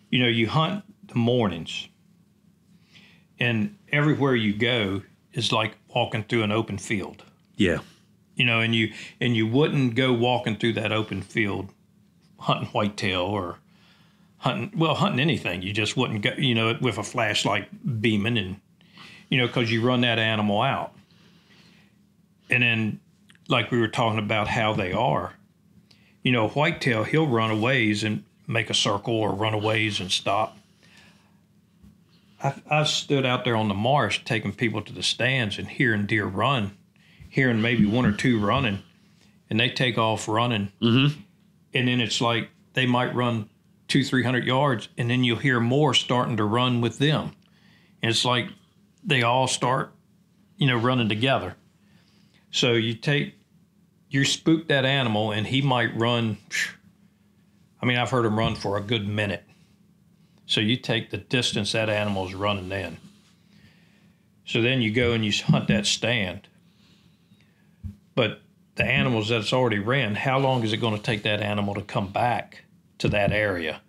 you 0.09 0.19
know, 0.19 0.29
you 0.29 0.49
hunt 0.49 0.83
the 1.09 1.17
mornings 1.17 1.89
and 3.39 3.77
everywhere 3.93 4.35
you 4.35 4.55
go 4.55 5.03
is 5.33 5.53
like 5.53 5.77
walking 5.95 6.25
through 6.25 6.43
an 6.43 6.53
open 6.53 6.79
field. 6.79 7.25
Yeah. 7.57 7.79
You 8.37 8.45
know, 8.45 8.61
and 8.61 8.75
you 8.75 8.93
and 9.21 9.37
you 9.37 9.47
wouldn't 9.47 9.95
go 9.95 10.13
walking 10.13 10.57
through 10.57 10.75
that 10.75 10.93
open 10.93 11.23
field 11.23 11.71
hunting 12.39 12.69
whitetail 12.69 13.23
or 13.23 13.59
hunting 14.39 14.73
well 14.79 14.95
hunting 14.95 15.21
anything. 15.21 15.63
You 15.63 15.73
just 15.73 15.97
wouldn't 15.97 16.23
go, 16.23 16.33
you 16.37 16.55
know, 16.55 16.77
with 16.81 16.99
a 16.99 17.03
flashlight 17.03 18.01
beaming 18.01 18.37
and 18.37 18.61
you 19.29 19.39
know, 19.39 19.47
because 19.47 19.71
you 19.71 19.83
run 19.83 20.03
that 20.03 20.19
animal 20.19 20.63
out. 20.63 20.93
And 22.51 22.63
then, 22.63 23.01
like 23.49 23.71
we 23.71 23.79
were 23.79 23.89
talking 23.89 24.19
about 24.19 24.49
how 24.49 24.73
they 24.73 24.93
are, 24.93 25.35
you 26.23 26.33
know, 26.33 26.49
whitetail, 26.49 27.05
he'll 27.05 27.27
run 27.27 27.51
a 27.51 27.57
ways 27.57 28.05
and 28.05 28.25
make 28.47 28.71
a 28.71 28.75
circle 28.75 29.15
or 29.15 29.33
run 29.33 29.55
a 29.55 29.59
ways 29.59 30.01
and 30.01 30.11
stop. 30.11 30.57
I've, 32.45 32.63
I've 32.71 32.89
stood 32.89 33.25
out 33.25 33.45
there 33.45 33.57
on 33.57 33.69
the 33.69 33.75
marsh 33.75 34.21
taking 34.25 34.53
people 34.53 34.83
to 34.83 34.93
the 34.93 35.03
stands 35.03 35.59
and 35.59 35.67
hearing 35.67 36.05
deer 36.05 36.27
run, 36.27 36.77
hearing 37.29 37.63
maybe 37.63 37.87
one 37.87 38.05
or 38.05 38.13
two 38.13 38.39
running, 38.39 38.83
and 39.49 39.59
they 39.59 39.71
take 39.71 39.97
off 39.97 40.29
running. 40.29 40.71
Mm-hmm. 40.83 41.21
And 41.73 41.89
then 41.89 42.01
it's 42.01 42.21
like 42.21 42.51
they 42.75 42.87
might 42.87 43.15
run 43.15 43.49
two, 43.89 44.05
three 44.05 44.23
hundred 44.23 44.45
yards, 44.45 44.89
and 44.99 45.09
then 45.09 45.25
you'll 45.25 45.39
hear 45.39 45.59
more 45.59 45.95
starting 45.95 46.37
to 46.37 46.45
run 46.45 46.83
with 46.83 46.99
them. 46.99 47.33
And 48.03 48.11
it's 48.11 48.25
like 48.25 48.49
they 49.03 49.23
all 49.23 49.47
start, 49.47 49.93
you 50.59 50.67
know, 50.67 50.77
running 50.77 51.09
together. 51.09 51.57
So 52.51 52.73
you 52.73 52.95
take, 52.95 53.35
you 54.11 54.25
spook 54.25 54.69
that 54.69 54.85
animal, 54.85 55.33
and 55.33 55.47
he 55.47 55.63
might 55.63 55.97
run. 55.97 56.37
I 57.81 57.87
mean, 57.87 57.97
I've 57.97 58.11
heard 58.11 58.27
him 58.27 58.39
run 58.39 58.55
for 58.55 58.77
a 58.77 58.83
good 58.83 59.09
minute. 59.09 59.44
So 60.47 60.61
you 60.61 60.77
take 60.77 61.11
the 61.11 61.19
distance 61.19 61.73
that 61.73 61.89
animal's 61.89 62.35
running 62.35 62.71
in. 62.71 62.99
So 64.47 64.61
then 64.61 64.83
you 64.83 64.93
go 64.93 65.13
and 65.13 65.25
you 65.25 65.33
hunt 65.33 65.69
that 65.69 65.87
stand. 65.87 66.49
But 68.15 68.43
the 68.77 68.85
animals 68.85 69.29
that's 69.29 69.53
already 69.53 69.79
ran, 69.79 70.15
how 70.15 70.39
long 70.39 70.63
is 70.65 70.73
it 70.73 70.79
going 70.79 70.97
to 70.97 71.03
take 71.03 71.23
that 71.23 71.41
animal 71.41 71.75
to 71.75 71.83
come 71.83 72.13
back 72.13 72.65
to 72.99 73.09
that 73.09 73.33
area? 73.33 73.81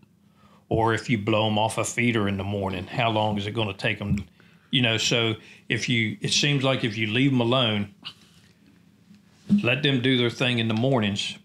Or 0.69 0.93
if 0.93 1.09
you 1.09 1.17
blow 1.17 1.45
them 1.45 1.57
off 1.57 1.77
a 1.77 1.83
feeder 1.83 2.27
in 2.27 2.37
the 2.37 2.43
morning, 2.43 2.87
how 2.87 3.09
long 3.09 3.37
is 3.37 3.45
it 3.47 3.51
going 3.51 3.67
to 3.67 3.73
take 3.73 3.99
them? 3.99 4.25
You 4.71 4.81
know, 4.81 4.97
so 4.97 5.35
if 5.69 5.89
you, 5.89 6.17
it 6.21 6.31
seems 6.31 6.63
like 6.63 6.83
if 6.83 6.97
you 6.97 7.07
leave 7.07 7.31
them 7.31 7.41
alone, 7.41 7.93
let 9.63 9.83
them 9.83 10.01
do 10.01 10.17
their 10.17 10.29
thing 10.29 10.59
in 10.59 10.67
the 10.67 10.73
mornings, 10.73 11.37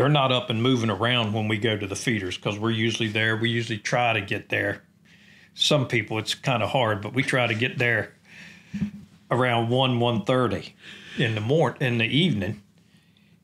they're 0.00 0.08
not 0.08 0.32
up 0.32 0.48
and 0.48 0.62
moving 0.62 0.88
around 0.88 1.34
when 1.34 1.46
we 1.46 1.58
go 1.58 1.76
to 1.76 1.86
the 1.86 1.94
feeders 1.94 2.34
because 2.34 2.58
we're 2.58 2.70
usually 2.70 3.10
there. 3.10 3.36
We 3.36 3.50
usually 3.50 3.76
try 3.76 4.14
to 4.14 4.22
get 4.22 4.48
there. 4.48 4.82
Some 5.52 5.86
people 5.86 6.18
it's 6.18 6.34
kind 6.34 6.62
of 6.62 6.70
hard, 6.70 7.02
but 7.02 7.12
we 7.12 7.22
try 7.22 7.46
to 7.46 7.54
get 7.54 7.76
there 7.76 8.14
around 9.30 9.68
one 9.68 10.00
one 10.00 10.24
thirty 10.24 10.74
in 11.18 11.34
the 11.34 11.42
morning 11.42 11.82
in 11.82 11.98
the 11.98 12.06
evening. 12.06 12.62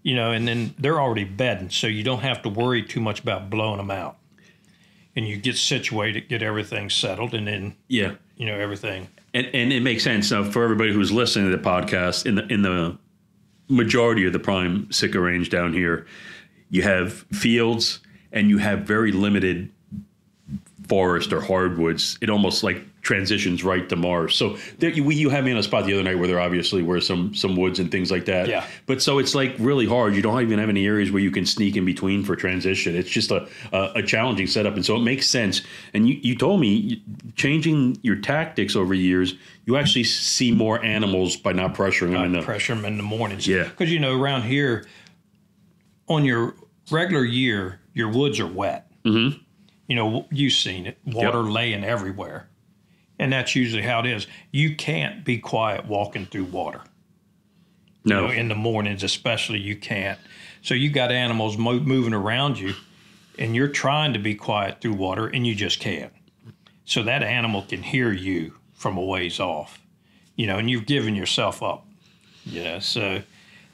You 0.02 0.14
know, 0.14 0.32
and 0.32 0.48
then 0.48 0.74
they're 0.78 0.98
already 0.98 1.24
bedding, 1.24 1.68
so 1.68 1.88
you 1.88 2.02
don't 2.02 2.20
have 2.20 2.40
to 2.40 2.48
worry 2.48 2.82
too 2.82 3.02
much 3.02 3.20
about 3.20 3.50
blowing 3.50 3.76
them 3.76 3.90
out. 3.90 4.16
And 5.14 5.28
you 5.28 5.36
get 5.36 5.58
situated, 5.58 6.30
get 6.30 6.42
everything 6.42 6.88
settled, 6.88 7.34
and 7.34 7.46
then 7.46 7.76
yeah, 7.88 8.14
you 8.38 8.46
know 8.46 8.58
everything. 8.58 9.08
And 9.34 9.46
and 9.52 9.74
it 9.74 9.80
makes 9.80 10.04
sense 10.04 10.30
now 10.30 10.42
for 10.42 10.64
everybody 10.64 10.94
who's 10.94 11.12
listening 11.12 11.50
to 11.50 11.56
the 11.58 11.62
podcast 11.62 12.24
in 12.24 12.36
the 12.36 12.46
in 12.46 12.62
the 12.62 12.96
majority 13.68 14.24
of 14.24 14.32
the 14.32 14.38
prime 14.38 14.90
Sika 14.90 15.20
range 15.20 15.50
down 15.50 15.74
here 15.74 16.06
you 16.70 16.82
have 16.82 17.12
fields 17.32 18.00
and 18.32 18.50
you 18.50 18.58
have 18.58 18.80
very 18.80 19.12
limited 19.12 19.70
forest 20.88 21.32
or 21.32 21.40
hardwoods. 21.40 22.18
It 22.20 22.30
almost 22.30 22.62
like 22.62 22.84
transitions 23.02 23.62
right 23.62 23.88
to 23.88 23.96
Mars. 23.96 24.34
So 24.34 24.56
there, 24.78 24.90
you, 24.90 25.08
you 25.10 25.30
had 25.30 25.44
me 25.44 25.52
on 25.52 25.58
a 25.58 25.62
spot 25.62 25.86
the 25.86 25.92
other 25.94 26.02
night 26.02 26.18
where 26.18 26.26
there 26.26 26.40
obviously 26.40 26.82
were 26.82 27.00
some 27.00 27.34
some 27.34 27.56
woods 27.56 27.78
and 27.78 27.90
things 27.90 28.10
like 28.10 28.24
that. 28.26 28.48
Yeah. 28.48 28.66
But 28.86 29.00
so 29.00 29.18
it's 29.18 29.34
like 29.34 29.54
really 29.58 29.86
hard. 29.86 30.14
You 30.14 30.22
don't 30.22 30.40
even 30.42 30.58
have 30.58 30.68
any 30.68 30.86
areas 30.86 31.10
where 31.10 31.22
you 31.22 31.30
can 31.30 31.46
sneak 31.46 31.76
in 31.76 31.84
between 31.84 32.24
for 32.24 32.36
transition. 32.36 32.96
It's 32.96 33.10
just 33.10 33.30
a 33.30 33.48
a, 33.72 33.92
a 33.96 34.02
challenging 34.02 34.46
setup, 34.46 34.74
and 34.74 34.84
so 34.84 34.96
it 34.96 35.02
makes 35.02 35.28
sense. 35.28 35.62
And 35.94 36.08
you 36.08 36.18
you 36.22 36.36
told 36.36 36.60
me 36.60 37.02
changing 37.36 37.98
your 38.02 38.16
tactics 38.16 38.76
over 38.76 38.94
years, 38.94 39.34
you 39.66 39.76
actually 39.76 40.04
see 40.04 40.52
more 40.52 40.84
animals 40.84 41.36
by 41.36 41.52
not 41.52 41.74
pressuring 41.74 42.10
not 42.10 42.22
them 42.22 42.34
in 42.34 42.40
the 42.40 42.42
pressure 42.42 42.74
them 42.74 42.84
in 42.84 42.96
the 42.96 43.02
mornings. 43.02 43.46
Yeah. 43.46 43.64
Because 43.64 43.92
you 43.92 43.98
know 43.98 44.20
around 44.20 44.42
here 44.42 44.86
on 46.08 46.24
your 46.24 46.54
regular 46.90 47.24
year, 47.24 47.80
your 47.94 48.10
woods 48.10 48.40
are 48.40 48.46
wet. 48.46 48.90
Mm-hmm. 49.04 49.38
You 49.88 49.96
know, 49.96 50.26
you've 50.30 50.52
seen 50.52 50.86
it, 50.86 50.98
water 51.04 51.42
yep. 51.42 51.52
laying 51.52 51.84
everywhere. 51.84 52.48
And 53.18 53.32
that's 53.32 53.54
usually 53.54 53.82
how 53.82 54.00
it 54.00 54.06
is. 54.06 54.26
You 54.50 54.76
can't 54.76 55.24
be 55.24 55.38
quiet 55.38 55.86
walking 55.86 56.26
through 56.26 56.44
water. 56.44 56.82
No. 58.04 58.22
You 58.22 58.26
know, 58.26 58.32
in 58.32 58.48
the 58.48 58.54
mornings, 58.54 59.02
especially, 59.02 59.58
you 59.58 59.76
can't. 59.76 60.18
So 60.62 60.74
you 60.74 60.90
got 60.90 61.10
animals 61.12 61.56
mo- 61.56 61.80
moving 61.80 62.14
around 62.14 62.58
you, 62.58 62.74
and 63.38 63.54
you're 63.54 63.68
trying 63.68 64.12
to 64.12 64.18
be 64.18 64.34
quiet 64.34 64.80
through 64.80 64.94
water, 64.94 65.26
and 65.26 65.46
you 65.46 65.54
just 65.54 65.80
can't. 65.80 66.12
So 66.84 67.02
that 67.02 67.22
animal 67.22 67.62
can 67.62 67.82
hear 67.82 68.12
you 68.12 68.54
from 68.74 68.96
a 68.96 69.02
ways 69.02 69.40
off, 69.40 69.80
you 70.36 70.46
know, 70.46 70.58
and 70.58 70.70
you've 70.70 70.86
given 70.86 71.16
yourself 71.16 71.62
up. 71.62 71.86
Yeah. 72.44 72.78
So 72.78 73.22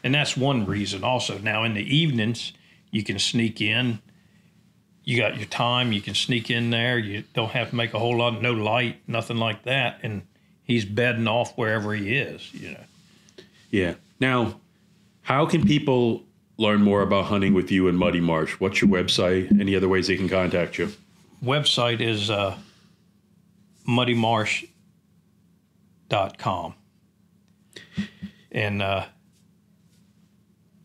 and 0.05 0.15
that's 0.15 0.37
one 0.37 0.67
reason 0.67 1.05
also. 1.05 1.39
Now 1.39 1.65
in 1.65 1.75
the 1.75 1.83
evenings, 1.83 2.53
you 2.91 3.05
can 3.05 3.19
sneak 3.19 3.61
in. 3.61 4.01
You 5.05 5.17
got 5.17 5.37
your 5.37 5.47
time, 5.47 5.93
you 5.93 6.01
can 6.01 6.15
sneak 6.15 6.49
in 6.51 6.71
there. 6.71 6.97
You 6.99 7.25
don't 7.35 7.51
have 7.51 7.71
to 7.71 7.77
make 7.77 7.93
a 7.93 7.99
whole 7.99 8.19
lot, 8.19 8.41
no 8.41 8.53
light, 8.53 9.01
nothing 9.09 9.39
like 9.39 9.65
that. 9.65 9.99
And 10.03 10.23
he's 10.63 10.85
bedding 10.85 11.27
off 11.27 11.57
wherever 11.57 11.93
he 11.95 12.17
is, 12.17 12.55
you 12.55 12.71
know. 12.73 12.85
Yeah. 13.71 13.95
Now, 14.21 14.61
how 15.23 15.47
can 15.47 15.67
people 15.67 16.23
learn 16.57 16.83
more 16.83 17.03
about 17.03 17.25
hunting 17.25 17.55
with 17.55 17.73
you 17.73 17.89
in 17.89 17.97
Muddy 17.97 18.21
Marsh? 18.21 18.61
What's 18.61 18.81
your 18.81 18.91
website? 18.91 19.61
Any 19.61 19.75
other 19.75 19.89
ways 19.89 20.07
they 20.07 20.17
can 20.17 20.29
contact 20.29 20.79
you? 20.79 20.93
Website 21.43 22.01
is 22.01 22.31
uh, 22.31 22.57
muddymarsh.com. 23.89 26.75
And 28.53 28.83
uh, 28.83 29.07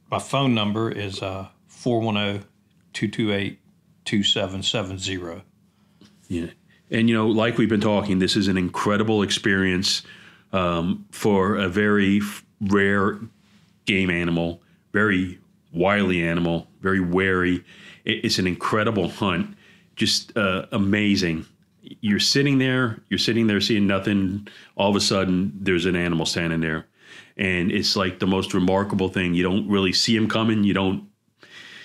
my 0.10 0.20
phone 0.20 0.54
number 0.54 0.90
is 0.90 1.22
uh, 1.22 1.48
410 1.68 2.48
228 2.94 3.60
2770. 4.06 5.44
Yeah. 6.30 6.48
And, 6.90 7.10
you 7.10 7.16
know, 7.16 7.28
like 7.28 7.58
we've 7.58 7.70
been 7.70 7.82
talking, 7.82 8.20
this 8.20 8.36
is 8.36 8.48
an 8.48 8.58
incredible 8.58 9.22
experience 9.22 10.04
um, 10.54 11.06
for 11.12 11.58
a 11.58 11.68
very 11.68 12.22
rare 12.62 13.20
game 13.86 14.10
animal, 14.10 14.62
very 14.94 15.40
wily 15.74 16.24
animal, 16.24 16.68
very 16.82 17.02
wary. 17.02 17.64
It's 18.06 18.40
an 18.40 18.48
incredible 18.48 19.10
hunt, 19.10 19.58
just 19.98 20.36
uh, 20.38 20.68
amazing. 20.72 21.46
You're 21.82 22.20
sitting 22.20 22.58
there, 22.58 23.02
you're 23.10 23.18
sitting 23.18 23.48
there 23.48 23.60
seeing 23.60 23.86
nothing. 23.88 24.48
All 24.78 24.90
of 24.90 24.96
a 24.96 25.02
sudden, 25.02 25.52
there's 25.60 25.86
an 25.86 25.98
animal 25.98 26.26
standing 26.26 26.62
there 26.62 26.86
and 27.38 27.72
it's 27.72 27.96
like 27.96 28.20
the 28.20 28.28
most 28.28 28.54
remarkable 28.54 29.10
thing. 29.10 29.34
You 29.34 29.44
don't 29.44 29.68
really 29.70 29.94
see 29.94 30.16
him 30.16 30.28
coming. 30.28 30.64
You 30.64 30.74
don't 30.74 31.08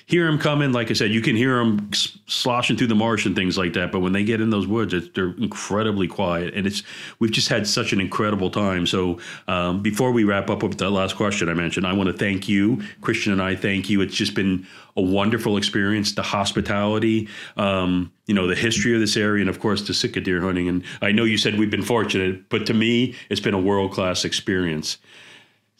hear 0.06 0.26
him 0.26 0.38
coming. 0.38 0.72
Like 0.72 0.90
I 0.90 0.94
said, 0.94 1.10
you 1.10 1.20
can 1.20 1.36
hear 1.36 1.56
them 1.58 1.90
sloshing 2.26 2.76
through 2.76 2.88
the 2.88 2.94
marsh 2.94 3.24
and 3.26 3.34
things 3.34 3.56
like 3.56 3.72
that. 3.74 3.92
But 3.92 4.00
when 4.00 4.12
they 4.12 4.24
get 4.24 4.40
in 4.40 4.50
those 4.50 4.66
woods, 4.66 4.94
they're 5.14 5.34
incredibly 5.38 6.08
quiet, 6.08 6.54
and 6.54 6.66
it's 6.66 6.82
we've 7.18 7.30
just 7.30 7.48
had 7.48 7.66
such 7.66 7.92
an 7.92 8.00
incredible 8.00 8.50
time. 8.50 8.86
So 8.86 9.20
um, 9.48 9.82
before 9.82 10.12
we 10.12 10.24
wrap 10.24 10.50
up 10.50 10.62
with 10.62 10.78
that 10.78 10.90
last 10.90 11.16
question 11.16 11.48
I 11.48 11.54
mentioned, 11.54 11.86
I 11.86 11.92
want 11.92 12.08
to 12.08 12.12
thank 12.12 12.48
you, 12.48 12.82
Christian, 13.00 13.32
and 13.32 13.42
I 13.42 13.56
thank 13.56 13.88
you. 13.88 14.00
It's 14.00 14.14
just 14.14 14.34
been 14.34 14.66
a 14.96 15.02
wonderful 15.02 15.56
experience. 15.56 16.14
The 16.14 16.22
hospitality, 16.22 17.28
um, 17.56 18.12
you 18.26 18.34
know, 18.34 18.46
the 18.46 18.54
history 18.54 18.94
of 18.94 19.00
this 19.00 19.16
area, 19.16 19.40
and 19.40 19.50
of 19.50 19.60
course 19.60 19.86
the 19.86 19.94
Sika 19.94 20.20
deer 20.20 20.40
hunting. 20.40 20.68
And 20.68 20.84
I 21.00 21.12
know 21.12 21.24
you 21.24 21.38
said 21.38 21.58
we've 21.58 21.70
been 21.70 21.82
fortunate, 21.82 22.48
but 22.50 22.66
to 22.66 22.74
me, 22.74 23.14
it's 23.30 23.40
been 23.40 23.54
a 23.54 23.60
world 23.60 23.92
class 23.92 24.24
experience. 24.24 24.98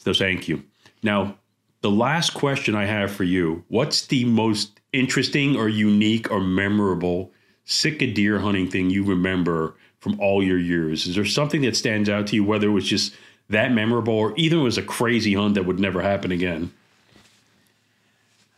So 0.04 0.12
thank 0.12 0.48
you. 0.48 0.64
Now, 1.02 1.36
the 1.80 1.90
last 1.90 2.34
question 2.34 2.74
I 2.74 2.86
have 2.86 3.10
for 3.10 3.24
you 3.24 3.64
what's 3.68 4.06
the 4.06 4.24
most 4.24 4.80
interesting 4.92 5.56
or 5.56 5.68
unique 5.68 6.30
or 6.30 6.40
memorable 6.40 7.32
Sika 7.64 8.08
deer 8.08 8.40
hunting 8.40 8.68
thing 8.68 8.90
you 8.90 9.04
remember 9.04 9.76
from 10.00 10.18
all 10.18 10.42
your 10.42 10.58
years? 10.58 11.06
Is 11.06 11.14
there 11.14 11.24
something 11.24 11.62
that 11.62 11.76
stands 11.76 12.08
out 12.08 12.26
to 12.28 12.36
you, 12.36 12.44
whether 12.44 12.66
it 12.66 12.72
was 12.72 12.88
just 12.88 13.14
that 13.48 13.70
memorable 13.70 14.14
or 14.14 14.34
even 14.36 14.58
it 14.60 14.62
was 14.62 14.78
a 14.78 14.82
crazy 14.82 15.34
hunt 15.34 15.54
that 15.54 15.64
would 15.64 15.78
never 15.78 16.02
happen 16.02 16.32
again? 16.32 16.72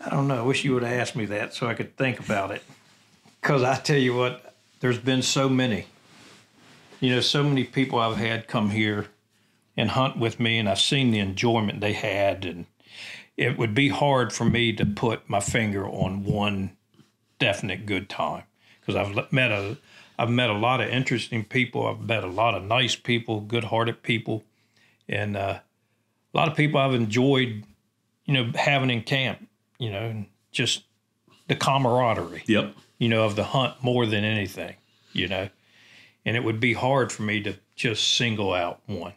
I 0.01 0.11
don't 0.11 0.29
know. 0.29 0.39
I 0.39 0.43
wish 0.43 0.65
you 0.65 0.75
would 0.75 0.83
have 0.83 0.99
asked 0.99 1.17
me 1.17 1.27
that 1.27 1.55
so 1.55 1.67
I 1.67 1.75
could 1.75 1.97
think 1.97 2.19
about 2.21 2.51
it. 2.51 2.63
Because 3.41 3.63
I 3.63 3.77
tell 3.77 3.99
you 3.99 4.15
what, 4.15 4.55
there's 4.81 4.99
been 4.99 5.23
so 5.23 5.49
many. 5.49 5.87
You 7.01 7.15
know, 7.15 7.21
so 7.21 7.43
many 7.43 7.65
people 7.65 7.99
I've 7.99 8.17
had 8.17 8.49
come 8.49 8.71
here 8.71 9.09
and 9.77 9.91
hunt 9.91 10.18
with 10.18 10.39
me, 10.39 10.59
and 10.59 10.68
I've 10.68 10.81
seen 10.81 11.11
the 11.11 11.18
enjoyment 11.18 11.81
they 11.81 11.93
had. 11.93 12.45
And 12.45 12.66
it 13.37 13.59
would 13.59 13.75
be 13.75 13.89
hard 13.89 14.33
for 14.33 14.45
me 14.45 14.72
to 14.75 14.87
put 14.87 15.29
my 15.29 15.41
finger 15.41 15.87
on 15.87 16.25
one 16.25 16.77
definite 17.39 17.85
good 17.85 18.09
time 18.09 18.45
because 18.81 18.95
I've 18.95 19.33
met 19.33 19.51
a 19.51 19.77
I've 20.18 20.31
met 20.31 20.51
a 20.51 20.55
lot 20.55 20.81
of 20.81 20.89
interesting 20.89 21.45
people. 21.45 21.87
I've 21.87 22.01
met 22.01 22.22
a 22.22 22.29
lot 22.29 22.55
of 22.55 22.62
nice 22.62 22.95
people, 22.95 23.41
good-hearted 23.41 24.05
people, 24.05 24.45
and 25.09 25.37
uh, 25.37 25.59
a 25.59 26.37
lot 26.37 26.49
of 26.49 26.57
people 26.57 26.79
I've 26.81 26.95
enjoyed, 26.95 27.64
you 28.25 28.35
know, 28.35 28.53
having 28.55 28.91
in 28.91 29.03
camp. 29.03 29.49
You 29.79 29.91
know, 29.91 30.25
just 30.53 30.85
the 31.49 31.57
camaraderie. 31.57 32.45
Yep. 32.47 32.75
You 32.99 33.09
know, 33.09 33.25
of 33.25 33.35
the 33.35 33.45
hunt 33.45 33.83
more 33.83 34.07
than 34.07 34.25
anything. 34.25 34.77
You 35.12 35.29
know, 35.29 35.49
and 36.25 36.37
it 36.37 36.45
would 36.45 36.61
be 36.61 36.75
hard 36.75 37.11
for 37.11 37.22
me 37.22 37.43
to 37.43 37.57
just 37.75 38.14
single 38.14 38.53
out 38.55 38.81
one. 38.87 39.14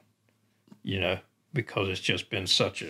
You 0.88 1.02
know, 1.02 1.20
because 1.54 1.90
it's 1.90 2.00
just 2.00 2.30
been 2.30 2.48
such 2.48 2.82
a 2.82 2.88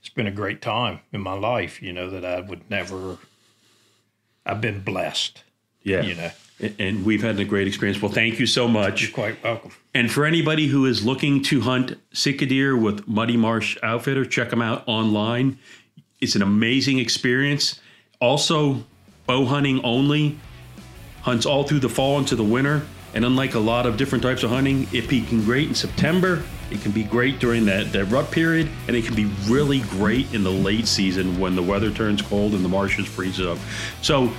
it's 0.00 0.08
been 0.08 0.26
a 0.26 0.30
great 0.30 0.62
time 0.62 1.00
in 1.12 1.20
my 1.20 1.34
life. 1.34 1.82
You 1.82 1.92
know 1.92 2.08
that 2.08 2.24
I 2.24 2.40
would 2.40 2.70
never. 2.70 3.18
I've 4.46 4.62
been 4.62 4.80
blessed. 4.80 5.44
Yeah. 5.82 6.00
You 6.00 6.14
know. 6.14 6.30
And 6.78 7.04
we've 7.04 7.22
had 7.22 7.38
a 7.38 7.44
great 7.44 7.68
experience. 7.68 8.00
Well, 8.00 8.10
thank 8.10 8.38
you 8.38 8.46
so 8.46 8.66
much. 8.66 9.02
You're 9.02 9.12
quite 9.12 9.42
welcome. 9.44 9.70
And 9.94 10.10
for 10.10 10.24
anybody 10.24 10.66
who 10.66 10.86
is 10.86 11.04
looking 11.04 11.42
to 11.44 11.60
hunt 11.60 11.98
Sika 12.12 12.46
deer 12.46 12.74
with 12.74 13.06
Muddy 13.06 13.36
Marsh 13.36 13.76
Outfitter, 13.82 14.24
check 14.24 14.48
them 14.48 14.62
out 14.62 14.82
online. 14.86 15.58
It's 16.22 16.34
an 16.34 16.42
amazing 16.42 16.98
experience. 16.98 17.80
Also, 18.18 18.84
bow 19.26 19.44
hunting 19.44 19.82
only, 19.84 20.38
hunts 21.20 21.44
all 21.44 21.64
through 21.64 21.80
the 21.80 21.88
fall 21.90 22.18
into 22.18 22.34
the 22.34 22.44
winter. 22.44 22.82
And 23.12 23.26
unlike 23.26 23.54
a 23.54 23.58
lot 23.58 23.84
of 23.86 23.98
different 23.98 24.22
types 24.22 24.42
of 24.42 24.50
hunting, 24.50 24.86
it 24.92 25.08
peaking 25.08 25.44
great 25.44 25.68
in 25.68 25.74
September. 25.74 26.42
It 26.70 26.82
can 26.82 26.92
be 26.92 27.02
great 27.02 27.38
during 27.38 27.64
that, 27.66 27.92
that 27.92 28.04
rut 28.06 28.30
period, 28.30 28.68
and 28.86 28.96
it 28.96 29.04
can 29.04 29.14
be 29.14 29.26
really 29.48 29.80
great 29.80 30.32
in 30.32 30.42
the 30.42 30.50
late 30.50 30.86
season 30.86 31.38
when 31.38 31.56
the 31.56 31.62
weather 31.62 31.90
turns 31.90 32.22
cold 32.22 32.54
and 32.54 32.64
the 32.64 32.68
marshes 32.68 33.06
freeze 33.06 33.40
up. 33.40 33.58
So 34.02 34.32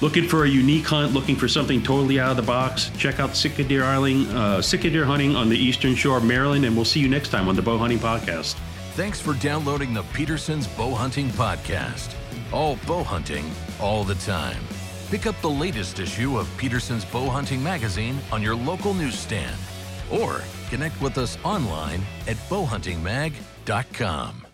Looking 0.00 0.28
for 0.28 0.44
a 0.44 0.48
unique 0.48 0.86
hunt, 0.86 1.12
looking 1.12 1.34
for 1.34 1.48
something 1.48 1.82
totally 1.82 2.20
out 2.20 2.30
of 2.30 2.36
the 2.36 2.42
box, 2.44 2.92
check 2.96 3.18
out 3.18 3.34
Sika 3.34 3.64
Deer 3.64 3.82
Island, 3.82 4.28
uh, 4.30 4.60
Deer 4.60 5.04
Hunting 5.04 5.34
on 5.34 5.48
the 5.48 5.58
eastern 5.58 5.96
shore 5.96 6.18
of 6.18 6.24
Maryland, 6.24 6.64
and 6.64 6.76
we'll 6.76 6.84
see 6.84 7.00
you 7.00 7.08
next 7.08 7.30
time 7.30 7.48
on 7.48 7.56
the 7.56 7.62
Bow 7.62 7.78
Hunting 7.78 7.98
Podcast. 7.98 8.54
Thanks 8.92 9.20
for 9.20 9.34
downloading 9.34 9.92
the 9.92 10.04
Petersen's 10.12 10.68
Bow 10.68 10.94
Hunting 10.94 11.30
Podcast. 11.30 12.14
All 12.52 12.78
bow 12.86 13.02
hunting, 13.02 13.50
all 13.80 14.04
the 14.04 14.14
time. 14.16 14.62
Pick 15.10 15.26
up 15.26 15.34
the 15.40 15.50
latest 15.50 15.98
issue 15.98 16.38
of 16.38 16.48
Petersen's 16.56 17.04
Bow 17.04 17.28
Hunting 17.28 17.60
Magazine 17.60 18.20
on 18.30 18.40
your 18.40 18.54
local 18.54 18.94
newsstand 18.94 19.56
or 20.10 20.40
connect 20.70 21.00
with 21.00 21.18
us 21.18 21.38
online 21.44 22.02
at 22.26 22.36
bowhuntingmag.com. 22.48 24.47